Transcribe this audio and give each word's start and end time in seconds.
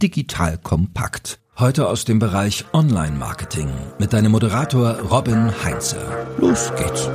digital 0.00 0.58
kompakt. 0.58 1.38
Heute 1.58 1.88
aus 1.88 2.04
dem 2.04 2.18
Bereich 2.18 2.64
Online-Marketing 2.72 3.68
mit 3.98 4.14
deinem 4.14 4.32
Moderator 4.32 4.98
Robin 5.00 5.52
Heinze. 5.62 5.98
Los 6.38 6.72
geht's. 6.74 7.10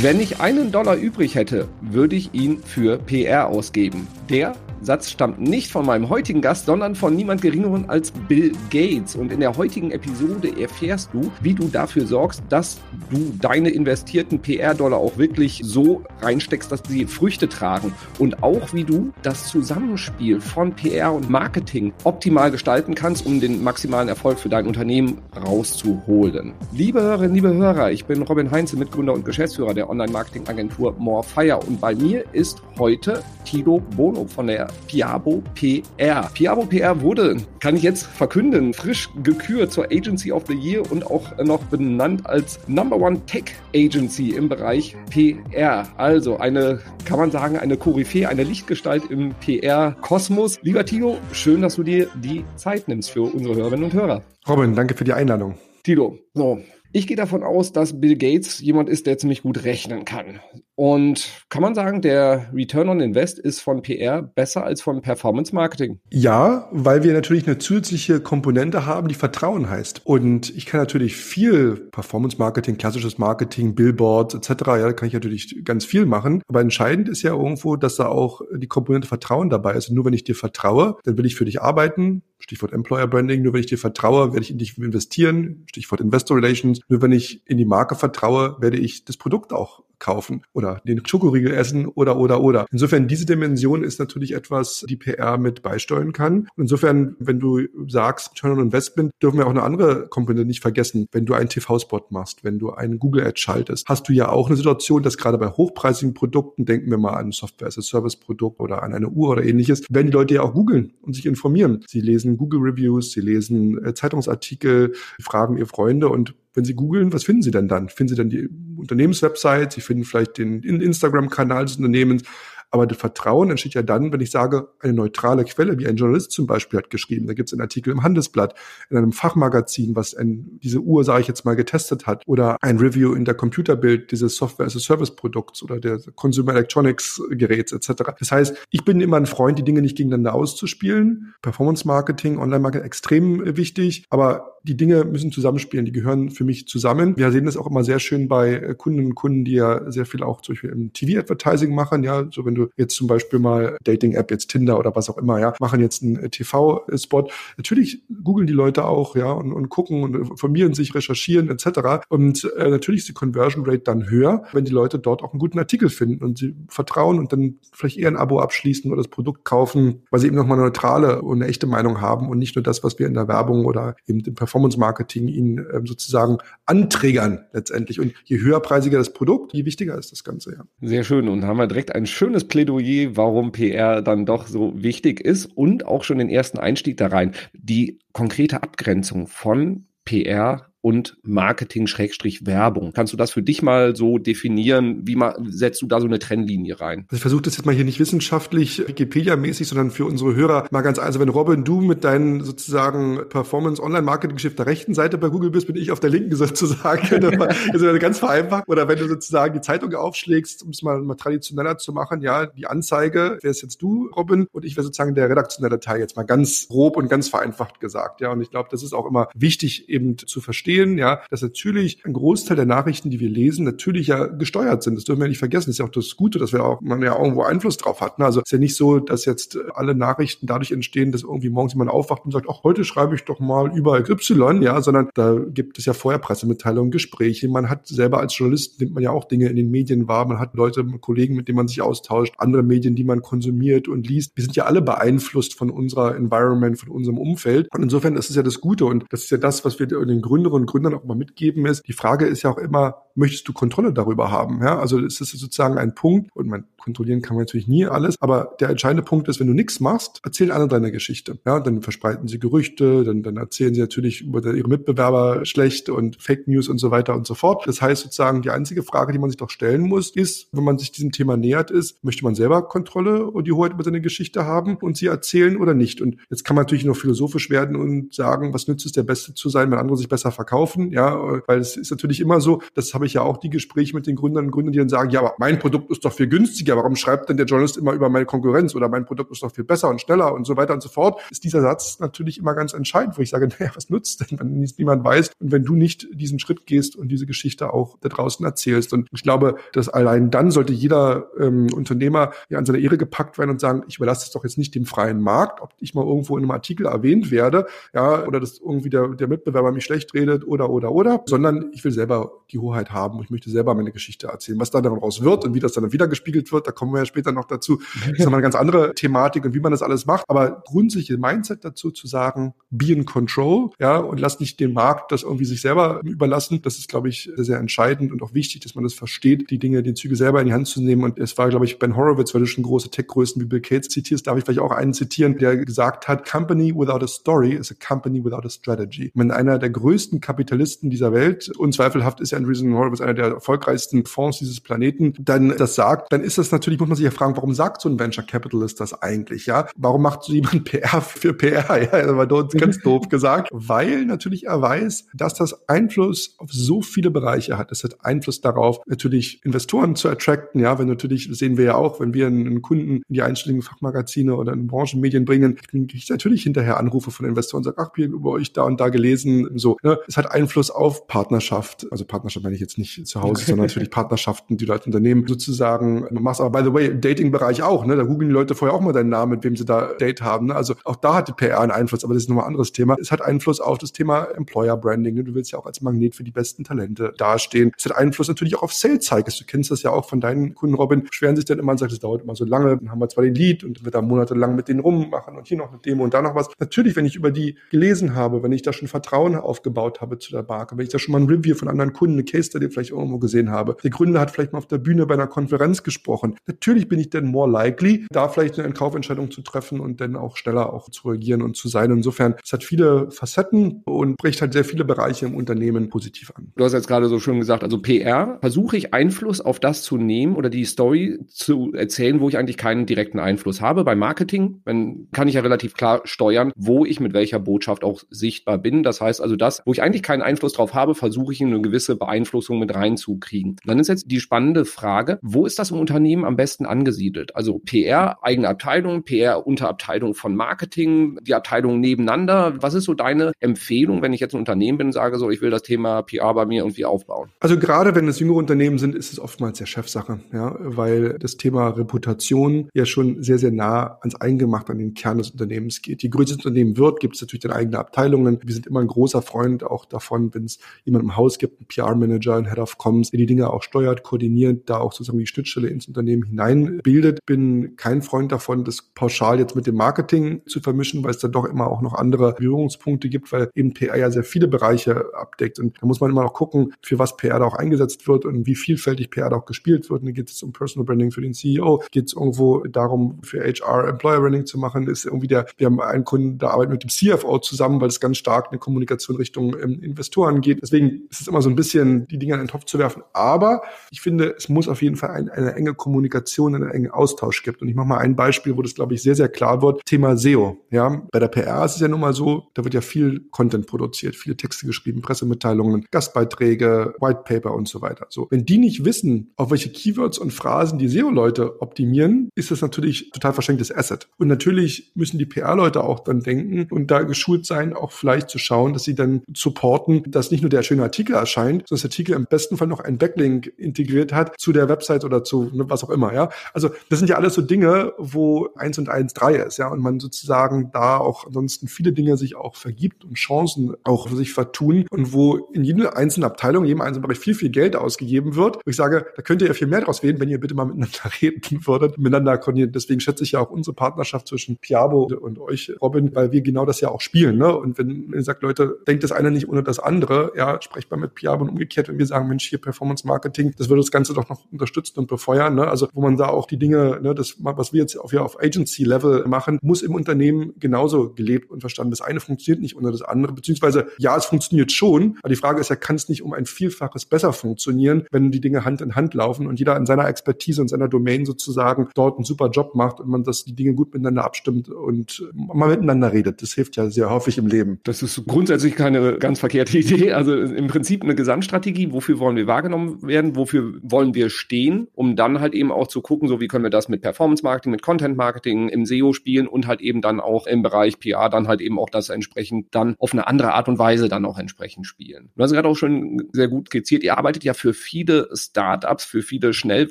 Wenn 0.00 0.20
ich 0.20 0.40
einen 0.40 0.72
Dollar 0.72 0.96
übrig 0.96 1.34
hätte, 1.34 1.68
würde 1.80 2.16
ich 2.16 2.32
ihn 2.32 2.62
für 2.62 2.98
PR 2.98 3.48
ausgeben. 3.48 4.06
Der 4.30 4.54
Satz 4.80 5.10
stammt 5.10 5.40
nicht 5.40 5.70
von 5.70 5.84
meinem 5.86 6.08
heutigen 6.08 6.40
Gast, 6.40 6.66
sondern 6.66 6.94
von 6.94 7.14
niemand 7.14 7.42
Geringeren 7.42 7.88
als 7.88 8.10
Bill 8.10 8.52
Gates. 8.70 9.16
Und 9.16 9.32
in 9.32 9.40
der 9.40 9.56
heutigen 9.56 9.90
Episode 9.90 10.60
erfährst 10.60 11.10
du, 11.12 11.30
wie 11.40 11.54
du 11.54 11.68
dafür 11.68 12.06
sorgst, 12.06 12.42
dass 12.48 12.78
du 13.10 13.32
deine 13.40 13.70
investierten 13.70 14.40
PR-Dollar 14.40 14.98
auch 14.98 15.18
wirklich 15.18 15.60
so 15.64 16.02
reinsteckst, 16.20 16.70
dass 16.70 16.82
sie 16.88 17.06
Früchte 17.06 17.48
tragen. 17.48 17.92
Und 18.18 18.42
auch 18.42 18.72
wie 18.72 18.84
du 18.84 19.12
das 19.22 19.48
Zusammenspiel 19.48 20.40
von 20.40 20.74
PR 20.74 21.12
und 21.12 21.28
Marketing 21.28 21.92
optimal 22.04 22.50
gestalten 22.50 22.94
kannst, 22.94 23.26
um 23.26 23.40
den 23.40 23.62
maximalen 23.62 24.08
Erfolg 24.08 24.38
für 24.38 24.48
dein 24.48 24.66
Unternehmen 24.66 25.18
rauszuholen. 25.36 26.54
Liebe 26.72 27.00
Hörerinnen, 27.00 27.34
liebe 27.34 27.54
Hörer, 27.54 27.90
ich 27.90 28.04
bin 28.04 28.22
Robin 28.22 28.50
Heinze, 28.50 28.76
Mitgründer 28.76 29.12
und 29.12 29.24
Geschäftsführer 29.24 29.74
der 29.74 29.90
Online-Marketing-Agentur 29.90 30.94
Morefire. 30.98 31.58
Und 31.58 31.80
bei 31.80 31.94
mir 31.94 32.24
ist 32.32 32.62
heute 32.78 33.22
Tilo 33.44 33.80
Bono 33.96 34.26
von 34.26 34.46
der 34.46 34.68
Piabo 34.86 35.42
PR. 35.54 36.30
Piabo 36.32 36.66
PR 36.66 37.00
wurde, 37.00 37.36
kann 37.60 37.76
ich 37.76 37.82
jetzt 37.82 38.06
verkünden, 38.06 38.72
frisch 38.72 39.08
gekürt 39.22 39.72
zur 39.72 39.86
Agency 39.86 40.32
of 40.32 40.44
the 40.46 40.54
Year 40.54 40.82
und 40.90 41.06
auch 41.06 41.36
noch 41.44 41.62
benannt 41.64 42.26
als 42.26 42.60
Number 42.68 42.96
One 42.96 43.20
Tech 43.26 43.44
Agency 43.74 44.30
im 44.30 44.48
Bereich 44.48 44.96
PR. 45.10 45.88
Also 45.96 46.36
eine, 46.38 46.80
kann 47.04 47.18
man 47.18 47.30
sagen, 47.30 47.58
eine 47.58 47.76
Koryphäe, 47.76 48.28
eine 48.28 48.44
Lichtgestalt 48.44 49.10
im 49.10 49.34
PR-Kosmos. 49.34 50.58
Lieber 50.62 50.84
Tilo, 50.84 51.18
schön, 51.32 51.62
dass 51.62 51.76
du 51.76 51.82
dir 51.82 52.08
die 52.14 52.44
Zeit 52.56 52.88
nimmst 52.88 53.10
für 53.10 53.22
unsere 53.22 53.56
Hörerinnen 53.56 53.84
und 53.84 53.94
Hörer. 53.94 54.22
Robin, 54.48 54.74
danke 54.74 54.94
für 54.94 55.04
die 55.04 55.12
Einladung. 55.12 55.54
Tilo, 55.82 56.18
so, 56.34 56.60
ich 56.92 57.06
gehe 57.06 57.16
davon 57.16 57.42
aus, 57.42 57.72
dass 57.72 58.00
Bill 58.00 58.16
Gates 58.16 58.60
jemand 58.60 58.88
ist, 58.88 59.06
der 59.06 59.18
ziemlich 59.18 59.42
gut 59.42 59.64
rechnen 59.64 60.04
kann. 60.04 60.40
Und 60.78 61.44
kann 61.48 61.60
man 61.60 61.74
sagen, 61.74 62.02
der 62.02 62.52
Return 62.54 62.88
on 62.88 63.00
Invest 63.00 63.40
ist 63.40 63.60
von 63.60 63.82
PR 63.82 64.22
besser 64.22 64.62
als 64.62 64.80
von 64.80 65.02
Performance 65.02 65.52
Marketing? 65.52 65.98
Ja, 66.12 66.68
weil 66.70 67.02
wir 67.02 67.12
natürlich 67.14 67.48
eine 67.48 67.58
zusätzliche 67.58 68.20
Komponente 68.20 68.86
haben, 68.86 69.08
die 69.08 69.16
Vertrauen 69.16 69.68
heißt. 69.68 70.02
Und 70.04 70.56
ich 70.56 70.66
kann 70.66 70.78
natürlich 70.78 71.16
viel 71.16 71.88
Performance 71.90 72.38
Marketing, 72.38 72.78
klassisches 72.78 73.18
Marketing, 73.18 73.74
Billboards 73.74 74.36
etc. 74.36 74.50
Ja, 74.68 74.78
da 74.78 74.92
kann 74.92 75.08
ich 75.08 75.14
natürlich 75.14 75.64
ganz 75.64 75.84
viel 75.84 76.06
machen. 76.06 76.44
Aber 76.46 76.60
entscheidend 76.60 77.08
ist 77.08 77.22
ja 77.22 77.32
irgendwo, 77.32 77.74
dass 77.74 77.96
da 77.96 78.06
auch 78.06 78.42
die 78.54 78.68
Komponente 78.68 79.08
Vertrauen 79.08 79.50
dabei 79.50 79.74
ist. 79.74 79.88
Und 79.88 79.96
nur 79.96 80.04
wenn 80.04 80.14
ich 80.14 80.22
dir 80.22 80.36
vertraue, 80.36 80.98
dann 81.02 81.18
will 81.18 81.26
ich 81.26 81.34
für 81.34 81.44
dich 81.44 81.60
arbeiten. 81.60 82.22
Stichwort 82.38 82.72
Employer 82.72 83.08
Branding. 83.08 83.42
Nur 83.42 83.52
wenn 83.52 83.60
ich 83.60 83.66
dir 83.66 83.78
vertraue, 83.78 84.32
werde 84.32 84.44
ich 84.44 84.52
in 84.52 84.58
dich 84.58 84.78
investieren. 84.78 85.64
Stichwort 85.66 86.00
Investor 86.00 86.36
Relations. 86.36 86.78
Nur 86.86 87.02
wenn 87.02 87.10
ich 87.10 87.42
in 87.46 87.58
die 87.58 87.64
Marke 87.64 87.96
vertraue, 87.96 88.58
werde 88.60 88.76
ich 88.76 89.04
das 89.04 89.16
Produkt 89.16 89.52
auch 89.52 89.82
kaufen 89.98 90.42
oder 90.52 90.80
den 90.86 91.04
Schokoriegel 91.04 91.52
essen 91.52 91.86
oder 91.86 92.16
oder 92.16 92.40
oder. 92.40 92.66
Insofern 92.70 93.08
diese 93.08 93.26
Dimension 93.26 93.84
ist 93.84 93.98
natürlich 93.98 94.34
etwas, 94.34 94.84
die 94.88 94.96
PR 94.96 95.38
mit 95.38 95.62
beisteuern 95.62 96.12
kann. 96.12 96.48
Insofern, 96.56 97.16
wenn 97.18 97.40
du 97.40 97.60
sagst, 97.86 98.32
Return 98.32 98.58
on 98.58 98.64
Investment, 98.66 99.12
dürfen 99.22 99.38
wir 99.38 99.46
auch 99.46 99.50
eine 99.50 99.62
andere 99.62 100.08
Komponente 100.08 100.46
nicht 100.46 100.60
vergessen. 100.60 101.06
Wenn 101.12 101.26
du 101.26 101.34
einen 101.34 101.48
TV-Spot 101.48 102.06
machst, 102.10 102.44
wenn 102.44 102.58
du 102.58 102.70
einen 102.70 102.98
Google-Ad 102.98 103.38
schaltest, 103.38 103.88
hast 103.88 104.08
du 104.08 104.12
ja 104.12 104.28
auch 104.28 104.48
eine 104.48 104.56
Situation, 104.56 105.02
dass 105.02 105.16
gerade 105.16 105.38
bei 105.38 105.48
hochpreisigen 105.48 106.14
Produkten, 106.14 106.64
denken 106.64 106.90
wir 106.90 106.98
mal 106.98 107.14
an 107.14 107.32
Software-as-a-Service-Produkt 107.32 108.60
oder 108.60 108.82
an 108.82 108.94
eine 108.94 109.08
Uhr 109.08 109.30
oder 109.30 109.44
ähnliches, 109.44 109.82
werden 109.90 110.08
die 110.08 110.12
Leute 110.12 110.34
ja 110.34 110.42
auch 110.42 110.54
googeln 110.54 110.92
und 111.02 111.14
sich 111.14 111.26
informieren. 111.26 111.84
Sie 111.88 112.00
lesen 112.00 112.36
Google-Reviews, 112.36 113.12
sie 113.12 113.20
lesen 113.20 113.84
äh, 113.84 113.94
Zeitungsartikel, 113.94 114.94
fragen 115.20 115.56
ihr 115.56 115.66
Freunde 115.66 116.08
und 116.08 116.34
wenn 116.58 116.64
Sie 116.64 116.74
googeln, 116.74 117.12
was 117.12 117.22
finden 117.22 117.42
Sie 117.42 117.52
denn 117.52 117.68
dann? 117.68 117.88
Finden 117.88 118.08
Sie 118.08 118.16
dann 118.16 118.30
die 118.30 118.48
Unternehmenswebsite, 118.76 119.68
Sie 119.70 119.80
finden 119.80 120.02
vielleicht 120.02 120.38
den 120.38 120.64
Instagram-Kanal 120.64 121.66
des 121.66 121.76
Unternehmens, 121.76 122.24
aber 122.70 122.86
das 122.86 122.98
Vertrauen 122.98 123.50
entsteht 123.50 123.74
ja 123.74 123.82
dann, 123.82 124.12
wenn 124.12 124.20
ich 124.20 124.30
sage, 124.30 124.68
eine 124.80 124.92
neutrale 124.92 125.44
Quelle, 125.44 125.78
wie 125.78 125.86
ein 125.86 125.96
Journalist 125.96 126.32
zum 126.32 126.46
Beispiel 126.46 126.78
hat 126.78 126.90
geschrieben. 126.90 127.26
Da 127.26 127.32
gibt 127.32 127.48
es 127.48 127.54
einen 127.54 127.62
Artikel 127.62 127.92
im 127.92 128.02
Handelsblatt, 128.02 128.54
in 128.90 128.98
einem 128.98 129.12
Fachmagazin, 129.12 129.96
was 129.96 130.14
ein, 130.14 130.58
diese 130.62 130.80
Uhr, 130.80 131.02
sage 131.04 131.22
ich 131.22 131.28
jetzt 131.28 131.44
mal, 131.44 131.54
getestet 131.54 132.06
hat. 132.06 132.22
Oder 132.26 132.58
ein 132.60 132.78
Review 132.78 133.14
in 133.14 133.24
der 133.24 133.34
Computerbild 133.34 134.12
dieses 134.12 134.36
Software-as-a-Service-Produkts 134.36 135.62
oder 135.62 135.80
der 135.80 135.98
Consumer 136.14 136.52
Electronics-Geräts 136.52 137.72
etc. 137.72 138.02
Das 138.18 138.32
heißt, 138.32 138.56
ich 138.70 138.84
bin 138.84 139.00
immer 139.00 139.16
ein 139.16 139.26
Freund, 139.26 139.58
die 139.58 139.64
Dinge 139.64 139.80
nicht 139.80 139.96
gegeneinander 139.96 140.34
auszuspielen. 140.34 141.34
Performance-Marketing, 141.40 142.38
Online-Marketing 142.38 142.84
extrem 142.84 143.56
wichtig, 143.56 144.04
aber 144.10 144.57
die 144.68 144.76
Dinge 144.76 145.04
müssen 145.04 145.32
zusammenspielen, 145.32 145.86
die 145.86 145.92
gehören 145.92 146.30
für 146.30 146.44
mich 146.44 146.68
zusammen. 146.68 147.16
Wir 147.16 147.32
sehen 147.32 147.46
das 147.46 147.56
auch 147.56 147.66
immer 147.66 147.84
sehr 147.84 147.98
schön 148.00 148.28
bei 148.28 148.74
Kundinnen 148.76 149.08
und 149.08 149.14
Kunden, 149.14 149.44
die 149.44 149.52
ja 149.52 149.90
sehr 149.90 150.04
viel 150.04 150.22
auch 150.22 150.42
zum 150.42 150.54
Beispiel 150.54 150.70
im 150.70 150.92
TV-Advertising 150.92 151.74
machen, 151.74 152.02
ja, 152.02 152.28
so 152.30 152.44
wenn 152.44 152.54
du 152.54 152.68
jetzt 152.76 152.94
zum 152.94 153.06
Beispiel 153.06 153.38
mal 153.38 153.78
Dating-App, 153.82 154.30
jetzt 154.30 154.50
Tinder 154.50 154.78
oder 154.78 154.94
was 154.94 155.08
auch 155.08 155.16
immer, 155.16 155.40
ja, 155.40 155.54
machen 155.58 155.80
jetzt 155.80 156.02
einen 156.02 156.16
äh, 156.16 156.28
TV-Spot. 156.28 157.30
Natürlich 157.56 158.02
googeln 158.22 158.46
die 158.46 158.52
Leute 158.52 158.84
auch, 158.84 159.16
ja, 159.16 159.32
und, 159.32 159.52
und 159.52 159.70
gucken 159.70 160.02
und 160.02 160.14
informieren 160.14 160.74
sich, 160.74 160.94
recherchieren 160.94 161.48
etc. 161.48 162.04
Und 162.10 162.50
äh, 162.56 162.68
natürlich 162.68 163.00
ist 163.00 163.08
die 163.08 163.14
Conversion 163.14 163.64
Rate 163.64 163.84
dann 163.84 164.10
höher, 164.10 164.44
wenn 164.52 164.66
die 164.66 164.72
Leute 164.72 164.98
dort 164.98 165.22
auch 165.22 165.32
einen 165.32 165.40
guten 165.40 165.58
Artikel 165.58 165.88
finden 165.88 166.22
und 166.22 166.36
sie 166.36 166.54
vertrauen 166.68 167.18
und 167.18 167.32
dann 167.32 167.58
vielleicht 167.72 167.96
eher 167.96 168.08
ein 168.08 168.16
Abo 168.16 168.40
abschließen 168.40 168.90
oder 168.90 169.00
das 169.00 169.08
Produkt 169.08 169.44
kaufen, 169.46 170.02
weil 170.10 170.20
sie 170.20 170.26
eben 170.26 170.36
nochmal 170.36 170.58
eine 170.58 170.66
neutrale 170.66 171.22
und 171.22 171.40
eine 171.40 171.48
echte 171.48 171.66
Meinung 171.66 172.02
haben 172.02 172.28
und 172.28 172.38
nicht 172.38 172.54
nur 172.54 172.62
das, 172.62 172.84
was 172.84 172.98
wir 172.98 173.06
in 173.06 173.14
der 173.14 173.28
Werbung 173.28 173.64
oder 173.64 173.96
eben 174.06 174.20
im 174.20 174.34
Performance-Marketing 174.58 175.28
ihnen 175.28 175.66
ähm, 175.72 175.86
sozusagen 175.86 176.38
anträgern 176.66 177.46
letztendlich. 177.52 178.00
Und 178.00 178.12
je 178.24 178.38
höherpreisiger 178.40 178.98
das 178.98 179.12
Produkt, 179.12 179.54
je 179.54 179.64
wichtiger 179.64 179.96
ist 179.96 180.12
das 180.12 180.24
Ganze, 180.24 180.52
ja. 180.52 180.64
Sehr 180.80 181.04
schön. 181.04 181.28
Und 181.28 181.44
haben 181.44 181.58
wir 181.58 181.66
direkt 181.66 181.94
ein 181.94 182.06
schönes 182.06 182.44
Plädoyer, 182.44 183.16
warum 183.16 183.52
PR 183.52 184.02
dann 184.02 184.26
doch 184.26 184.46
so 184.46 184.72
wichtig 184.74 185.20
ist 185.20 185.46
und 185.46 185.86
auch 185.86 186.04
schon 186.04 186.18
den 186.18 186.28
ersten 186.28 186.58
Einstieg 186.58 186.96
da 186.96 187.06
rein. 187.06 187.32
Die 187.52 187.98
konkrete 188.12 188.62
Abgrenzung 188.62 189.26
von 189.26 189.86
PR 190.04 190.66
und 190.80 191.16
Marketing-Werbung. 191.22 192.92
Kannst 192.92 193.12
du 193.12 193.16
das 193.16 193.32
für 193.32 193.42
dich 193.42 193.62
mal 193.62 193.96
so 193.96 194.18
definieren? 194.18 195.06
Wie 195.06 195.16
mal, 195.16 195.36
setzt 195.48 195.82
du 195.82 195.86
da 195.86 196.00
so 196.00 196.06
eine 196.06 196.18
Trennlinie 196.18 196.80
rein? 196.80 197.00
Also 197.08 197.16
ich 197.16 197.20
versuche 197.20 197.42
das 197.42 197.56
jetzt 197.56 197.66
mal 197.66 197.74
hier 197.74 197.84
nicht 197.84 197.98
wissenschaftlich, 197.98 198.86
Wikipedia-mäßig, 198.86 199.66
sondern 199.66 199.90
für 199.90 200.04
unsere 200.04 200.34
Hörer 200.34 200.66
mal 200.70 200.82
ganz 200.82 200.98
also 200.98 201.20
wenn 201.20 201.28
Robin, 201.28 201.64
du 201.64 201.80
mit 201.80 202.04
deinen 202.04 202.44
sozusagen 202.44 203.28
Performance-Online-Marketing-Geschäft 203.28 204.58
der 204.58 204.66
rechten 204.66 204.94
Seite 204.94 205.18
bei 205.18 205.28
Google 205.28 205.50
bist, 205.50 205.66
bin 205.66 205.76
ich 205.76 205.90
auf 205.90 206.00
der 206.00 206.10
linken 206.10 206.36
sozusagen. 206.36 207.42
also 207.72 207.98
ganz 207.98 208.18
vereinfacht. 208.18 208.68
Oder 208.68 208.88
wenn 208.88 208.98
du 208.98 209.08
sozusagen 209.08 209.54
die 209.54 209.60
Zeitung 209.60 209.92
aufschlägst, 209.94 210.62
um 210.62 210.70
es 210.70 210.82
mal, 210.82 211.00
mal 211.00 211.16
traditioneller 211.16 211.78
zu 211.78 211.92
machen, 211.92 212.20
ja, 212.20 212.46
die 212.46 212.66
Anzeige, 212.66 213.38
wer 213.42 213.50
jetzt 213.50 213.82
du, 213.82 214.10
Robin? 214.16 214.46
Und 214.52 214.64
ich 214.64 214.76
wäre 214.76 214.84
sozusagen 214.84 215.14
der 215.14 215.28
redaktionelle 215.28 215.80
Teil, 215.80 216.00
jetzt 216.00 216.16
mal 216.16 216.24
ganz 216.24 216.68
grob 216.68 216.96
und 216.96 217.08
ganz 217.08 217.28
vereinfacht 217.28 217.80
gesagt. 217.80 218.20
Ja, 218.20 218.30
und 218.30 218.40
ich 218.40 218.50
glaube, 218.50 218.68
das 218.70 218.82
ist 218.82 218.92
auch 218.92 219.06
immer 219.06 219.28
wichtig 219.34 219.88
eben 219.88 220.16
zu 220.18 220.40
verstehen 220.40 220.67
verstehen, 220.68 220.98
ja, 220.98 221.22
dass 221.30 221.42
natürlich 221.42 222.04
ein 222.04 222.12
Großteil 222.12 222.56
der 222.56 222.66
Nachrichten, 222.66 223.10
die 223.10 223.20
wir 223.20 223.28
lesen, 223.28 223.64
natürlich 223.64 224.08
ja 224.08 224.26
gesteuert 224.26 224.82
sind. 224.82 224.96
Das 224.96 225.04
dürfen 225.04 225.20
wir 225.20 225.28
nicht 225.28 225.38
vergessen. 225.38 225.66
Das 225.66 225.74
ist 225.74 225.78
ja 225.78 225.86
auch 225.86 225.90
das 225.90 226.16
Gute, 226.16 226.38
dass 226.38 226.52
wir 226.52 226.64
auch, 226.64 226.80
man 226.80 227.02
ja 227.02 227.16
irgendwo 227.16 227.42
Einfluss 227.42 227.76
drauf 227.76 228.00
hat. 228.00 228.18
Ne? 228.18 228.24
Also 228.24 228.40
ist 228.40 228.52
ja 228.52 228.58
nicht 228.58 228.76
so, 228.76 228.98
dass 228.98 229.24
jetzt 229.24 229.58
alle 229.74 229.94
Nachrichten 229.94 230.46
dadurch 230.46 230.72
entstehen, 230.72 231.12
dass 231.12 231.22
irgendwie 231.22 231.48
morgens 231.48 231.72
jemand 231.72 231.90
aufwacht 231.90 232.24
und 232.24 232.32
sagt, 232.32 232.46
ach, 232.50 232.64
heute 232.64 232.84
schreibe 232.84 233.14
ich 233.14 233.24
doch 233.24 233.40
mal 233.40 233.74
über 233.76 234.02
XY, 234.02 234.60
ja, 234.60 234.80
sondern 234.82 235.08
da 235.14 235.34
gibt 235.34 235.78
es 235.78 235.86
ja 235.86 235.94
vorher 235.94 236.18
Pressemitteilungen, 236.18 236.90
Gespräche. 236.90 237.48
Man 237.48 237.70
hat 237.70 237.86
selber 237.86 238.20
als 238.20 238.36
Journalist 238.36 238.80
nimmt 238.80 238.94
man 238.94 239.02
ja 239.02 239.10
auch 239.10 239.24
Dinge 239.24 239.48
in 239.48 239.56
den 239.56 239.70
Medien 239.70 240.08
wahr. 240.08 240.26
Man 240.26 240.38
hat 240.38 240.54
Leute, 240.54 240.84
Kollegen, 241.00 241.34
mit 241.34 241.48
denen 241.48 241.56
man 241.56 241.68
sich 241.68 241.80
austauscht, 241.80 242.34
andere 242.38 242.62
Medien, 242.62 242.94
die 242.94 243.04
man 243.04 243.22
konsumiert 243.22 243.88
und 243.88 244.06
liest. 244.06 244.32
Wir 244.34 244.44
sind 244.44 244.56
ja 244.56 244.64
alle 244.64 244.82
beeinflusst 244.82 245.56
von 245.56 245.70
unserer 245.70 246.14
Environment, 246.16 246.78
von 246.78 246.90
unserem 246.90 247.18
Umfeld. 247.18 247.68
Und 247.72 247.82
insofern 247.82 248.16
ist 248.16 248.30
es 248.30 248.36
ja 248.36 248.42
das 248.42 248.60
Gute. 248.60 248.84
Und 248.84 249.04
das 249.10 249.24
ist 249.24 249.30
ja 249.30 249.38
das, 249.38 249.64
was 249.64 249.78
wir 249.78 249.86
den 249.86 250.20
Gründerinnen 250.20 250.57
und 250.58 250.66
Gründern 250.66 250.94
auch 250.94 251.04
mal 251.04 251.14
mitgeben 251.14 251.66
ist, 251.66 251.86
die 251.86 251.92
Frage 251.92 252.26
ist 252.26 252.42
ja 252.42 252.50
auch 252.50 252.58
immer, 252.58 253.02
möchtest 253.18 253.48
du 253.48 253.52
Kontrolle 253.52 253.92
darüber 253.92 254.30
haben? 254.30 254.60
Ja, 254.62 254.78
also 254.78 254.98
es 255.00 255.20
ist 255.20 255.30
sozusagen 255.32 255.76
ein 255.76 255.94
Punkt 255.94 256.30
und 256.34 256.46
man 256.46 256.64
kontrollieren 256.76 257.20
kann 257.20 257.36
man 257.36 257.42
natürlich 257.42 257.66
nie 257.66 257.84
alles, 257.84 258.14
aber 258.20 258.56
der 258.60 258.70
entscheidende 258.70 259.02
Punkt 259.02 259.28
ist, 259.28 259.40
wenn 259.40 259.48
du 259.48 259.52
nichts 259.52 259.80
machst, 259.80 260.20
erzählen 260.24 260.52
andere 260.52 260.68
deine 260.68 260.92
Geschichte. 260.92 261.38
Ja, 261.44 261.58
dann 261.58 261.82
verspreiten 261.82 262.28
sie 262.28 262.38
Gerüchte, 262.38 263.04
dann, 263.04 263.22
dann 263.22 263.36
erzählen 263.36 263.74
sie 263.74 263.80
natürlich 263.80 264.22
über 264.22 264.44
ihre 264.54 264.68
Mitbewerber 264.68 265.44
schlecht 265.44 265.90
und 265.90 266.22
Fake 266.22 266.46
News 266.46 266.68
und 266.68 266.78
so 266.78 266.90
weiter 266.90 267.14
und 267.16 267.26
so 267.26 267.34
fort. 267.34 267.66
Das 267.66 267.82
heißt 267.82 268.02
sozusagen, 268.02 268.42
die 268.42 268.50
einzige 268.50 268.82
Frage, 268.84 269.12
die 269.12 269.18
man 269.18 269.30
sich 269.30 269.36
doch 269.36 269.50
stellen 269.50 269.82
muss, 269.82 270.10
ist, 270.14 270.48
wenn 270.52 270.64
man 270.64 270.78
sich 270.78 270.92
diesem 270.92 271.10
Thema 271.10 271.36
nähert 271.36 271.70
ist, 271.70 272.02
möchte 272.04 272.24
man 272.24 272.36
selber 272.36 272.68
Kontrolle 272.68 273.26
und 273.26 273.48
die 273.48 273.52
Hoheit 273.52 273.72
über 273.72 273.84
seine 273.84 274.00
Geschichte 274.00 274.46
haben 274.46 274.76
und 274.76 274.96
sie 274.96 275.06
erzählen 275.06 275.56
oder 275.56 275.74
nicht? 275.74 276.00
Und 276.00 276.16
jetzt 276.30 276.44
kann 276.44 276.54
man 276.54 276.62
natürlich 276.62 276.84
noch 276.84 276.96
philosophisch 276.96 277.50
werden 277.50 277.74
und 277.74 278.14
sagen, 278.14 278.54
was 278.54 278.68
nützt 278.68 278.86
es, 278.86 278.92
der 278.92 279.02
Beste 279.02 279.34
zu 279.34 279.48
sein, 279.48 279.70
wenn 279.70 279.78
andere 279.78 279.98
sich 279.98 280.08
besser 280.08 280.30
verkaufen 280.30 280.47
verkaufen, 280.48 280.90
ja, 280.90 281.42
weil 281.46 281.58
es 281.58 281.76
ist 281.76 281.90
natürlich 281.90 282.20
immer 282.20 282.40
so, 282.40 282.62
das 282.74 282.94
habe 282.94 283.04
ich 283.04 283.14
ja 283.14 283.22
auch 283.22 283.36
die 283.36 283.50
Gespräche 283.50 283.94
mit 283.94 284.06
den 284.06 284.16
Gründern 284.16 284.46
und 284.46 284.50
Gründern, 284.50 284.72
die 284.72 284.78
dann 284.78 284.88
sagen, 284.88 285.10
ja, 285.10 285.20
aber 285.20 285.34
mein 285.38 285.58
Produkt 285.58 285.90
ist 285.90 286.04
doch 286.04 286.12
viel 286.12 286.26
günstiger, 286.26 286.76
warum 286.76 286.96
schreibt 286.96 287.28
denn 287.28 287.36
der 287.36 287.46
Journalist 287.46 287.76
immer 287.76 287.92
über 287.92 288.08
meine 288.08 288.24
Konkurrenz? 288.24 288.74
Oder 288.74 288.88
mein 288.88 289.04
Produkt 289.04 289.30
ist 289.30 289.42
doch 289.42 289.52
viel 289.52 289.64
besser 289.64 289.90
und 289.90 290.00
schneller 290.00 290.32
und 290.32 290.46
so 290.46 290.56
weiter 290.56 290.72
und 290.72 290.82
so 290.82 290.88
fort, 290.88 291.20
ist 291.30 291.44
dieser 291.44 291.60
Satz 291.60 291.98
natürlich 292.00 292.38
immer 292.38 292.54
ganz 292.54 292.72
entscheidend, 292.72 293.18
wo 293.18 293.22
ich 293.22 293.30
sage, 293.30 293.48
naja, 293.58 293.72
was 293.74 293.90
nützt 293.90 294.20
denn, 294.20 294.38
wenn 294.38 294.66
niemand 294.78 295.04
weiß? 295.04 295.32
Und 295.38 295.52
wenn 295.52 295.64
du 295.64 295.74
nicht 295.74 296.08
diesen 296.12 296.38
Schritt 296.38 296.66
gehst 296.66 296.96
und 296.96 297.08
diese 297.08 297.26
Geschichte 297.26 297.72
auch 297.72 297.98
da 298.00 298.08
draußen 298.08 298.44
erzählst. 298.44 298.92
Und 298.92 299.08
ich 299.12 299.22
glaube, 299.22 299.56
dass 299.72 299.88
allein 299.88 300.30
dann 300.30 300.50
sollte 300.50 300.72
jeder 300.72 301.28
ähm, 301.38 301.68
Unternehmer 301.74 302.32
ja 302.48 302.58
an 302.58 302.64
seine 302.64 302.78
Ehre 302.78 302.96
gepackt 302.96 303.38
werden 303.38 303.50
und 303.50 303.60
sagen, 303.60 303.82
ich 303.88 303.96
überlasse 303.96 304.24
es 304.24 304.30
doch 304.30 304.44
jetzt 304.44 304.56
nicht 304.56 304.74
dem 304.74 304.86
freien 304.86 305.20
Markt, 305.20 305.60
ob 305.60 305.74
ich 305.78 305.94
mal 305.94 306.06
irgendwo 306.06 306.36
in 306.36 306.44
einem 306.44 306.52
Artikel 306.52 306.86
erwähnt 306.86 307.30
werde, 307.30 307.66
ja, 307.92 308.24
oder 308.26 308.40
dass 308.40 308.58
irgendwie 308.58 308.88
der, 308.88 309.08
der 309.08 309.28
Mitbewerber 309.28 309.72
mich 309.72 309.84
schlecht 309.84 310.14
redet 310.14 310.37
oder, 310.44 310.70
oder, 310.70 310.92
oder, 310.92 311.22
sondern 311.26 311.70
ich 311.72 311.84
will 311.84 311.92
selber 311.92 312.32
die 312.50 312.58
Hoheit 312.58 312.90
haben 312.90 313.18
und 313.18 313.24
ich 313.24 313.30
möchte 313.30 313.50
selber 313.50 313.74
meine 313.74 313.92
Geschichte 313.92 314.28
erzählen. 314.28 314.58
Was 314.58 314.70
dann 314.70 314.82
daraus 314.82 315.22
wird 315.22 315.44
und 315.44 315.54
wie 315.54 315.60
das 315.60 315.72
dann 315.72 315.92
wieder 315.92 316.08
gespiegelt 316.08 316.50
wird, 316.52 316.66
da 316.66 316.72
kommen 316.72 316.92
wir 316.92 317.00
ja 317.00 317.04
später 317.04 317.32
noch 317.32 317.44
dazu. 317.44 317.80
Das 317.94 318.12
ist 318.12 318.18
nochmal 318.20 318.34
eine 318.34 318.42
ganz 318.42 318.54
andere 318.54 318.94
Thematik 318.94 319.44
und 319.44 319.54
wie 319.54 319.60
man 319.60 319.72
das 319.72 319.82
alles 319.82 320.06
macht. 320.06 320.24
Aber 320.28 320.62
grundsätzliche 320.64 321.18
Mindset 321.18 321.64
dazu 321.64 321.90
zu 321.90 322.06
sagen, 322.06 322.54
be 322.70 322.92
in 322.92 323.04
control, 323.04 323.70
ja, 323.78 323.98
und 323.98 324.18
lass 324.20 324.40
nicht 324.40 324.60
den 324.60 324.72
Markt 324.72 325.12
das 325.12 325.22
irgendwie 325.22 325.44
sich 325.44 325.60
selber 325.60 326.00
überlassen. 326.04 326.62
Das 326.62 326.78
ist, 326.78 326.88
glaube 326.88 327.08
ich, 327.08 327.30
sehr 327.36 327.58
entscheidend 327.58 328.12
und 328.12 328.22
auch 328.22 328.34
wichtig, 328.34 328.62
dass 328.62 328.74
man 328.74 328.84
das 328.84 328.94
versteht, 328.94 329.50
die 329.50 329.58
Dinge, 329.58 329.82
die 329.82 329.94
Züge 329.94 330.16
selber 330.16 330.40
in 330.40 330.46
die 330.46 330.52
Hand 330.52 330.66
zu 330.66 330.82
nehmen. 330.82 331.04
Und 331.04 331.18
es 331.18 331.36
war, 331.38 331.48
glaube 331.48 331.64
ich, 331.64 331.78
Ben 331.78 331.96
Horowitz, 331.96 332.34
weil 332.34 332.40
du 332.40 332.46
schon 332.46 332.64
große 332.64 332.90
Tech-Größen 332.90 333.40
wie 333.42 333.46
Bill 333.46 333.60
Gates 333.60 333.88
zitierst, 333.88 334.26
darf 334.26 334.38
ich 334.38 334.44
vielleicht 334.44 334.60
auch 334.60 334.72
einen 334.72 334.94
zitieren, 334.94 335.36
der 335.38 335.56
gesagt 335.56 336.08
hat, 336.08 336.28
Company 336.28 336.74
without 336.74 337.04
a 337.04 337.08
story 337.08 337.52
is 337.52 337.70
a 337.70 337.74
company 337.74 338.24
without 338.24 338.44
a 338.44 338.50
strategy. 338.50 339.10
Wenn 339.14 339.30
einer 339.30 339.58
der 339.58 339.70
größten 339.70 340.20
Kapitalisten 340.28 340.90
dieser 340.90 341.14
Welt, 341.14 341.50
unzweifelhaft 341.56 342.20
ist 342.20 342.32
ja 342.32 342.36
Andreessen 342.36 342.74
Horowitz 342.74 343.00
einer 343.00 343.14
der 343.14 343.28
erfolgreichsten 343.28 344.04
Fonds 344.04 344.38
dieses 344.38 344.60
Planeten, 344.60 345.14
dann 345.18 345.56
das 345.56 345.74
sagt, 345.74 346.12
dann 346.12 346.22
ist 346.22 346.36
das 346.36 346.52
natürlich, 346.52 346.78
muss 346.78 346.88
man 346.90 346.96
sich 346.96 347.06
ja 347.06 347.10
fragen, 347.10 347.34
warum 347.34 347.54
sagt 347.54 347.80
so 347.80 347.88
ein 347.88 347.98
Venture 347.98 348.26
Capitalist 348.26 348.78
das 348.78 348.92
eigentlich, 349.00 349.46
ja? 349.46 349.68
Warum 349.74 350.02
macht 350.02 350.24
so 350.24 350.34
jemand 350.34 350.64
PR 350.70 351.00
für 351.00 351.32
PR? 351.32 351.82
Ja, 351.82 352.02
das 352.02 352.14
war 352.14 352.26
ganz 352.26 352.78
doof 352.80 353.08
gesagt, 353.08 353.48
weil 353.52 354.04
natürlich 354.04 354.44
er 354.44 354.60
weiß, 354.60 355.06
dass 355.14 355.32
das 355.32 355.66
Einfluss 355.66 356.34
auf 356.36 356.52
so 356.52 356.82
viele 356.82 357.10
Bereiche 357.10 357.56
hat. 357.56 357.72
Es 357.72 357.82
hat 357.82 358.04
Einfluss 358.04 358.42
darauf, 358.42 358.80
natürlich 358.84 359.42
Investoren 359.46 359.96
zu 359.96 360.10
attracten, 360.10 360.60
ja, 360.60 360.78
wenn 360.78 360.88
natürlich, 360.88 361.30
sehen 361.32 361.56
wir 361.56 361.64
ja 361.64 361.74
auch, 361.76 362.00
wenn 362.00 362.12
wir 362.12 362.26
einen 362.26 362.60
Kunden 362.60 362.98
in 362.98 363.14
die 363.14 363.22
einschlägigen 363.22 363.62
Fachmagazine 363.62 364.36
oder 364.36 364.52
in 364.52 364.66
Branchenmedien 364.66 365.24
bringen, 365.24 365.56
kriege 365.56 365.96
ich 365.96 366.10
natürlich 366.10 366.42
hinterher 366.42 366.76
Anrufe 366.76 367.10
von 367.10 367.24
Investoren 367.24 367.60
und 367.60 367.64
sage, 367.64 367.78
ach, 367.78 367.96
wir 367.96 368.08
über 368.08 368.32
euch 368.32 368.52
da 368.52 368.64
und 368.64 368.78
da 368.78 368.90
gelesen, 368.90 369.48
so. 369.54 369.78
Ne? 369.82 369.98
Es 370.06 370.17
hat 370.18 370.30
Einfluss 370.30 370.70
auf 370.70 371.06
Partnerschaft, 371.06 371.86
also 371.90 372.04
Partnerschaft 372.04 372.44
meine 372.44 372.54
ich 372.54 372.60
jetzt 372.60 372.76
nicht 372.76 373.06
zu 373.06 373.22
Hause, 373.22 373.44
sondern 373.44 373.66
natürlich 373.68 373.90
Partnerschaften, 373.90 374.56
die 374.56 374.64
Leute 374.64 374.86
Unternehmen 374.86 375.26
sozusagen 375.26 376.06
machst. 376.10 376.40
Aber 376.40 376.60
by 376.60 376.68
the 376.68 376.74
way, 376.74 376.86
im 376.86 377.00
Dating-Bereich 377.00 377.62
auch, 377.62 377.86
ne? 377.86 377.96
Da 377.96 378.02
googeln 378.02 378.28
die 378.28 378.34
Leute 378.34 378.54
vorher 378.54 378.76
auch 378.76 378.80
mal 378.80 378.92
deinen 378.92 379.08
Namen, 379.08 379.30
mit 379.30 379.44
wem 379.44 379.56
sie 379.56 379.64
da 379.64 379.94
Date 379.94 380.22
haben. 380.22 380.46
Ne? 380.46 380.54
Also 380.54 380.74
auch 380.84 380.96
da 380.96 381.14
hat 381.14 381.28
die 381.28 381.32
PR 381.32 381.60
einen 381.60 381.70
Einfluss, 381.70 382.04
aber 382.04 382.14
das 382.14 382.24
ist 382.24 382.28
nochmal 382.28 382.44
ein 382.44 382.48
anderes 382.48 382.72
Thema. 382.72 382.96
Es 383.00 383.10
hat 383.10 383.22
Einfluss 383.22 383.60
auf 383.60 383.78
das 383.78 383.92
Thema 383.92 384.24
Employer 384.24 384.76
Branding. 384.76 385.14
Ne? 385.14 385.24
Du 385.24 385.34
willst 385.34 385.52
ja 385.52 385.58
auch 385.58 385.66
als 385.66 385.80
Magnet 385.80 386.14
für 386.14 386.24
die 386.24 386.30
besten 386.30 386.64
Talente 386.64 387.14
dastehen. 387.16 387.72
Es 387.76 387.84
hat 387.84 387.96
Einfluss 387.96 388.28
natürlich 388.28 388.56
auch 388.56 388.62
auf 388.62 388.72
Sales 388.72 389.04
Cycles. 389.04 389.38
Du 389.38 389.44
kennst 389.44 389.70
das 389.70 389.82
ja 389.82 389.90
auch 389.90 390.08
von 390.08 390.20
deinen 390.20 390.54
Kunden, 390.54 390.74
Robin, 390.74 391.04
beschweren 391.04 391.36
sich 391.36 391.44
dann 391.44 391.58
immer 391.58 391.72
und 391.72 391.78
sagen, 391.78 391.92
es 391.92 392.00
dauert 392.00 392.22
immer 392.22 392.34
so 392.34 392.44
lange. 392.44 392.76
Dann 392.76 392.90
haben 392.90 392.98
wir 392.98 393.08
zwar 393.08 393.24
den 393.24 393.34
Lead 393.34 393.64
und 393.64 393.84
wird 393.84 393.94
da 393.94 394.02
monatelang 394.02 394.56
mit 394.56 394.68
denen 394.68 394.80
rummachen 394.80 395.36
und 395.36 395.46
hier 395.46 395.58
noch 395.58 395.70
eine 395.70 395.78
Demo 395.78 396.04
und 396.04 396.14
da 396.14 396.22
noch 396.22 396.34
was. 396.34 396.48
Natürlich, 396.58 396.96
wenn 396.96 397.06
ich 397.06 397.16
über 397.16 397.30
die 397.30 397.56
gelesen 397.70 398.14
habe, 398.14 398.42
wenn 398.42 398.52
ich 398.52 398.62
da 398.62 398.72
schon 398.72 398.88
Vertrauen 398.88 399.36
aufgebaut 399.36 400.00
habe 400.00 400.07
zu 400.16 400.30
der 400.32 400.44
Marke, 400.44 400.76
wenn 400.76 400.84
ich 400.84 400.90
da 400.90 400.98
schon 400.98 401.12
mal 401.12 401.20
ein 401.20 401.26
Review 401.26 401.54
von 401.54 401.68
anderen 401.68 401.92
Kunden, 401.92 402.14
eine 402.14 402.24
Case 402.24 402.44
Study 402.44 402.70
vielleicht 402.70 402.90
irgendwo 402.90 403.18
gesehen 403.18 403.50
habe, 403.50 403.76
der 403.82 403.90
Gründer 403.90 404.20
hat 404.20 404.30
vielleicht 404.30 404.52
mal 404.52 404.58
auf 404.58 404.66
der 404.66 404.78
Bühne 404.78 405.06
bei 405.06 405.14
einer 405.14 405.26
Konferenz 405.26 405.82
gesprochen. 405.82 406.36
Natürlich 406.46 406.88
bin 406.88 406.98
ich 406.98 407.10
dann 407.10 407.26
more 407.26 407.50
likely, 407.50 408.06
da 408.10 408.28
vielleicht 408.28 408.58
eine 408.58 408.72
Kaufentscheidung 408.72 409.30
zu 409.30 409.42
treffen 409.42 409.80
und 409.80 410.00
dann 410.00 410.16
auch 410.16 410.36
schneller 410.36 410.72
auch 410.72 410.88
zu 410.90 411.08
reagieren 411.08 411.42
und 411.42 411.56
zu 411.56 411.68
sein. 411.68 411.90
Insofern, 411.90 412.34
es 412.44 412.52
hat 412.52 412.64
viele 412.64 413.10
Facetten 413.10 413.82
und 413.84 414.16
bricht 414.16 414.40
halt 414.40 414.52
sehr 414.52 414.64
viele 414.64 414.84
Bereiche 414.84 415.26
im 415.26 415.34
Unternehmen 415.34 415.88
positiv 415.88 416.32
an. 416.36 416.52
Du 416.56 416.64
hast 416.64 416.72
jetzt 416.72 416.88
gerade 416.88 417.08
so 417.08 417.18
schön 417.18 417.38
gesagt, 417.38 417.64
also 417.64 417.80
PR, 417.80 418.38
versuche 418.40 418.76
ich 418.76 418.94
Einfluss 418.94 419.40
auf 419.40 419.60
das 419.60 419.82
zu 419.82 419.96
nehmen 419.96 420.36
oder 420.36 420.50
die 420.50 420.64
Story 420.64 421.18
zu 421.26 421.72
erzählen, 421.74 422.20
wo 422.20 422.28
ich 422.28 422.38
eigentlich 422.38 422.56
keinen 422.56 422.86
direkten 422.86 423.18
Einfluss 423.18 423.60
habe. 423.60 423.84
Beim 423.84 423.98
Marketing 423.98 424.60
wenn, 424.64 425.08
kann 425.12 425.28
ich 425.28 425.34
ja 425.34 425.40
relativ 425.40 425.74
klar 425.74 426.02
steuern, 426.04 426.52
wo 426.56 426.84
ich 426.84 427.00
mit 427.00 427.12
welcher 427.12 427.38
Botschaft 427.38 427.84
auch 427.84 428.02
sichtbar 428.10 428.58
bin. 428.58 428.82
Das 428.82 429.00
heißt 429.00 429.20
also, 429.20 429.36
das, 429.36 429.62
wo 429.64 429.72
ich 429.72 429.82
eigentlich 429.82 429.97
keinen 430.02 430.22
Einfluss 430.22 430.52
drauf 430.52 430.74
habe, 430.74 430.94
versuche 430.94 431.32
ich 431.32 431.40
in 431.40 431.48
eine 431.48 431.60
gewisse 431.60 431.96
Beeinflussung 431.96 432.58
mit 432.58 432.74
reinzukriegen. 432.74 433.56
Dann 433.64 433.78
ist 433.78 433.88
jetzt 433.88 434.10
die 434.10 434.20
spannende 434.20 434.64
Frage, 434.64 435.18
wo 435.22 435.46
ist 435.46 435.58
das 435.58 435.70
im 435.70 435.78
Unternehmen 435.78 436.24
am 436.24 436.36
besten 436.36 436.66
angesiedelt? 436.66 437.34
Also 437.36 437.58
PR, 437.58 438.18
eigene 438.22 438.48
Abteilung, 438.48 439.02
PR, 439.02 439.46
Unterabteilung 439.46 440.14
von 440.14 440.34
Marketing, 440.34 441.18
die 441.22 441.34
Abteilungen 441.34 441.80
nebeneinander. 441.80 442.54
Was 442.60 442.74
ist 442.74 442.84
so 442.84 442.94
deine 442.94 443.32
Empfehlung, 443.40 444.02
wenn 444.02 444.12
ich 444.12 444.20
jetzt 444.20 444.34
ein 444.34 444.38
Unternehmen 444.38 444.78
bin 444.78 444.86
und 444.88 444.92
sage, 444.92 445.18
so, 445.18 445.30
ich 445.30 445.40
will 445.40 445.50
das 445.50 445.62
Thema 445.62 446.02
PR 446.02 446.34
bei 446.34 446.46
mir 446.46 446.62
irgendwie 446.62 446.84
aufbauen? 446.84 447.30
Also 447.40 447.58
gerade 447.58 447.94
wenn 447.94 448.08
es 448.08 448.20
jüngere 448.20 448.36
Unternehmen 448.36 448.78
sind, 448.78 448.94
ist 448.94 449.12
es 449.12 449.20
oftmals 449.20 449.58
der 449.58 449.66
Chefsache, 449.66 450.20
ja, 450.32 450.56
weil 450.58 451.18
das 451.18 451.36
Thema 451.36 451.68
Reputation 451.68 452.68
ja 452.74 452.86
schon 452.86 453.22
sehr, 453.22 453.38
sehr 453.38 453.50
nah 453.50 453.98
ans 454.00 454.14
Eingemachte, 454.16 454.72
an 454.72 454.78
den 454.78 454.94
Kern 454.94 455.18
des 455.18 455.30
Unternehmens 455.30 455.82
geht. 455.82 456.02
Je 456.02 456.08
größer 456.08 456.36
das 456.36 456.44
Unternehmen 456.44 456.76
wird, 456.76 457.00
gibt 457.00 457.14
es 457.14 457.20
natürlich 457.20 457.42
dann 457.42 457.52
eigene 457.52 457.78
Abteilungen. 457.78 458.38
Wir 458.42 458.54
sind 458.54 458.66
immer 458.66 458.80
ein 458.80 458.86
großer 458.86 459.22
Freund 459.22 459.64
auch 459.64 459.77
davon, 459.84 460.34
wenn 460.34 460.44
es 460.44 460.58
jemand 460.84 461.04
im 461.04 461.16
Haus 461.16 461.38
gibt, 461.38 461.60
einen 461.60 461.68
PR-Manager, 461.68 462.36
einen 462.36 462.48
Head 462.48 462.58
of 462.58 462.78
Comms, 462.78 463.10
der 463.10 463.18
die 463.18 463.26
Dinge 463.26 463.50
auch 463.50 463.62
steuert, 463.62 464.02
koordiniert, 464.02 464.68
da 464.68 464.78
auch 464.78 464.92
sozusagen 464.92 465.18
die 465.18 465.26
Schnittstelle 465.26 465.68
ins 465.68 465.86
Unternehmen 465.86 466.24
hineinbildet. 466.24 467.20
Bin 467.26 467.76
kein 467.76 468.02
Freund 468.02 468.32
davon, 468.32 468.64
das 468.64 468.82
pauschal 468.94 469.38
jetzt 469.38 469.56
mit 469.56 469.66
dem 469.66 469.76
Marketing 469.76 470.42
zu 470.46 470.60
vermischen, 470.60 471.04
weil 471.04 471.10
es 471.10 471.18
dann 471.18 471.32
doch 471.32 471.44
immer 471.44 471.70
auch 471.70 471.82
noch 471.82 471.94
andere 471.94 472.34
Berührungspunkte 472.34 473.08
gibt, 473.08 473.32
weil 473.32 473.50
eben 473.54 473.74
PR 473.74 473.96
ja 473.96 474.10
sehr 474.10 474.24
viele 474.24 474.48
Bereiche 474.48 475.14
abdeckt. 475.14 475.58
Und 475.58 475.76
da 475.80 475.86
muss 475.86 476.00
man 476.00 476.10
immer 476.10 476.22
noch 476.22 476.34
gucken, 476.34 476.74
für 476.82 476.98
was 476.98 477.16
PR 477.16 477.38
da 477.38 477.44
auch 477.44 477.54
eingesetzt 477.54 478.06
wird 478.08 478.24
und 478.24 478.46
wie 478.46 478.54
vielfältig 478.54 479.10
PR 479.10 479.30
da 479.30 479.36
auch 479.36 479.46
gespielt 479.46 479.88
wird. 479.90 480.00
Und 480.00 480.06
da 480.06 480.12
geht 480.12 480.30
es 480.30 480.42
um 480.42 480.52
Personal 480.52 480.84
Branding 480.84 481.10
für 481.10 481.20
den 481.20 481.34
CEO, 481.34 481.82
geht 481.90 482.06
es 482.06 482.12
irgendwo 482.12 482.60
darum, 482.64 483.20
für 483.22 483.40
HR 483.40 483.88
Employer 483.88 484.20
Branding 484.20 484.46
zu 484.46 484.58
machen, 484.58 484.86
ist 484.88 485.04
irgendwie 485.04 485.28
der, 485.28 485.46
wir 485.56 485.66
haben 485.66 485.80
einen 485.80 486.04
Kunden, 486.04 486.38
da 486.38 486.48
arbeitet 486.48 486.72
mit 486.72 486.82
dem 486.82 486.90
CFO 486.90 487.38
zusammen, 487.38 487.80
weil 487.80 487.88
es 487.88 488.00
ganz 488.00 488.18
stark 488.18 488.48
eine 488.50 488.58
Kommunikation 488.58 489.16
Richtung 489.16 489.54
ähm, 489.68 489.82
Investoren 489.82 490.40
geht. 490.40 490.62
Deswegen 490.62 491.06
ist 491.10 491.20
es 491.20 491.28
immer 491.28 491.42
so 491.42 491.48
ein 491.48 491.56
bisschen, 491.56 492.06
die 492.08 492.18
Dinge 492.18 492.34
in 492.34 492.40
den 492.40 492.48
Topf 492.48 492.64
zu 492.64 492.78
werfen. 492.78 493.02
Aber 493.12 493.62
ich 493.90 494.00
finde, 494.00 494.34
es 494.36 494.48
muss 494.48 494.68
auf 494.68 494.82
jeden 494.82 494.96
Fall 494.96 495.10
ein, 495.10 495.28
eine 495.28 495.54
enge 495.54 495.74
Kommunikation, 495.74 496.54
einen 496.54 496.70
engen 496.70 496.90
Austausch 496.90 497.42
gibt. 497.42 497.62
Und 497.62 497.68
ich 497.68 497.74
mache 497.74 497.86
mal 497.86 497.98
ein 497.98 498.16
Beispiel, 498.16 498.56
wo 498.56 498.62
das, 498.62 498.74
glaube 498.74 498.94
ich, 498.94 499.02
sehr, 499.02 499.14
sehr 499.14 499.28
klar 499.28 499.62
wird. 499.62 499.84
Thema 499.84 500.16
SEO. 500.16 500.58
Ja, 500.70 501.02
bei 501.10 501.18
der 501.18 501.28
PR 501.28 501.64
ist 501.64 501.76
es 501.76 501.80
ja 501.80 501.88
nun 501.88 502.00
mal 502.00 502.14
so, 502.14 502.48
da 502.54 502.64
wird 502.64 502.74
ja 502.74 502.80
viel 502.80 503.20
Content 503.30 503.66
produziert, 503.66 504.16
viele 504.16 504.36
Texte 504.36 504.66
geschrieben, 504.66 505.02
Pressemitteilungen, 505.02 505.86
Gastbeiträge, 505.90 506.94
White 507.00 507.22
Paper 507.24 507.54
und 507.54 507.68
so 507.68 507.80
weiter. 507.80 508.06
So, 508.10 508.26
wenn 508.30 508.44
die 508.44 508.58
nicht 508.58 508.84
wissen, 508.84 509.32
auf 509.36 509.50
welche 509.50 509.70
Keywords 509.70 510.18
und 510.18 510.32
Phrasen 510.32 510.78
die 510.78 510.88
SEO-Leute 510.88 511.60
optimieren, 511.60 512.30
ist 512.34 512.50
das 512.50 512.60
natürlich 512.60 513.10
total 513.10 513.32
verschenktes 513.32 513.74
Asset. 513.74 514.08
Und 514.18 514.28
natürlich 514.28 514.92
müssen 514.94 515.18
die 515.18 515.26
PR-Leute 515.26 515.84
auch 515.84 516.00
dann 516.00 516.20
denken 516.20 516.66
und 516.70 516.90
da 516.90 517.02
geschult 517.02 517.46
sein, 517.46 517.72
auch 517.72 517.92
vielleicht 517.92 518.30
zu 518.30 518.38
schauen, 518.38 518.72
dass 518.72 518.84
sie 518.84 518.94
dann 518.94 519.22
supporten, 519.58 520.04
dass 520.06 520.30
nicht 520.30 520.42
nur 520.42 520.50
der 520.50 520.62
schöne 520.62 520.82
Artikel 520.82 521.14
erscheint, 521.14 521.68
sondern 521.68 521.82
das 521.82 521.84
Artikel 521.84 522.14
im 522.14 522.26
besten 522.26 522.56
Fall 522.56 522.68
noch 522.68 522.80
einen 522.80 522.98
Backlink 522.98 523.52
integriert 523.56 524.12
hat 524.12 524.34
zu 524.38 524.52
der 524.52 524.68
Website 524.68 525.04
oder 525.04 525.24
zu 525.24 525.50
ne, 525.52 525.64
was 525.68 525.82
auch 525.84 525.90
immer, 525.90 526.14
ja. 526.14 526.28
Also 526.52 526.70
das 526.90 527.00
sind 527.00 527.08
ja 527.08 527.16
alles 527.16 527.34
so 527.34 527.42
Dinge, 527.42 527.92
wo 527.98 528.48
eins 528.56 528.78
und 528.78 528.88
eins 528.88 529.14
drei 529.14 529.34
ist, 529.34 529.58
ja, 529.58 529.68
und 529.68 529.80
man 529.80 530.00
sozusagen 530.00 530.70
da 530.72 530.98
auch 530.98 531.26
ansonsten 531.26 531.66
viele 531.68 531.92
Dinge 531.92 532.16
sich 532.16 532.36
auch 532.36 532.56
vergibt 532.56 533.04
und 533.04 533.14
Chancen 533.14 533.74
auch 533.84 534.08
sich 534.10 534.32
vertun 534.32 534.86
und 534.90 535.12
wo 535.12 535.36
in 535.52 535.64
jeder 535.64 535.96
einzelnen 535.96 536.24
Abteilung, 536.24 536.64
jedem 536.64 536.80
einzelnen 536.80 537.02
Bereich 537.02 537.18
viel, 537.18 537.34
viel 537.34 537.50
Geld 537.50 537.74
ausgegeben 537.74 538.36
wird. 538.36 538.56
Und 538.56 538.62
ich 538.66 538.76
sage, 538.76 539.06
da 539.16 539.22
könnt 539.22 539.42
ihr 539.42 539.48
ja 539.48 539.54
viel 539.54 539.66
mehr 539.66 539.80
draus 539.80 540.02
wählen, 540.02 540.20
wenn 540.20 540.28
ihr 540.28 540.38
bitte 540.38 540.54
mal 540.54 540.66
miteinander 540.66 541.10
reden 541.22 541.66
würdet, 541.66 541.98
miteinander 541.98 542.38
koordiniert. 542.38 542.74
Deswegen 542.74 543.00
schätze 543.00 543.24
ich 543.24 543.32
ja 543.32 543.40
auch 543.40 543.50
unsere 543.50 543.74
Partnerschaft 543.74 544.28
zwischen 544.28 544.58
Piabo 544.58 545.10
und 545.20 545.38
euch, 545.38 545.72
Robin, 545.80 546.14
weil 546.14 546.32
wir 546.32 546.42
genau 546.42 546.64
das 546.64 546.80
ja 546.80 546.90
auch 546.90 547.00
spielen, 547.00 547.38
ne? 547.38 547.56
Und 547.56 547.78
wenn 547.78 548.12
ihr 548.12 548.22
sagt, 548.22 548.42
Leute, 548.42 548.78
denkt 548.86 549.02
das 549.02 549.12
eine 549.12 549.30
nicht 549.30 549.47
ohne 549.48 549.62
das 549.62 549.78
andere, 549.78 550.32
ja, 550.36 550.60
sprecht 550.60 550.90
mal 550.90 550.96
mit 550.96 551.14
Piabo 551.14 551.44
und 551.44 551.50
umgekehrt, 551.50 551.88
wenn 551.88 551.98
wir 551.98 552.06
sagen, 552.06 552.28
Mensch, 552.28 552.48
hier 552.48 552.60
Performance 552.60 553.06
Marketing, 553.06 553.54
das 553.56 553.68
würde 553.68 553.82
das 553.82 553.90
Ganze 553.90 554.14
doch 554.14 554.28
noch 554.28 554.40
unterstützen 554.50 554.98
und 554.98 555.08
befeuern, 555.08 555.54
ne? 555.54 555.68
Also, 555.68 555.88
wo 555.92 556.00
man 556.00 556.16
da 556.16 556.28
auch 556.28 556.46
die 556.46 556.58
Dinge, 556.58 557.00
ne, 557.02 557.14
das, 557.14 557.36
was 557.38 557.72
wir 557.72 557.80
jetzt 557.80 557.96
auf, 557.96 558.12
ja, 558.12 558.22
auf 558.22 558.40
Agency-Level 558.40 559.26
machen, 559.26 559.58
muss 559.62 559.82
im 559.82 559.94
Unternehmen 559.94 560.52
genauso 560.58 561.12
gelebt 561.12 561.50
und 561.50 561.60
verstanden. 561.60 561.90
Das 561.90 562.00
eine 562.00 562.20
funktioniert 562.20 562.62
nicht 562.62 562.76
ohne 562.76 562.90
das 562.90 563.02
andere, 563.02 563.32
beziehungsweise 563.32 563.88
ja, 563.98 564.16
es 564.16 564.26
funktioniert 564.26 564.72
schon, 564.72 565.18
aber 565.22 565.28
die 565.28 565.36
Frage 565.36 565.60
ist 565.60 565.70
ja, 565.70 565.76
kann 565.76 565.96
es 565.96 566.08
nicht 566.08 566.22
um 566.22 566.32
ein 566.32 566.46
Vielfaches 566.46 567.06
besser 567.06 567.32
funktionieren, 567.32 568.04
wenn 568.10 568.30
die 568.30 568.40
Dinge 568.40 568.64
Hand 568.64 568.80
in 568.80 568.94
Hand 568.94 569.14
laufen 569.14 569.46
und 569.46 569.58
jeder 569.58 569.76
in 569.76 569.86
seiner 569.86 570.08
Expertise 570.08 570.60
und 570.60 570.68
seiner 570.68 570.88
Domain 570.88 571.24
sozusagen 571.24 571.88
dort 571.94 572.16
einen 572.16 572.24
super 572.24 572.50
Job 572.50 572.74
macht 572.74 573.00
und 573.00 573.08
man 573.08 573.24
das 573.24 573.44
die 573.44 573.54
Dinge 573.54 573.74
gut 573.74 573.92
miteinander 573.92 574.24
abstimmt 574.24 574.68
und 574.68 575.28
mal 575.32 575.68
miteinander 575.68 576.12
redet. 576.12 576.42
Das 576.42 576.52
hilft 576.52 576.76
ja 576.76 576.90
sehr 576.90 577.10
häufig 577.10 577.38
im 577.38 577.46
Leben. 577.46 577.80
Das 577.84 578.02
ist 578.02 578.24
grundsätzlich 578.26 578.74
keine 578.74 579.18
ganz 579.18 579.37
ganz 579.38 579.40
verkehrte 579.40 579.78
Idee. 579.96 580.12
Also 580.12 580.34
im 580.34 580.66
Prinzip 580.66 581.02
eine 581.02 581.14
Gesamtstrategie. 581.14 581.92
Wofür 581.92 582.18
wollen 582.18 582.36
wir 582.36 582.46
wahrgenommen 582.46 583.02
werden? 583.02 583.36
Wofür 583.36 583.74
wollen 583.82 584.14
wir 584.14 584.30
stehen? 584.30 584.88
Um 584.94 585.16
dann 585.16 585.40
halt 585.40 585.54
eben 585.54 585.72
auch 585.72 585.86
zu 585.86 586.02
gucken, 586.02 586.28
so 586.28 586.40
wie 586.40 586.48
können 586.48 586.64
wir 586.64 586.70
das 586.70 586.88
mit 586.88 587.02
Performance 587.02 587.42
Marketing, 587.42 587.72
mit 587.72 587.82
Content 587.82 588.16
Marketing 588.16 588.68
im 588.68 588.84
SEO 588.84 589.12
spielen 589.12 589.46
und 589.46 589.66
halt 589.66 589.80
eben 589.80 590.02
dann 590.02 590.20
auch 590.20 590.46
im 590.46 590.62
Bereich 590.62 590.98
PR 590.98 591.28
dann 591.28 591.48
halt 591.48 591.60
eben 591.60 591.78
auch 591.78 591.90
das 591.90 592.08
entsprechend 592.08 592.74
dann 592.74 592.96
auf 592.98 593.12
eine 593.12 593.26
andere 593.26 593.54
Art 593.54 593.68
und 593.68 593.78
Weise 593.78 594.08
dann 594.08 594.24
auch 594.24 594.38
entsprechend 594.38 594.86
spielen. 594.86 595.30
Du 595.36 595.42
hast 595.42 595.52
gerade 595.52 595.68
auch 595.68 595.76
schon 595.76 596.28
sehr 596.32 596.48
gut 596.48 596.68
skizziert. 596.68 597.02
Ihr 597.02 597.16
arbeitet 597.16 597.44
ja 597.44 597.54
für 597.54 597.74
viele 597.74 598.28
Startups, 598.32 599.04
für 599.04 599.22
viele 599.22 599.52
schnell 599.52 599.90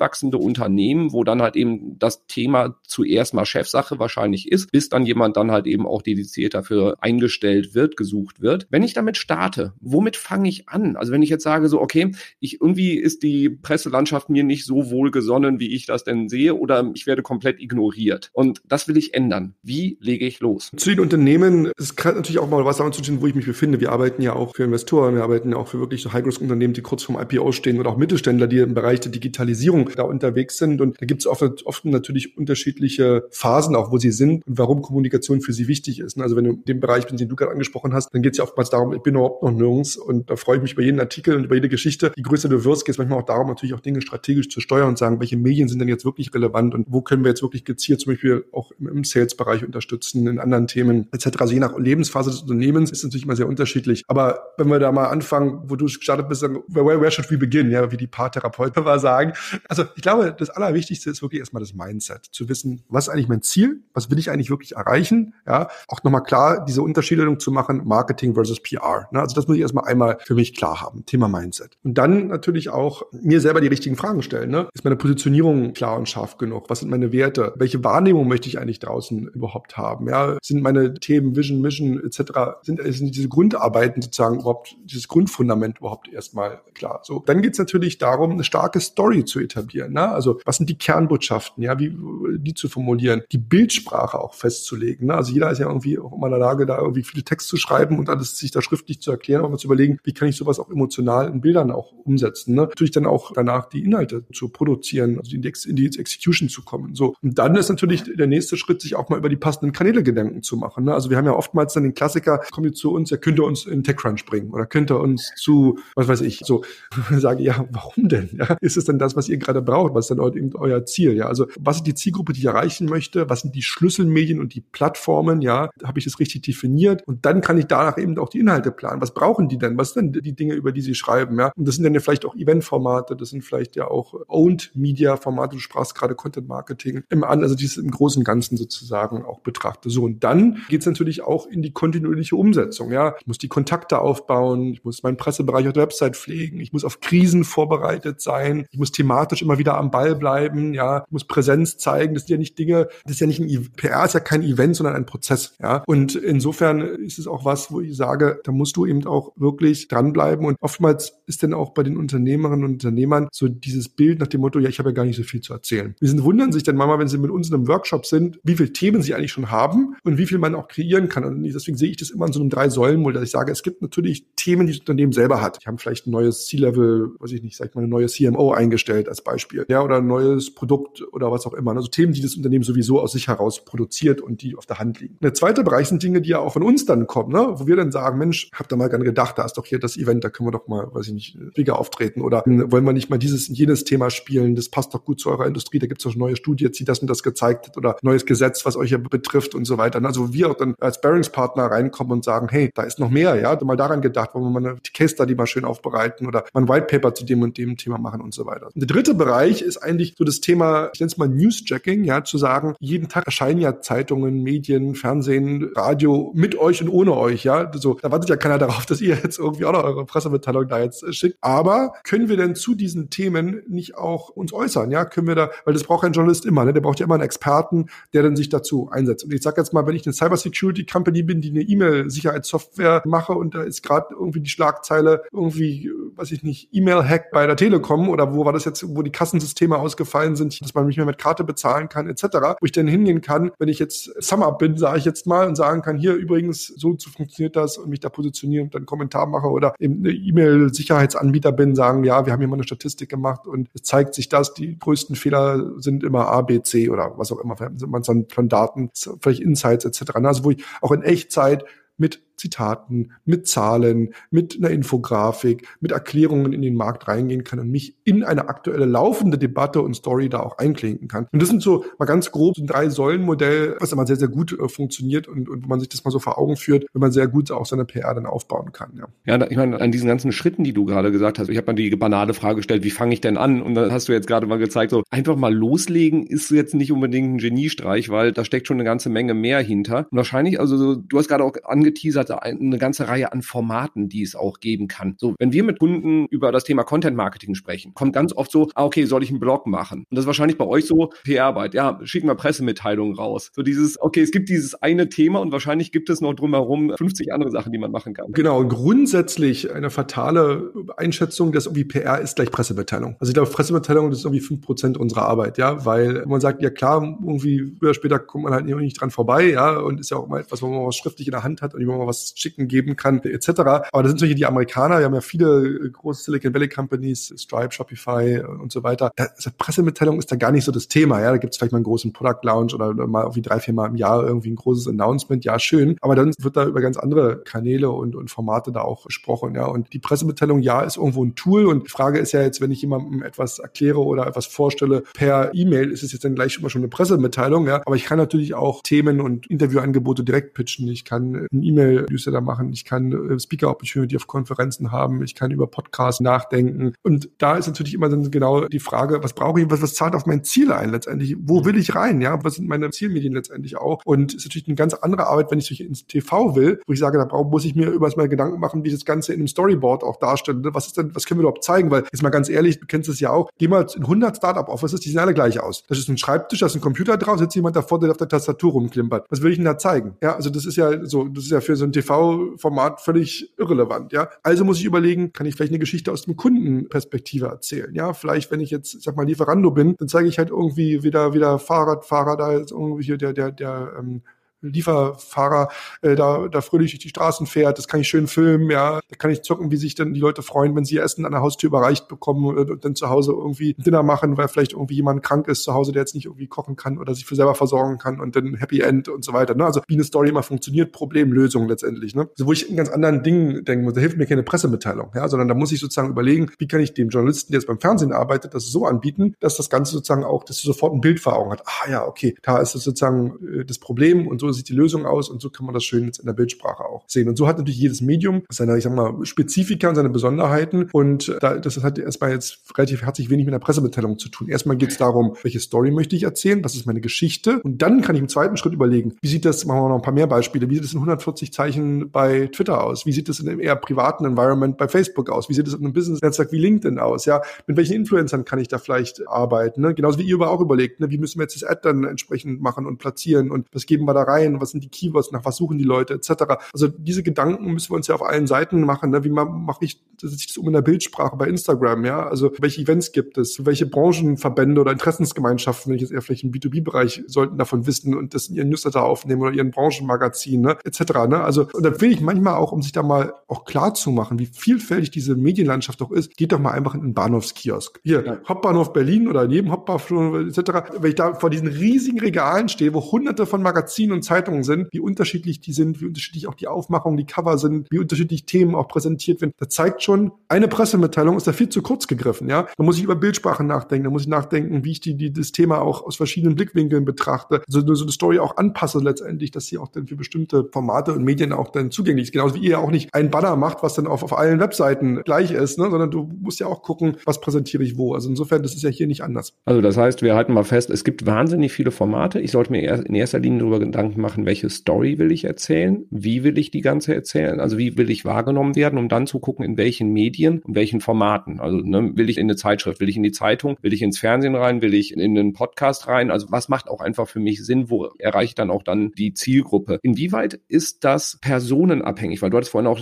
wachsende 0.00 0.38
Unternehmen, 0.38 1.12
wo 1.12 1.24
dann 1.24 1.42
halt 1.42 1.56
eben 1.56 1.98
das 1.98 2.26
Thema 2.26 2.76
zuerst 2.86 3.34
mal 3.34 3.44
Chefsache 3.44 3.98
wahrscheinlich 3.98 4.50
ist, 4.50 4.70
bis 4.70 4.88
dann 4.88 5.06
jemand 5.06 5.36
dann 5.36 5.50
halt 5.50 5.66
eben 5.66 5.86
auch 5.86 6.02
dediziert 6.02 6.54
dafür 6.54 6.96
eingestellt 7.00 7.74
wird, 7.74 7.96
gesucht 7.96 8.40
wird. 8.40 8.66
Wenn 8.70 8.82
ich 8.82 8.94
damit 8.94 9.16
starte, 9.16 9.37
womit 9.80 10.16
fange 10.16 10.48
ich 10.48 10.68
an? 10.68 10.96
Also 10.96 11.12
wenn 11.12 11.22
ich 11.22 11.30
jetzt 11.30 11.44
sage 11.44 11.68
so, 11.68 11.80
okay, 11.80 12.12
ich 12.40 12.60
irgendwie 12.60 12.94
ist 12.94 13.22
die 13.22 13.48
Presselandschaft 13.48 14.30
mir 14.30 14.44
nicht 14.44 14.64
so 14.64 14.90
wohlgesonnen, 14.90 15.60
wie 15.60 15.74
ich 15.74 15.86
das 15.86 16.04
denn 16.04 16.28
sehe, 16.28 16.54
oder 16.54 16.90
ich 16.94 17.06
werde 17.06 17.22
komplett 17.22 17.60
ignoriert. 17.60 18.30
Und 18.32 18.60
das 18.66 18.88
will 18.88 18.96
ich 18.96 19.14
ändern. 19.14 19.54
Wie 19.62 19.98
lege 20.00 20.26
ich 20.26 20.40
los? 20.40 20.70
Zu 20.76 20.90
den 20.90 21.00
Unternehmen, 21.00 21.70
es 21.78 21.96
kann 21.96 22.14
natürlich 22.14 22.38
auch 22.38 22.48
mal 22.48 22.64
was 22.64 22.78
damit 22.78 22.94
zu 22.94 23.02
tun, 23.02 23.20
wo 23.20 23.26
ich 23.26 23.34
mich 23.34 23.46
befinde. 23.46 23.80
Wir 23.80 23.92
arbeiten 23.92 24.22
ja 24.22 24.34
auch 24.34 24.54
für 24.56 24.64
Investoren, 24.64 25.14
wir 25.14 25.22
arbeiten 25.22 25.50
ja 25.50 25.56
auch 25.56 25.68
für 25.68 25.80
wirklich 25.80 26.02
so 26.02 26.12
High-Growth-Unternehmen, 26.12 26.74
die 26.74 26.82
kurz 26.82 27.02
vorm 27.02 27.20
IPO 27.20 27.52
stehen 27.52 27.78
oder 27.78 27.90
auch 27.90 27.96
Mittelständler, 27.96 28.46
die 28.46 28.58
im 28.58 28.74
Bereich 28.74 29.00
der 29.00 29.12
Digitalisierung 29.12 29.90
da 29.96 30.02
unterwegs 30.02 30.58
sind. 30.58 30.80
Und 30.80 31.00
da 31.00 31.06
gibt 31.06 31.22
es 31.22 31.26
oft, 31.26 31.42
oft 31.66 31.84
natürlich 31.84 32.36
unterschiedliche 32.36 33.24
Phasen, 33.30 33.76
auch 33.76 33.92
wo 33.92 33.98
sie 33.98 34.10
sind 34.10 34.46
und 34.46 34.58
warum 34.58 34.82
Kommunikation 34.82 35.40
für 35.40 35.52
sie 35.52 35.68
wichtig 35.68 36.00
ist. 36.00 36.20
Also 36.20 36.36
wenn 36.36 36.44
du 36.44 36.50
in 36.52 36.64
dem 36.64 36.80
Bereich 36.80 37.06
bist, 37.06 37.20
den 37.20 37.28
du 37.28 37.36
gerade 37.36 37.52
angesprochen 37.52 37.94
hast, 37.94 38.12
dann 38.12 38.22
geht 38.22 38.32
es 38.32 38.38
ja 38.38 38.44
oftmals 38.44 38.70
darum, 38.70 38.92
ich 38.92 39.02
bin 39.02 39.16
überhaupt 39.28 39.42
noch 39.42 39.52
nirgends 39.52 39.96
und 39.96 40.30
da 40.30 40.36
freue 40.36 40.56
ich 40.56 40.62
mich 40.62 40.72
über 40.72 40.82
jeden 40.82 41.00
Artikel 41.00 41.36
und 41.36 41.44
über 41.44 41.54
jede 41.54 41.68
Geschichte. 41.68 42.12
Je 42.16 42.22
größer 42.22 42.48
du 42.48 42.64
wirst, 42.64 42.84
geht 42.84 42.94
es 42.94 42.98
manchmal 42.98 43.20
auch 43.20 43.26
darum, 43.26 43.48
natürlich 43.48 43.74
auch 43.74 43.80
Dinge 43.80 44.00
strategisch 44.00 44.48
zu 44.48 44.60
steuern 44.60 44.88
und 44.88 44.98
sagen, 44.98 45.20
welche 45.20 45.36
Medien 45.36 45.68
sind 45.68 45.78
denn 45.78 45.88
jetzt 45.88 46.04
wirklich 46.04 46.34
relevant 46.34 46.74
und 46.74 46.86
wo 46.88 47.02
können 47.02 47.24
wir 47.24 47.30
jetzt 47.30 47.42
wirklich 47.42 47.64
gezielt 47.64 48.00
zum 48.00 48.12
Beispiel 48.12 48.44
auch 48.52 48.72
im 48.78 49.04
Sales-Bereich 49.04 49.64
unterstützen, 49.64 50.26
in 50.26 50.38
anderen 50.38 50.66
Themen 50.66 51.08
etc. 51.12 51.40
Also 51.40 51.52
je 51.52 51.60
nach 51.60 51.78
Lebensphase 51.78 52.30
des 52.30 52.42
Unternehmens 52.42 52.90
ist 52.90 52.98
es 52.98 53.04
natürlich 53.04 53.24
immer 53.24 53.36
sehr 53.36 53.48
unterschiedlich. 53.48 54.04
Aber 54.08 54.52
wenn 54.56 54.68
wir 54.68 54.78
da 54.78 54.92
mal 54.92 55.06
anfangen, 55.06 55.62
wo 55.64 55.76
du 55.76 55.86
gestartet 55.86 56.28
bist, 56.28 56.40
sagen, 56.40 56.62
where, 56.68 57.00
where 57.00 57.10
should 57.10 57.30
we 57.30 57.38
begin? 57.38 57.70
Ja, 57.70 57.90
wie 57.92 57.96
die 57.96 58.06
Paartherapeuten 58.06 58.84
mal 58.84 58.98
sagen. 58.98 59.32
Also 59.68 59.84
ich 59.96 60.02
glaube, 60.02 60.34
das 60.38 60.50
Allerwichtigste 60.50 61.10
ist 61.10 61.22
wirklich 61.22 61.40
erstmal 61.40 61.60
das 61.60 61.74
Mindset. 61.74 62.26
Zu 62.30 62.48
wissen, 62.48 62.82
was 62.88 63.06
ist 63.06 63.12
eigentlich 63.12 63.28
mein 63.28 63.42
Ziel? 63.42 63.82
Was 63.92 64.10
will 64.10 64.18
ich 64.18 64.30
eigentlich 64.30 64.50
wirklich 64.50 64.72
erreichen? 64.72 65.34
Ja, 65.46 65.68
auch 65.88 66.02
nochmal 66.02 66.22
klar, 66.22 66.64
diese 66.64 66.82
Unterschiede 66.82 67.38
zu 67.38 67.50
machen, 67.50 67.82
Marketing 67.84 68.34
versus 68.34 68.60
PR. 68.62 69.08
Ne? 69.12 69.17
Also 69.20 69.34
das 69.34 69.48
muss 69.48 69.56
ich 69.56 69.62
erstmal 69.62 69.84
einmal 69.84 70.18
für 70.24 70.34
mich 70.34 70.54
klar 70.54 70.80
haben. 70.80 71.04
Thema 71.06 71.28
Mindset. 71.28 71.76
Und 71.82 71.94
dann 71.94 72.28
natürlich 72.28 72.70
auch 72.70 73.02
mir 73.12 73.40
selber 73.40 73.60
die 73.60 73.66
richtigen 73.66 73.96
Fragen 73.96 74.22
stellen. 74.22 74.50
Ne? 74.50 74.68
Ist 74.74 74.84
meine 74.84 74.96
Positionierung 74.96 75.72
klar 75.72 75.96
und 75.96 76.08
scharf 76.08 76.38
genug? 76.38 76.68
Was 76.68 76.80
sind 76.80 76.90
meine 76.90 77.12
Werte? 77.12 77.54
Welche 77.56 77.82
Wahrnehmung 77.84 78.28
möchte 78.28 78.48
ich 78.48 78.58
eigentlich 78.58 78.78
draußen 78.78 79.28
überhaupt 79.28 79.76
haben? 79.76 80.08
Ja, 80.08 80.38
sind 80.42 80.62
meine 80.62 80.94
Themen 80.94 81.36
Vision, 81.36 81.60
Mission 81.60 82.02
etc. 82.04 82.32
sind, 82.62 82.80
sind 82.82 83.14
diese 83.14 83.28
Grundarbeiten 83.28 84.02
sozusagen 84.02 84.40
überhaupt 84.40 84.76
dieses 84.84 85.08
Grundfundament 85.08 85.78
überhaupt 85.78 86.08
erstmal 86.08 86.60
klar? 86.74 87.00
So, 87.04 87.22
dann 87.26 87.42
geht 87.42 87.52
es 87.52 87.58
natürlich 87.58 87.98
darum, 87.98 88.32
eine 88.32 88.44
starke 88.44 88.80
Story 88.80 89.24
zu 89.24 89.40
etablieren. 89.40 89.92
Ne? 89.92 90.08
Also 90.08 90.40
was 90.44 90.56
sind 90.56 90.70
die 90.70 90.78
Kernbotschaften? 90.78 91.62
Ja, 91.62 91.78
wie 91.78 91.94
die 92.38 92.54
zu 92.54 92.68
formulieren, 92.68 93.22
die 93.32 93.38
Bildsprache 93.38 94.18
auch 94.18 94.34
festzulegen. 94.34 95.08
Ne? 95.08 95.14
Also 95.14 95.32
jeder 95.32 95.50
ist 95.50 95.58
ja 95.58 95.66
irgendwie 95.66 95.98
auch 95.98 96.12
immer 96.12 96.26
in 96.26 96.32
der 96.32 96.40
Lage, 96.40 96.66
da 96.66 96.78
irgendwie 96.78 97.02
viel 97.02 97.22
Text 97.22 97.48
zu 97.48 97.56
schreiben 97.56 97.98
und 97.98 98.08
alles 98.08 98.38
sich 98.38 98.50
da 98.50 98.62
schriftlich 98.62 98.97
zu 98.98 99.10
erklären, 99.10 99.44
aber 99.44 99.56
zu 99.56 99.66
überlegen, 99.66 99.98
wie 100.04 100.12
kann 100.12 100.28
ich 100.28 100.36
sowas 100.36 100.58
auch 100.58 100.70
emotional 100.70 101.28
in 101.28 101.40
Bildern 101.40 101.70
auch 101.70 101.92
umsetzen. 101.92 102.54
Ne? 102.54 102.62
Natürlich 102.62 102.92
dann 102.92 103.06
auch 103.06 103.32
danach 103.32 103.68
die 103.68 103.84
Inhalte 103.84 104.24
zu 104.32 104.48
produzieren, 104.48 105.18
also 105.18 105.34
in 105.34 105.42
die, 105.42 105.52
in 105.66 105.76
die 105.76 105.86
Execution 105.86 106.48
zu 106.48 106.62
kommen. 106.62 106.94
So 106.94 107.14
und 107.22 107.38
dann 107.38 107.56
ist 107.56 107.68
natürlich 107.68 108.04
der 108.04 108.26
nächste 108.26 108.56
Schritt, 108.56 108.80
sich 108.80 108.96
auch 108.96 109.08
mal 109.08 109.18
über 109.18 109.28
die 109.28 109.36
passenden 109.36 109.72
Kanäle 109.72 110.02
Gedanken 110.02 110.42
zu 110.42 110.56
machen. 110.56 110.84
Ne? 110.84 110.94
Also 110.94 111.10
wir 111.10 111.16
haben 111.16 111.26
ja 111.26 111.34
oftmals 111.34 111.74
dann 111.74 111.82
den 111.82 111.94
Klassiker, 111.94 112.40
kommt 112.52 112.66
ihr 112.66 112.72
zu 112.72 112.92
uns, 112.92 113.10
ja 113.10 113.16
könnt 113.16 113.38
ihr 113.38 113.44
uns 113.44 113.66
in 113.66 113.84
TechCrunch 113.84 114.24
bringen 114.24 114.50
oder 114.50 114.66
könnt 114.66 114.90
ihr 114.90 114.98
uns 114.98 115.32
zu, 115.36 115.78
was 115.94 116.08
weiß 116.08 116.20
ich, 116.22 116.40
so 116.44 116.64
sage 117.10 117.42
ja, 117.42 117.66
warum 117.70 118.08
denn? 118.08 118.30
Ja? 118.32 118.56
Ist 118.60 118.76
es 118.76 118.84
denn 118.84 118.98
das, 118.98 119.16
was 119.16 119.28
ihr 119.28 119.38
gerade 119.38 119.62
braucht? 119.62 119.94
Was 119.94 120.10
ist 120.10 120.16
denn 120.16 120.32
eben 120.34 120.54
euer 120.54 120.84
Ziel? 120.84 121.12
Ja, 121.14 121.26
also 121.26 121.46
was 121.58 121.78
ist 121.78 121.86
die 121.86 121.94
Zielgruppe, 121.94 122.32
die 122.32 122.40
ich 122.40 122.46
erreichen 122.46 122.86
möchte? 122.86 123.28
Was 123.28 123.40
sind 123.40 123.54
die 123.54 123.62
Schlüsselmedien 123.62 124.40
und 124.40 124.54
die 124.54 124.60
Plattformen? 124.60 125.42
Ja, 125.42 125.70
habe 125.82 125.98
ich 125.98 126.04
das 126.04 126.18
richtig 126.18 126.42
definiert? 126.42 127.02
Und 127.06 127.24
dann 127.26 127.40
kann 127.40 127.58
ich 127.58 127.66
danach 127.66 127.98
eben 127.98 128.18
auch 128.18 128.28
die 128.28 128.40
Inhalte 128.40 128.70
planen. 128.70 128.87
Was 128.96 129.14
brauchen 129.14 129.48
die 129.48 129.58
denn? 129.58 129.78
Was 129.78 129.92
sind 129.92 130.24
die 130.24 130.34
Dinge, 130.34 130.54
über 130.54 130.72
die 130.72 130.80
sie 130.80 130.94
schreiben? 130.94 131.38
Ja, 131.38 131.52
und 131.56 131.66
das 131.66 131.76
sind 131.76 131.84
dann 131.84 131.94
ja 131.94 132.00
vielleicht 132.00 132.24
auch 132.24 132.34
Eventformate, 132.34 133.16
das 133.16 133.30
sind 133.30 133.42
vielleicht 133.42 133.76
ja 133.76 133.88
auch 133.88 134.14
Owned 134.28 134.72
Media 134.74 135.16
Formate. 135.16 135.56
Du 135.56 135.60
sprachst 135.60 135.94
gerade 135.94 136.14
Content 136.14 136.48
Marketing 136.48 137.02
im 137.08 137.24
an, 137.24 137.42
also 137.42 137.54
dieses 137.54 137.76
im 137.76 137.90
großen 137.90 138.24
Ganzen 138.24 138.56
sozusagen 138.56 139.24
auch 139.24 139.40
betrachte. 139.40 139.90
So 139.90 140.04
und 140.04 140.24
dann 140.24 140.62
geht 140.68 140.80
es 140.80 140.86
natürlich 140.86 141.22
auch 141.22 141.46
in 141.46 141.62
die 141.62 141.72
kontinuierliche 141.72 142.36
Umsetzung. 142.36 142.90
Ja, 142.92 143.14
ich 143.20 143.26
muss 143.26 143.38
die 143.38 143.48
Kontakte 143.48 143.98
aufbauen, 143.98 144.72
ich 144.72 144.84
muss 144.84 145.02
meinen 145.02 145.16
Pressebereich 145.16 145.66
auf 145.66 145.72
der 145.72 145.82
Website 145.84 146.16
pflegen, 146.16 146.60
ich 146.60 146.72
muss 146.72 146.84
auf 146.84 147.00
Krisen 147.00 147.44
vorbereitet 147.44 148.20
sein, 148.20 148.66
ich 148.70 148.78
muss 148.78 148.92
thematisch 148.92 149.42
immer 149.42 149.58
wieder 149.58 149.76
am 149.76 149.90
Ball 149.90 150.14
bleiben. 150.14 150.74
Ja, 150.74 151.04
ich 151.06 151.12
muss 151.12 151.24
Präsenz 151.24 151.78
zeigen. 151.78 152.14
Das 152.14 152.24
sind 152.24 152.30
ja 152.30 152.38
nicht 152.38 152.58
Dinge, 152.58 152.88
das 153.04 153.14
ist 153.14 153.20
ja 153.20 153.26
nicht 153.26 153.40
ein 153.40 153.72
PR 153.76 154.04
ist 154.04 154.14
ja 154.14 154.20
kein 154.20 154.42
Event, 154.42 154.76
sondern 154.76 154.94
ein 154.94 155.06
Prozess. 155.06 155.54
Ja, 155.60 155.82
und 155.86 156.14
insofern 156.14 156.80
ist 156.80 157.18
es 157.18 157.26
auch 157.26 157.44
was, 157.44 157.70
wo 157.70 157.80
ich 157.80 157.96
sage, 157.96 158.40
da 158.44 158.52
musst 158.52 158.76
du 158.76 158.77
eben 158.86 159.06
auch 159.06 159.32
wirklich 159.36 159.88
dranbleiben. 159.88 160.46
Und 160.46 160.56
oftmals 160.60 161.14
ist 161.26 161.42
dann 161.42 161.54
auch 161.54 161.70
bei 161.70 161.82
den 161.82 161.96
Unternehmerinnen 161.96 162.64
und 162.64 162.72
Unternehmern 162.72 163.28
so 163.32 163.48
dieses 163.48 163.88
Bild 163.88 164.20
nach 164.20 164.26
dem 164.26 164.40
Motto, 164.40 164.58
ja, 164.58 164.68
ich 164.68 164.78
habe 164.78 164.90
ja 164.90 164.94
gar 164.94 165.04
nicht 165.04 165.16
so 165.16 165.22
viel 165.22 165.40
zu 165.40 165.52
erzählen. 165.52 165.94
Wir 166.00 166.08
sind, 166.08 166.22
wundern 166.22 166.52
sich 166.52 166.62
dann 166.62 166.76
manchmal, 166.76 166.98
wenn 166.98 167.08
sie 167.08 167.18
mit 167.18 167.30
uns 167.30 167.48
in 167.48 167.54
einem 167.54 167.68
Workshop 167.68 168.06
sind, 168.06 168.38
wie 168.42 168.56
viele 168.56 168.72
Themen 168.72 169.02
sie 169.02 169.14
eigentlich 169.14 169.32
schon 169.32 169.50
haben 169.50 169.96
und 170.04 170.18
wie 170.18 170.26
viel 170.26 170.38
man 170.38 170.54
auch 170.54 170.68
kreieren 170.68 171.08
kann. 171.08 171.24
Und 171.24 171.42
deswegen 171.42 171.76
sehe 171.76 171.90
ich 171.90 171.96
das 171.96 172.10
immer 172.10 172.26
in 172.26 172.32
so 172.32 172.40
einem 172.40 172.50
Drei-Säulen-Modell, 172.50 173.20
dass 173.20 173.28
ich 173.28 173.32
sage, 173.32 173.52
es 173.52 173.62
gibt 173.62 173.82
natürlich 173.82 174.26
Themen, 174.36 174.66
die 174.66 174.72
das 174.72 174.80
Unternehmen 174.80 175.12
selber 175.12 175.40
hat. 175.40 175.62
Die 175.62 175.66
haben 175.66 175.78
vielleicht 175.78 176.06
ein 176.06 176.10
neues 176.10 176.46
C-Level, 176.46 177.10
weiß 177.18 177.32
ich 177.32 177.42
nicht, 177.42 177.56
sag 177.56 177.68
ich 177.68 177.74
mal, 177.74 177.82
eine 177.82 177.90
neue 177.90 178.06
CMO 178.06 178.52
eingestellt 178.52 179.08
als 179.08 179.22
Beispiel. 179.22 179.66
Ja, 179.68 179.82
oder 179.82 179.96
ein 179.98 180.06
neues 180.06 180.54
Produkt 180.54 181.02
oder 181.12 181.30
was 181.30 181.46
auch 181.46 181.54
immer. 181.54 181.74
Also 181.74 181.88
Themen, 181.88 182.12
die 182.12 182.22
das 182.22 182.36
Unternehmen 182.36 182.64
sowieso 182.64 183.00
aus 183.00 183.12
sich 183.12 183.28
heraus 183.28 183.64
produziert 183.64 184.20
und 184.20 184.42
die 184.42 184.56
auf 184.56 184.66
der 184.66 184.78
Hand 184.78 185.00
liegen. 185.00 185.16
Der 185.22 185.34
zweite 185.34 185.62
Bereich 185.62 185.88
sind 185.88 186.02
Dinge, 186.02 186.20
die 186.20 186.30
ja 186.30 186.38
auch 186.38 186.52
von 186.52 186.62
uns 186.62 186.84
dann 186.84 187.06
kommen, 187.06 187.32
ne? 187.32 187.54
wo 187.54 187.66
wir 187.66 187.76
dann 187.76 187.92
sagen, 187.92 188.18
Mensch, 188.18 188.50
habt 188.52 188.67
ihr 188.72 188.76
mal 188.76 188.88
gerne 188.88 189.04
gedacht, 189.04 189.38
da 189.38 189.44
ist 189.44 189.54
doch 189.54 189.66
hier 189.66 189.78
das 189.78 189.96
Event, 189.96 190.24
da 190.24 190.30
können 190.30 190.48
wir 190.48 190.52
doch 190.52 190.68
mal, 190.68 190.88
weiß 190.92 191.08
ich 191.08 191.12
nicht, 191.12 191.54
bigger 191.54 191.78
auftreten 191.78 192.20
oder 192.20 192.42
hm, 192.44 192.70
wollen 192.72 192.84
wir 192.84 192.92
nicht 192.92 193.10
mal 193.10 193.18
dieses 193.18 193.48
jenes 193.48 193.84
Thema 193.84 194.10
spielen, 194.10 194.54
das 194.54 194.68
passt 194.68 194.94
doch 194.94 195.04
gut 195.04 195.20
zu 195.20 195.30
eurer 195.30 195.46
Industrie, 195.46 195.78
da 195.78 195.86
gibt 195.86 196.00
es 196.00 196.10
doch 196.10 196.16
neue 196.16 196.36
Studie, 196.36 196.70
die 196.70 196.84
das 196.84 197.00
und 197.00 197.08
das 197.08 197.22
gezeigt 197.22 197.68
hat 197.68 197.76
oder 197.76 197.96
neues 198.02 198.26
Gesetz, 198.26 198.64
was 198.64 198.76
euch 198.76 198.90
ja 198.90 198.98
betrifft 198.98 199.54
und 199.54 199.64
so 199.64 199.78
weiter. 199.78 200.04
Also 200.04 200.32
wir 200.32 200.50
auch 200.50 200.54
dann 200.54 200.74
als 200.80 201.00
Bearingspartner 201.00 201.64
reinkommen 201.64 202.12
und 202.12 202.24
sagen, 202.24 202.48
hey, 202.50 202.70
da 202.74 202.82
ist 202.82 202.98
noch 202.98 203.10
mehr, 203.10 203.36
ja, 203.36 203.58
mal 203.64 203.76
daran 203.76 204.00
gedacht, 204.00 204.34
wollen 204.34 204.44
wir 204.44 204.60
mal 204.60 204.70
eine 204.70 204.78
Case 204.94 205.14
Study 205.14 205.34
mal 205.34 205.46
schön 205.46 205.64
aufbereiten 205.64 206.26
oder 206.26 206.44
mal 206.52 206.62
ein 206.62 206.68
White 206.68 206.86
Paper 206.86 207.14
zu 207.14 207.24
dem 207.24 207.42
und 207.42 207.58
dem 207.58 207.76
Thema 207.76 207.98
machen 207.98 208.20
und 208.20 208.34
so 208.34 208.46
weiter. 208.46 208.66
Und 208.66 208.80
der 208.80 208.86
dritte 208.86 209.14
Bereich 209.14 209.62
ist 209.62 209.78
eigentlich 209.78 210.14
so 210.16 210.24
das 210.24 210.40
Thema, 210.40 210.90
ich 210.92 211.00
nenne 211.00 211.08
es 211.08 211.18
mal 211.18 211.28
Newsjacking, 211.28 212.04
ja, 212.04 212.24
zu 212.24 212.38
sagen, 212.38 212.74
jeden 212.80 213.08
Tag 213.08 213.26
erscheinen 213.26 213.60
ja 213.60 213.80
Zeitungen, 213.80 214.42
Medien, 214.42 214.94
Fernsehen, 214.94 215.70
Radio 215.74 216.32
mit 216.34 216.58
euch 216.58 216.82
und 216.82 216.88
ohne 216.88 217.16
euch, 217.16 217.44
ja. 217.44 217.70
So, 217.74 217.98
da 218.00 218.10
wartet 218.10 218.30
ja 218.30 218.36
keiner 218.36 218.57
darauf, 218.58 218.86
dass 218.86 219.00
ihr 219.00 219.16
jetzt 219.16 219.38
irgendwie 219.38 219.64
auch 219.64 219.72
noch 219.72 219.84
eure 219.84 220.04
Pressemitteilung 220.04 220.68
da 220.68 220.80
jetzt 220.80 221.14
schickt. 221.14 221.38
Aber 221.40 221.92
können 222.04 222.28
wir 222.28 222.36
denn 222.36 222.54
zu 222.54 222.74
diesen 222.74 223.10
Themen 223.10 223.62
nicht 223.68 223.96
auch 223.96 224.30
uns 224.30 224.52
äußern, 224.52 224.90
ja? 224.90 225.04
Können 225.04 225.26
wir 225.26 225.34
da, 225.34 225.50
weil 225.64 225.74
das 225.74 225.84
braucht 225.84 226.04
ein 226.04 226.12
Journalist 226.12 226.46
immer, 226.46 226.64
ne? 226.64 226.72
Der 226.72 226.80
braucht 226.80 227.00
ja 227.00 227.06
immer 227.06 227.14
einen 227.14 227.24
Experten, 227.24 227.86
der 228.12 228.22
dann 228.22 228.36
sich 228.36 228.48
dazu 228.48 228.88
einsetzt. 228.90 229.24
Und 229.24 229.32
ich 229.32 229.42
sage 229.42 229.60
jetzt 229.60 229.72
mal, 229.72 229.86
wenn 229.86 229.96
ich 229.96 230.06
eine 230.06 230.12
Cybersecurity 230.12 230.86
Company 230.86 231.22
bin, 231.22 231.40
die 231.40 231.50
eine 231.50 231.62
E-Mail-Sicherheitssoftware 231.62 233.02
mache 233.04 233.32
und 233.32 233.54
da 233.54 233.62
ist 233.62 233.82
gerade 233.82 234.08
irgendwie 234.10 234.40
die 234.40 234.50
Schlagzeile 234.50 235.22
irgendwie, 235.32 235.90
weiß 236.16 236.32
ich 236.32 236.42
nicht, 236.42 236.68
E-Mail-Hack 236.72 237.30
bei 237.30 237.46
der 237.46 237.56
Telekom 237.56 238.08
oder 238.08 238.34
wo 238.34 238.44
war 238.44 238.52
das 238.52 238.64
jetzt, 238.64 238.84
wo 238.96 239.02
die 239.02 239.12
Kassensysteme 239.12 239.76
ausgefallen 239.76 240.36
sind, 240.36 240.60
dass 240.60 240.74
man 240.74 240.86
nicht 240.86 240.96
mehr 240.96 241.06
mit 241.06 241.18
Karte 241.18 241.44
bezahlen 241.44 241.88
kann, 241.88 242.08
etc., 242.08 242.24
wo 242.60 242.64
ich 242.64 242.72
dann 242.72 242.86
hingehen 242.86 243.20
kann, 243.20 243.50
wenn 243.58 243.68
ich 243.68 243.78
jetzt 243.78 244.10
SumUp 244.22 244.58
bin, 244.58 244.76
sage 244.76 244.98
ich 244.98 245.04
jetzt 245.04 245.26
mal, 245.26 245.46
und 245.46 245.56
sagen 245.56 245.82
kann, 245.82 245.96
hier 245.96 246.14
übrigens, 246.14 246.66
so 246.66 246.96
funktioniert 246.98 247.56
das 247.56 247.78
und 247.78 247.90
mich 247.90 248.00
da 248.00 248.08
positionieren 248.08 248.47
und 248.60 248.74
dann 248.74 248.86
Kommentar 248.86 249.26
mache 249.26 249.48
oder 249.48 249.74
eine 249.80 250.10
E-Mail-Sicherheitsanbieter 250.10 251.52
bin, 251.52 251.74
sagen, 251.74 252.04
ja, 252.04 252.24
wir 252.24 252.32
haben 252.32 252.40
hier 252.40 252.48
mal 252.48 252.56
eine 252.56 252.64
Statistik 252.64 253.08
gemacht 253.08 253.46
und 253.46 253.68
es 253.74 253.82
zeigt 253.82 254.14
sich 254.14 254.28
das, 254.28 254.54
die 254.54 254.78
größten 254.78 255.16
Fehler 255.16 255.80
sind 255.80 256.04
immer 256.04 256.28
A, 256.28 256.42
B, 256.42 256.62
C 256.62 256.88
oder 256.90 257.12
was 257.16 257.32
auch 257.32 257.40
immer, 257.40 257.56
man 257.86 258.04
von 258.04 258.48
Daten, 258.48 258.90
vielleicht 259.20 259.40
Insights 259.40 259.84
etc. 259.84 260.16
Also 260.16 260.44
wo 260.44 260.50
ich 260.50 260.64
auch 260.80 260.92
in 260.92 261.02
Echtzeit 261.02 261.64
mit 261.96 262.22
Zitaten, 262.38 263.12
mit 263.24 263.46
Zahlen, 263.46 264.14
mit 264.30 264.56
einer 264.56 264.70
Infografik, 264.70 265.66
mit 265.80 265.92
Erklärungen 265.92 266.52
in 266.52 266.62
den 266.62 266.74
Markt 266.74 267.08
reingehen 267.08 267.44
kann 267.44 267.58
und 267.58 267.70
mich 267.70 267.96
in 268.04 268.24
eine 268.24 268.48
aktuelle 268.48 268.86
laufende 268.86 269.38
Debatte 269.38 269.82
und 269.82 269.94
Story 269.94 270.28
da 270.28 270.40
auch 270.40 270.58
einklinken 270.58 271.08
kann. 271.08 271.26
Und 271.32 271.42
das 271.42 271.48
sind 271.48 271.62
so 271.62 271.84
mal 271.98 272.06
ganz 272.06 272.30
grob 272.30 272.56
so 272.56 272.62
ein 272.62 272.66
Drei-Säulen-Modell, 272.66 273.76
was 273.80 273.92
immer 273.92 274.06
sehr, 274.06 274.16
sehr 274.16 274.28
gut 274.28 274.52
äh, 274.52 274.68
funktioniert 274.68 275.28
und, 275.28 275.48
und 275.48 275.68
man 275.68 275.80
sich 275.80 275.88
das 275.88 276.04
mal 276.04 276.10
so 276.10 276.18
vor 276.18 276.38
Augen 276.38 276.56
führt, 276.56 276.86
wenn 276.92 277.00
man 277.00 277.12
sehr 277.12 277.28
gut 277.28 277.50
auch 277.50 277.66
seine 277.66 277.84
PR 277.84 278.14
dann 278.14 278.26
aufbauen 278.26 278.72
kann. 278.72 278.92
Ja, 278.96 279.38
ja 279.38 279.50
ich 279.50 279.56
meine, 279.56 279.80
an 279.80 279.92
diesen 279.92 280.08
ganzen 280.08 280.32
Schritten, 280.32 280.64
die 280.64 280.72
du 280.72 280.84
gerade 280.84 281.12
gesagt 281.12 281.38
hast, 281.38 281.48
ich 281.48 281.56
habe 281.56 281.66
mal 281.66 281.74
die 281.74 281.94
banale 281.96 282.34
Frage 282.34 282.56
gestellt, 282.56 282.84
wie 282.84 282.90
fange 282.90 283.14
ich 283.14 283.20
denn 283.20 283.36
an? 283.36 283.62
Und 283.62 283.74
dann 283.74 283.92
hast 283.92 284.08
du 284.08 284.12
jetzt 284.12 284.26
gerade 284.26 284.46
mal 284.46 284.58
gezeigt, 284.58 284.90
so 284.90 285.02
einfach 285.10 285.36
mal 285.36 285.54
loslegen 285.54 286.26
ist 286.26 286.50
jetzt 286.50 286.74
nicht 286.74 286.92
unbedingt 286.92 287.34
ein 287.34 287.38
Geniestreich, 287.38 288.08
weil 288.08 288.32
da 288.32 288.44
steckt 288.44 288.66
schon 288.66 288.76
eine 288.76 288.84
ganze 288.84 289.08
Menge 289.08 289.34
mehr 289.34 289.60
hinter. 289.60 290.06
Und 290.10 290.16
wahrscheinlich, 290.16 290.60
also 290.60 290.94
du 290.96 291.18
hast 291.18 291.28
gerade 291.28 291.44
auch 291.44 291.54
angeteasert, 291.64 292.27
eine 292.30 292.78
ganze 292.78 293.08
Reihe 293.08 293.32
an 293.32 293.42
Formaten, 293.42 294.08
die 294.08 294.22
es 294.22 294.34
auch 294.34 294.60
geben 294.60 294.88
kann. 294.88 295.14
So, 295.18 295.34
wenn 295.38 295.52
wir 295.52 295.64
mit 295.64 295.78
Kunden 295.78 296.26
über 296.26 296.52
das 296.52 296.64
Thema 296.64 296.84
Content 296.84 297.16
Marketing 297.16 297.54
sprechen, 297.54 297.94
kommt 297.94 298.12
ganz 298.12 298.32
oft 298.32 298.50
so, 298.50 298.68
ah, 298.74 298.84
okay, 298.84 299.04
soll 299.04 299.22
ich 299.22 299.30
einen 299.30 299.40
Blog 299.40 299.66
machen? 299.66 300.04
Und 300.10 300.16
das 300.16 300.20
ist 300.20 300.26
wahrscheinlich 300.26 300.58
bei 300.58 300.66
euch 300.66 300.86
so 300.86 301.10
PR-Arbeit. 301.24 301.74
Ja, 301.74 302.00
schicken 302.04 302.28
wir 302.28 302.34
Pressemitteilungen 302.34 303.14
raus. 303.14 303.50
So 303.54 303.62
dieses, 303.62 304.00
okay, 304.00 304.20
es 304.20 304.30
gibt 304.30 304.48
dieses 304.48 304.74
eine 304.74 305.08
Thema 305.08 305.40
und 305.40 305.52
wahrscheinlich 305.52 305.92
gibt 305.92 306.10
es 306.10 306.20
noch 306.20 306.34
drumherum 306.34 306.92
50 306.96 307.32
andere 307.32 307.50
Sachen, 307.50 307.72
die 307.72 307.78
man 307.78 307.90
machen 307.90 308.14
kann. 308.14 308.32
Genau, 308.32 308.64
grundsätzlich 308.66 309.72
eine 309.72 309.90
fatale 309.90 310.72
Einschätzung, 310.96 311.52
dass 311.52 311.66
irgendwie 311.66 311.84
PR 311.84 312.20
ist 312.20 312.36
gleich 312.36 312.50
Pressemitteilung. 312.50 313.16
Also 313.20 313.30
ich 313.30 313.34
glaube, 313.34 313.50
Pressemitteilung 313.50 314.10
ist 314.12 314.24
irgendwie 314.24 314.40
fünf 314.40 314.62
Prozent 314.62 314.98
unserer 314.98 315.22
Arbeit, 315.22 315.58
ja, 315.58 315.84
weil 315.84 316.24
man 316.26 316.40
sagt, 316.40 316.62
ja 316.62 316.70
klar, 316.70 317.02
irgendwie 317.02 317.74
früher 317.78 317.94
später 317.94 318.18
kommt 318.18 318.44
man 318.44 318.52
halt 318.52 318.66
nicht 318.66 319.00
dran 319.00 319.10
vorbei, 319.10 319.50
ja, 319.50 319.78
und 319.78 320.00
ist 320.00 320.10
ja 320.10 320.16
auch 320.16 320.28
mal 320.28 320.40
etwas, 320.40 320.62
wo 320.62 320.68
man 320.68 320.86
was 320.86 320.96
schriftlich 320.96 321.28
in 321.28 321.32
der 321.32 321.42
Hand 321.42 321.62
hat 321.62 321.74
und 321.74 321.86
wo 321.86 321.96
man 321.96 322.06
was 322.06 322.17
schicken 322.36 322.68
geben 322.68 322.96
kann, 322.96 323.22
etc. 323.22 323.48
Aber 323.58 324.02
das 324.02 324.10
sind 324.10 324.18
solche 324.18 324.34
die 324.34 324.46
Amerikaner, 324.46 324.98
wir 324.98 325.04
haben 325.04 325.14
ja 325.14 325.20
viele 325.20 325.90
große 325.90 326.24
Silicon 326.24 326.54
Valley 326.54 326.68
Companies, 326.68 327.32
Stripe, 327.36 327.72
Shopify 327.72 328.40
und 328.40 328.72
so 328.72 328.82
weiter. 328.82 329.10
Da, 329.16 329.26
also 329.36 329.50
Pressemitteilung 329.56 330.18
ist 330.18 330.30
da 330.30 330.36
gar 330.36 330.52
nicht 330.52 330.64
so 330.64 330.72
das 330.72 330.88
Thema, 330.88 331.20
ja, 331.20 331.30
da 331.30 331.38
gibt 331.38 331.52
es 331.52 331.58
vielleicht 331.58 331.72
mal 331.72 331.78
einen 331.78 331.84
großen 331.84 332.12
Product 332.12 332.40
Launch 332.42 332.74
oder 332.74 332.94
mal 333.06 333.22
irgendwie 333.22 333.42
drei, 333.42 333.60
vier 333.60 333.74
Mal 333.74 333.88
im 333.88 333.96
Jahr 333.96 334.26
irgendwie 334.26 334.50
ein 334.50 334.56
großes 334.56 334.88
Announcement, 334.88 335.44
ja, 335.44 335.58
schön, 335.58 335.96
aber 336.00 336.16
dann 336.16 336.34
wird 336.38 336.56
da 336.56 336.66
über 336.66 336.80
ganz 336.80 336.96
andere 336.96 337.42
Kanäle 337.42 337.90
und, 337.90 338.14
und 338.14 338.30
Formate 338.30 338.72
da 338.72 338.82
auch 338.82 339.04
gesprochen, 339.04 339.54
ja, 339.54 339.66
und 339.66 339.92
die 339.92 339.98
Pressemitteilung, 339.98 340.60
ja, 340.60 340.82
ist 340.82 340.96
irgendwo 340.96 341.24
ein 341.24 341.34
Tool. 341.34 341.66
Und 341.66 341.84
die 341.84 341.90
Frage 341.90 342.18
ist 342.18 342.32
ja 342.32 342.42
jetzt, 342.42 342.60
wenn 342.60 342.70
ich 342.70 342.82
jemandem 342.82 343.22
etwas 343.22 343.58
erkläre 343.58 343.98
oder 343.98 344.26
etwas 344.26 344.46
vorstelle 344.46 345.02
per 345.14 345.54
E-Mail, 345.54 345.90
ist 345.90 346.02
es 346.02 346.12
jetzt 346.12 346.24
dann 346.24 346.34
gleich 346.34 346.58
immer 346.58 346.70
schon 346.70 346.80
eine 346.82 346.88
Pressemitteilung, 346.88 347.66
ja, 347.66 347.82
aber 347.84 347.96
ich 347.96 348.04
kann 348.04 348.18
natürlich 348.18 348.54
auch 348.54 348.82
Themen 348.82 349.20
und 349.20 349.46
Interviewangebote 349.46 350.24
direkt 350.24 350.54
pitchen, 350.54 350.88
ich 350.88 351.04
kann 351.04 351.46
ein 351.52 351.62
E-Mail-Newsletter 352.08 352.40
machen, 352.40 352.72
ich 352.72 352.84
kann 352.84 353.12
äh, 353.12 353.38
Speaker-Opportunity 353.38 354.16
auf 354.16 354.26
Konferenzen 354.26 354.92
haben, 354.92 355.22
ich 355.22 355.34
kann 355.34 355.50
über 355.50 355.66
Podcasts 355.66 356.20
nachdenken. 356.20 356.94
Und 357.02 357.30
da 357.38 357.56
ist 357.56 357.66
natürlich 357.66 357.94
immer 357.94 358.08
dann 358.08 358.30
genau 358.30 358.66
die 358.66 358.80
Frage, 358.80 359.22
was 359.22 359.34
brauche 359.34 359.60
ich, 359.60 359.70
was, 359.70 359.82
was 359.82 359.94
zahlt 359.94 360.14
auf 360.14 360.26
mein 360.26 360.44
Ziel 360.44 360.72
ein 360.72 360.90
letztendlich, 360.90 361.36
wo 361.40 361.64
will 361.64 361.76
ich 361.76 361.94
rein, 361.94 362.20
ja, 362.20 362.42
was 362.44 362.54
sind 362.54 362.68
meine 362.68 362.90
Zielmedien 362.90 363.34
letztendlich 363.34 363.76
auch? 363.76 364.02
Und 364.04 364.34
ist 364.34 364.46
natürlich 364.46 364.68
eine 364.68 364.76
ganz 364.76 364.94
andere 364.94 365.26
Arbeit, 365.26 365.50
wenn 365.50 365.58
ich 365.58 365.68
durch 365.68 365.80
ins 365.80 366.06
TV 366.06 366.56
will, 366.56 366.80
wo 366.86 366.92
ich 366.92 366.98
sage, 366.98 367.18
da 367.18 367.24
brauche, 367.24 367.48
muss 367.48 367.64
ich 367.64 367.74
mir 367.74 367.88
über 367.88 368.08
mal 368.16 368.28
Gedanken 368.28 368.58
machen, 368.58 368.84
wie 368.84 368.88
ich 368.88 368.94
das 368.94 369.04
Ganze 369.04 369.32
in 369.32 369.40
einem 369.40 369.48
Storyboard 369.48 370.02
auch 370.02 370.16
darstelle, 370.16 370.62
was 370.72 370.86
ist 370.86 370.96
denn, 370.96 371.14
was 371.14 371.26
können 371.26 371.40
wir 371.40 371.42
überhaupt 371.42 371.62
zeigen, 371.62 371.90
weil 371.90 372.04
jetzt 372.10 372.22
mal 372.22 372.30
ganz 372.30 372.48
ehrlich, 372.48 372.80
du 372.80 372.86
kennst 372.86 373.08
es 373.08 373.20
ja 373.20 373.30
auch, 373.30 373.50
geh 373.58 373.68
mal 373.68 373.86
in 373.94 374.02
100 374.02 374.36
Startup-Offices, 374.36 375.00
die 375.00 375.10
sehen 375.10 375.18
alle 375.18 375.34
gleich 375.34 375.60
aus. 375.60 375.84
Das 375.88 375.98
ist 375.98 376.08
ein 376.08 376.18
Schreibtisch, 376.18 376.60
da 376.60 376.66
ist 376.66 376.74
ein 376.74 376.80
Computer 376.80 377.16
drauf, 377.16 377.38
sitzt 377.38 377.54
jemand 377.54 377.76
davor, 377.76 378.00
der 378.00 378.10
auf 378.10 378.16
der 378.16 378.28
Tastatur 378.28 378.72
rumklimpert. 378.72 379.26
Was 379.28 379.42
will 379.42 379.50
ich 379.50 379.58
denn 379.58 379.66
da 379.66 379.78
zeigen? 379.78 380.16
Ja, 380.22 380.34
also 380.34 380.50
das 380.50 380.64
ist 380.64 380.76
ja 380.76 381.04
so, 381.04 381.28
das 381.28 381.44
ist 381.44 381.50
ja 381.50 381.60
für 381.60 381.76
so 381.76 381.84
ein 381.84 381.92
TV-Format 382.00 383.00
völlig 383.00 383.52
irrelevant, 383.58 384.12
ja. 384.12 384.30
Also 384.42 384.64
muss 384.64 384.78
ich 384.78 384.84
überlegen, 384.84 385.32
kann 385.32 385.46
ich 385.46 385.54
vielleicht 385.54 385.72
eine 385.72 385.78
Geschichte 385.78 386.12
aus 386.12 386.22
dem 386.22 386.36
Kundenperspektive 386.36 387.46
erzählen, 387.46 387.94
ja. 387.94 388.12
Vielleicht, 388.12 388.50
wenn 388.50 388.60
ich 388.60 388.70
jetzt, 388.70 389.02
sag 389.02 389.16
mal, 389.16 389.26
Lieferando 389.26 389.70
bin, 389.70 389.94
dann 389.98 390.08
zeige 390.08 390.28
ich 390.28 390.38
halt 390.38 390.50
irgendwie 390.50 391.02
wieder, 391.02 391.34
wieder 391.34 391.58
Fahrradfahrer 391.58 392.36
da 392.36 392.52
jetzt 392.52 392.72
irgendwie 392.72 393.16
der, 393.16 393.32
der, 393.32 393.52
der, 393.52 393.94
ähm, 393.98 394.22
Lieferfahrer 394.60 395.68
äh, 396.02 396.14
da, 396.14 396.48
da 396.48 396.60
fröhlich 396.60 396.92
durch 396.92 397.00
die 397.00 397.08
Straßen 397.08 397.46
fährt. 397.46 397.78
Das 397.78 397.88
kann 397.88 398.00
ich 398.00 398.08
schön 398.08 398.26
filmen, 398.26 398.70
ja. 398.70 399.00
Da 399.08 399.16
kann 399.16 399.30
ich 399.30 399.42
zocken, 399.42 399.70
wie 399.70 399.76
sich 399.76 399.94
dann 399.94 400.14
die 400.14 400.20
Leute 400.20 400.42
freuen, 400.42 400.74
wenn 400.76 400.84
sie 400.84 400.96
ihr 400.96 401.02
Essen 401.02 401.24
an 401.24 401.32
der 401.32 401.40
Haustür 401.40 401.68
überreicht 401.68 402.08
bekommen 402.08 402.46
und, 402.46 402.70
und 402.70 402.84
dann 402.84 402.94
zu 402.94 403.08
Hause 403.08 403.32
irgendwie 403.32 403.74
Dinner 403.74 404.02
machen, 404.02 404.36
weil 404.36 404.48
vielleicht 404.48 404.72
irgendwie 404.72 404.94
jemand 404.94 405.22
krank 405.22 405.48
ist 405.48 405.62
zu 405.62 405.74
Hause, 405.74 405.92
der 405.92 406.02
jetzt 406.02 406.14
nicht 406.14 406.26
irgendwie 406.26 406.46
kochen 406.46 406.76
kann 406.76 406.98
oder 406.98 407.14
sich 407.14 407.24
für 407.24 407.36
selber 407.36 407.54
versorgen 407.54 407.98
kann 407.98 408.20
und 408.20 408.36
dann 408.36 408.54
Happy 408.54 408.80
End 408.80 409.08
und 409.08 409.24
so 409.24 409.32
weiter. 409.32 409.54
Ne? 409.54 409.64
Also 409.64 409.80
wie 409.86 409.94
eine 409.94 410.04
Story 410.04 410.30
immer 410.30 410.42
funktioniert, 410.42 410.92
Problemlösung 410.92 411.68
letztendlich. 411.68 412.14
Ne? 412.14 412.28
Also 412.30 412.46
wo 412.46 412.52
ich 412.52 412.68
in 412.68 412.76
ganz 412.76 412.88
anderen 412.88 413.22
Dingen 413.22 413.64
denken 413.64 413.84
muss, 413.84 413.94
da 413.94 414.00
hilft 414.00 414.16
mir 414.16 414.26
keine 414.26 414.42
Pressemitteilung, 414.42 415.10
ja, 415.14 415.28
sondern 415.28 415.48
da 415.48 415.54
muss 415.54 415.72
ich 415.72 415.80
sozusagen 415.80 416.10
überlegen, 416.10 416.50
wie 416.58 416.66
kann 416.66 416.80
ich 416.80 416.94
dem 416.94 417.08
Journalisten, 417.08 417.52
der 417.52 417.60
jetzt 417.60 417.66
beim 417.66 417.80
Fernsehen 417.80 418.12
arbeitet, 418.12 418.54
das 418.54 418.66
so 418.66 418.86
anbieten, 418.86 419.34
dass 419.40 419.56
das 419.56 419.70
Ganze 419.70 419.92
sozusagen 419.92 420.24
auch, 420.24 420.44
dass 420.44 420.60
du 420.60 420.66
sofort 420.66 420.94
ein 420.94 421.00
Bild 421.00 421.20
vor 421.20 421.36
Augen 421.36 421.52
hat. 421.52 421.62
Ah 421.66 421.90
ja, 421.90 422.06
okay, 422.06 422.34
da 422.42 422.58
ist 422.58 422.74
das 422.74 422.82
sozusagen 422.82 423.60
äh, 423.60 423.64
das 423.64 423.78
Problem 423.78 424.26
und 424.26 424.40
so 424.40 424.47
sieht 424.52 424.68
die 424.68 424.74
Lösung 424.74 425.06
aus 425.06 425.28
und 425.28 425.40
so 425.40 425.50
kann 425.50 425.66
man 425.66 425.74
das 425.74 425.84
schön 425.84 426.04
jetzt 426.04 426.18
in 426.18 426.26
der 426.26 426.32
Bildsprache 426.32 426.84
auch 426.84 427.04
sehen. 427.06 427.28
Und 427.28 427.36
so 427.36 427.46
hat 427.46 427.58
natürlich 427.58 427.78
jedes 427.78 428.00
Medium 428.00 428.42
seine, 428.50 428.76
ich 428.76 428.84
sag 428.84 428.94
mal, 428.94 429.24
Spezifika 429.24 429.88
und 429.88 429.94
seine 429.94 430.10
Besonderheiten 430.10 430.88
und 430.92 431.36
da, 431.40 431.58
das 431.58 431.82
hat 431.82 431.98
erstmal 431.98 432.32
jetzt 432.32 432.60
relativ 432.76 433.02
herzlich 433.02 433.30
wenig 433.30 433.46
mit 433.46 433.54
der 433.54 433.58
Pressemitteilung 433.58 434.18
zu 434.18 434.28
tun. 434.28 434.48
Erstmal 434.48 434.76
geht 434.76 434.90
es 434.90 434.98
darum, 434.98 435.36
welche 435.42 435.60
Story 435.60 435.90
möchte 435.90 436.16
ich 436.16 436.24
erzählen, 436.24 436.62
was 436.64 436.74
ist 436.74 436.86
meine 436.86 437.00
Geschichte 437.00 437.60
und 437.62 437.82
dann 437.82 438.02
kann 438.02 438.14
ich 438.14 438.22
im 438.22 438.28
zweiten 438.28 438.56
Schritt 438.56 438.72
überlegen, 438.72 439.14
wie 439.20 439.28
sieht 439.28 439.44
das, 439.44 439.64
machen 439.64 439.82
wir 439.82 439.88
noch 439.88 439.96
ein 439.96 440.02
paar 440.02 440.14
mehr 440.14 440.26
Beispiele, 440.26 440.68
wie 440.70 440.74
sieht 440.74 440.84
das 440.84 440.92
in 440.92 440.98
140 440.98 441.52
Zeichen 441.52 442.10
bei 442.10 442.46
Twitter 442.46 442.84
aus, 442.84 443.06
wie 443.06 443.12
sieht 443.12 443.28
das 443.28 443.40
in 443.40 443.48
einem 443.48 443.60
eher 443.60 443.76
privaten 443.76 444.24
Environment 444.24 444.76
bei 444.76 444.88
Facebook 444.88 445.30
aus, 445.30 445.48
wie 445.48 445.54
sieht 445.54 445.66
das 445.66 445.74
in 445.74 445.84
einem 445.84 445.92
Business-Netzwerk 445.92 446.52
wie 446.52 446.58
LinkedIn 446.58 446.98
aus, 446.98 447.24
ja, 447.24 447.42
mit 447.66 447.76
welchen 447.76 447.94
Influencern 447.94 448.44
kann 448.44 448.58
ich 448.58 448.68
da 448.68 448.78
vielleicht 448.78 449.26
arbeiten, 449.28 449.82
ne? 449.82 449.94
genauso 449.94 450.18
wie 450.18 450.22
ihr 450.22 450.36
aber 450.36 450.50
auch 450.50 450.60
überlegt, 450.60 451.00
ne? 451.00 451.10
wie 451.10 451.18
müssen 451.18 451.38
wir 451.38 451.44
jetzt 451.44 451.56
das 451.56 451.64
Ad 451.64 451.80
dann 451.82 452.04
entsprechend 452.04 452.60
machen 452.60 452.86
und 452.86 452.98
platzieren 452.98 453.50
und 453.50 453.68
was 453.72 453.86
geben 453.86 454.04
wir 454.06 454.14
da 454.14 454.22
rein, 454.22 454.37
was 454.60 454.70
sind 454.70 454.84
die 454.84 454.88
Keywords, 454.88 455.32
nach 455.32 455.44
was 455.44 455.56
suchen 455.56 455.78
die 455.78 455.84
Leute 455.84 456.14
etc. 456.14 456.44
Also 456.72 456.88
diese 456.88 457.22
Gedanken 457.22 457.72
müssen 457.72 457.90
wir 457.90 457.96
uns 457.96 458.06
ja 458.06 458.14
auf 458.14 458.22
allen 458.22 458.46
Seiten 458.46 458.80
machen. 458.82 459.10
Ne? 459.10 459.24
Wie 459.24 459.30
mache 459.30 459.84
ich 459.84 460.02
das 460.20 460.56
um 460.56 460.66
in 460.66 460.72
der 460.72 460.82
Bildsprache 460.82 461.36
bei 461.36 461.46
Instagram? 461.46 462.04
Ja, 462.04 462.26
also 462.26 462.52
welche 462.58 462.82
Events 462.82 463.12
gibt 463.12 463.38
es? 463.38 463.64
Welche 463.64 463.86
Branchenverbände 463.86 464.80
oder 464.80 464.92
Interessensgemeinschaften, 464.92 465.90
wenn 465.90 465.96
ich 465.96 466.02
jetzt 466.02 466.12
eher 466.12 466.22
vielleicht 466.22 466.44
im 466.44 466.52
B2B-Bereich, 466.52 467.24
sollten 467.26 467.58
davon 467.58 467.86
wissen 467.86 468.16
und 468.16 468.34
das 468.34 468.48
in 468.48 468.56
ihren 468.56 468.68
Newsletter 468.68 469.02
aufnehmen 469.02 469.42
oder 469.42 469.52
ihren 469.52 469.70
Branchenmagazin 469.70 470.60
ne? 470.60 470.76
etc. 470.84 471.00
Ne? 471.28 471.40
Also 471.40 471.68
und 471.72 471.84
da 471.84 472.00
will 472.00 472.12
ich 472.12 472.20
manchmal 472.20 472.54
auch, 472.54 472.72
um 472.72 472.82
sich 472.82 472.92
da 472.92 473.02
mal 473.02 473.34
auch 473.46 473.64
klar 473.64 473.94
zu 473.94 474.10
machen, 474.10 474.38
wie 474.38 474.46
vielfältig 474.46 475.10
diese 475.10 475.34
Medienlandschaft 475.34 476.02
auch 476.02 476.10
ist, 476.10 476.36
geht 476.36 476.52
doch 476.52 476.58
mal 476.58 476.72
einfach 476.72 476.94
in 476.94 477.02
einen 477.02 477.14
Bahnhofskiosk. 477.14 478.00
Hier, 478.02 478.24
ja. 478.24 478.38
Hauptbahnhof 478.48 478.92
Berlin 478.92 479.28
oder 479.28 479.48
jedem 479.48 479.70
Hauptbahnhof 479.70 480.56
etc. 480.56 480.92
Wenn 481.00 481.10
ich 481.10 481.16
da 481.16 481.34
vor 481.34 481.50
diesen 481.50 481.68
riesigen 481.68 482.20
Regalen 482.20 482.68
stehe, 482.68 482.94
wo 482.94 483.00
hunderte 483.00 483.46
von 483.46 483.62
Magazinen 483.62 484.12
und 484.12 484.22
Zeitungen 484.28 484.62
sind, 484.62 484.88
wie 484.92 485.00
unterschiedlich 485.00 485.60
die 485.60 485.72
sind, 485.72 486.00
wie 486.00 486.06
unterschiedlich 486.06 486.46
auch 486.46 486.54
die 486.54 486.68
Aufmachung, 486.68 487.16
die 487.16 487.24
Cover 487.24 487.56
sind, 487.58 487.86
wie 487.90 487.98
unterschiedlich 487.98 488.44
Themen 488.44 488.74
auch 488.74 488.88
präsentiert 488.88 489.40
werden. 489.40 489.52
Das 489.58 489.70
zeigt 489.70 490.02
schon, 490.02 490.32
eine 490.48 490.68
Pressemitteilung 490.68 491.36
ist 491.36 491.46
da 491.46 491.52
viel 491.52 491.68
zu 491.68 491.82
kurz 491.82 492.06
gegriffen, 492.06 492.48
ja. 492.48 492.66
Da 492.76 492.84
muss 492.84 492.98
ich 492.98 493.04
über 493.04 493.16
Bildsprache 493.16 493.64
nachdenken, 493.64 494.04
da 494.04 494.10
muss 494.10 494.22
ich 494.22 494.28
nachdenken, 494.28 494.84
wie 494.84 494.92
ich 494.92 495.00
die, 495.00 495.14
die 495.14 495.32
das 495.32 495.52
Thema 495.52 495.80
auch 495.80 496.04
aus 496.04 496.16
verschiedenen 496.16 496.54
Blickwinkeln 496.56 497.04
betrachte, 497.04 497.62
also 497.66 497.94
so 497.94 498.04
eine 498.04 498.12
Story 498.12 498.38
auch 498.38 498.56
anpasse 498.56 498.98
letztendlich, 498.98 499.50
dass 499.50 499.66
sie 499.66 499.78
auch 499.78 499.88
dann 499.88 500.06
für 500.06 500.16
bestimmte 500.16 500.68
Formate 500.72 501.12
und 501.14 501.24
Medien 501.24 501.52
auch 501.52 501.70
dann 501.70 501.90
zugänglich 501.90 502.28
ist. 502.28 502.32
Genauso 502.32 502.56
wie 502.56 502.60
ihr 502.60 502.70
ja 502.70 502.78
auch 502.78 502.90
nicht 502.90 503.14
einen 503.14 503.30
Banner 503.30 503.56
macht, 503.56 503.82
was 503.82 503.94
dann 503.94 504.06
auf, 504.06 504.22
auf 504.22 504.36
allen 504.36 504.60
Webseiten 504.60 505.22
gleich 505.24 505.50
ist, 505.52 505.78
ne? 505.78 505.90
sondern 505.90 506.10
du 506.10 506.30
musst 506.40 506.60
ja 506.60 506.66
auch 506.66 506.82
gucken, 506.82 507.16
was 507.24 507.40
präsentiere 507.40 507.82
ich 507.82 507.96
wo. 507.96 508.14
Also 508.14 508.28
insofern, 508.28 508.62
das 508.62 508.74
ist 508.74 508.82
ja 508.82 508.90
hier 508.90 509.06
nicht 509.06 509.22
anders. 509.22 509.54
Also 509.64 509.80
das 509.80 509.96
heißt, 509.96 510.22
wir 510.22 510.34
halten 510.34 510.52
mal 510.52 510.64
fest, 510.64 510.90
es 510.90 511.04
gibt 511.04 511.26
wahnsinnig 511.26 511.72
viele 511.72 511.90
Formate. 511.90 512.40
Ich 512.40 512.52
sollte 512.52 512.72
mir 512.72 513.04
in 513.06 513.14
erster 513.14 513.38
Linie 513.38 513.60
darüber 513.60 513.78
Gedanken 513.78 514.17
machen, 514.18 514.46
welche 514.46 514.68
Story 514.70 515.18
will 515.18 515.32
ich 515.32 515.44
erzählen? 515.44 516.06
Wie 516.10 516.44
will 516.44 516.58
ich 516.58 516.70
die 516.70 516.80
ganze 516.80 517.14
erzählen? 517.14 517.60
Also 517.60 517.78
wie 517.78 517.96
will 517.96 518.10
ich 518.10 518.24
wahrgenommen 518.24 518.76
werden, 518.76 518.98
um 518.98 519.08
dann 519.08 519.26
zu 519.26 519.38
gucken, 519.38 519.64
in 519.64 519.76
welchen 519.76 520.12
Medien, 520.12 520.62
in 520.66 520.74
welchen 520.74 521.00
Formaten. 521.00 521.60
Also 521.60 521.78
ne, 521.78 522.16
will 522.16 522.30
ich 522.30 522.38
in 522.38 522.44
eine 522.44 522.56
Zeitschrift, 522.56 523.00
will 523.00 523.08
ich 523.08 523.16
in 523.16 523.22
die 523.22 523.32
Zeitung, 523.32 523.76
will 523.80 523.92
ich 523.92 524.02
ins 524.02 524.18
Fernsehen 524.18 524.54
rein, 524.54 524.82
will 524.82 524.94
ich 524.94 525.12
in 525.12 525.20
einen 525.20 525.52
Podcast 525.52 526.08
rein? 526.08 526.30
Also 526.30 526.48
was 526.50 526.68
macht 526.68 526.88
auch 526.88 527.00
einfach 527.00 527.28
für 527.28 527.40
mich 527.40 527.64
Sinn? 527.64 527.90
Wo 527.90 528.06
erreiche 528.18 528.50
ich 528.50 528.54
dann 528.54 528.70
auch 528.70 528.82
dann 528.82 529.12
die 529.12 529.32
Zielgruppe? 529.34 529.98
Inwieweit 530.02 530.60
ist 530.68 531.04
das 531.04 531.38
personenabhängig? 531.40 532.42
Weil 532.42 532.50
du 532.50 532.56
hattest 532.56 532.72
vorhin 532.72 532.88
auch 532.88 533.00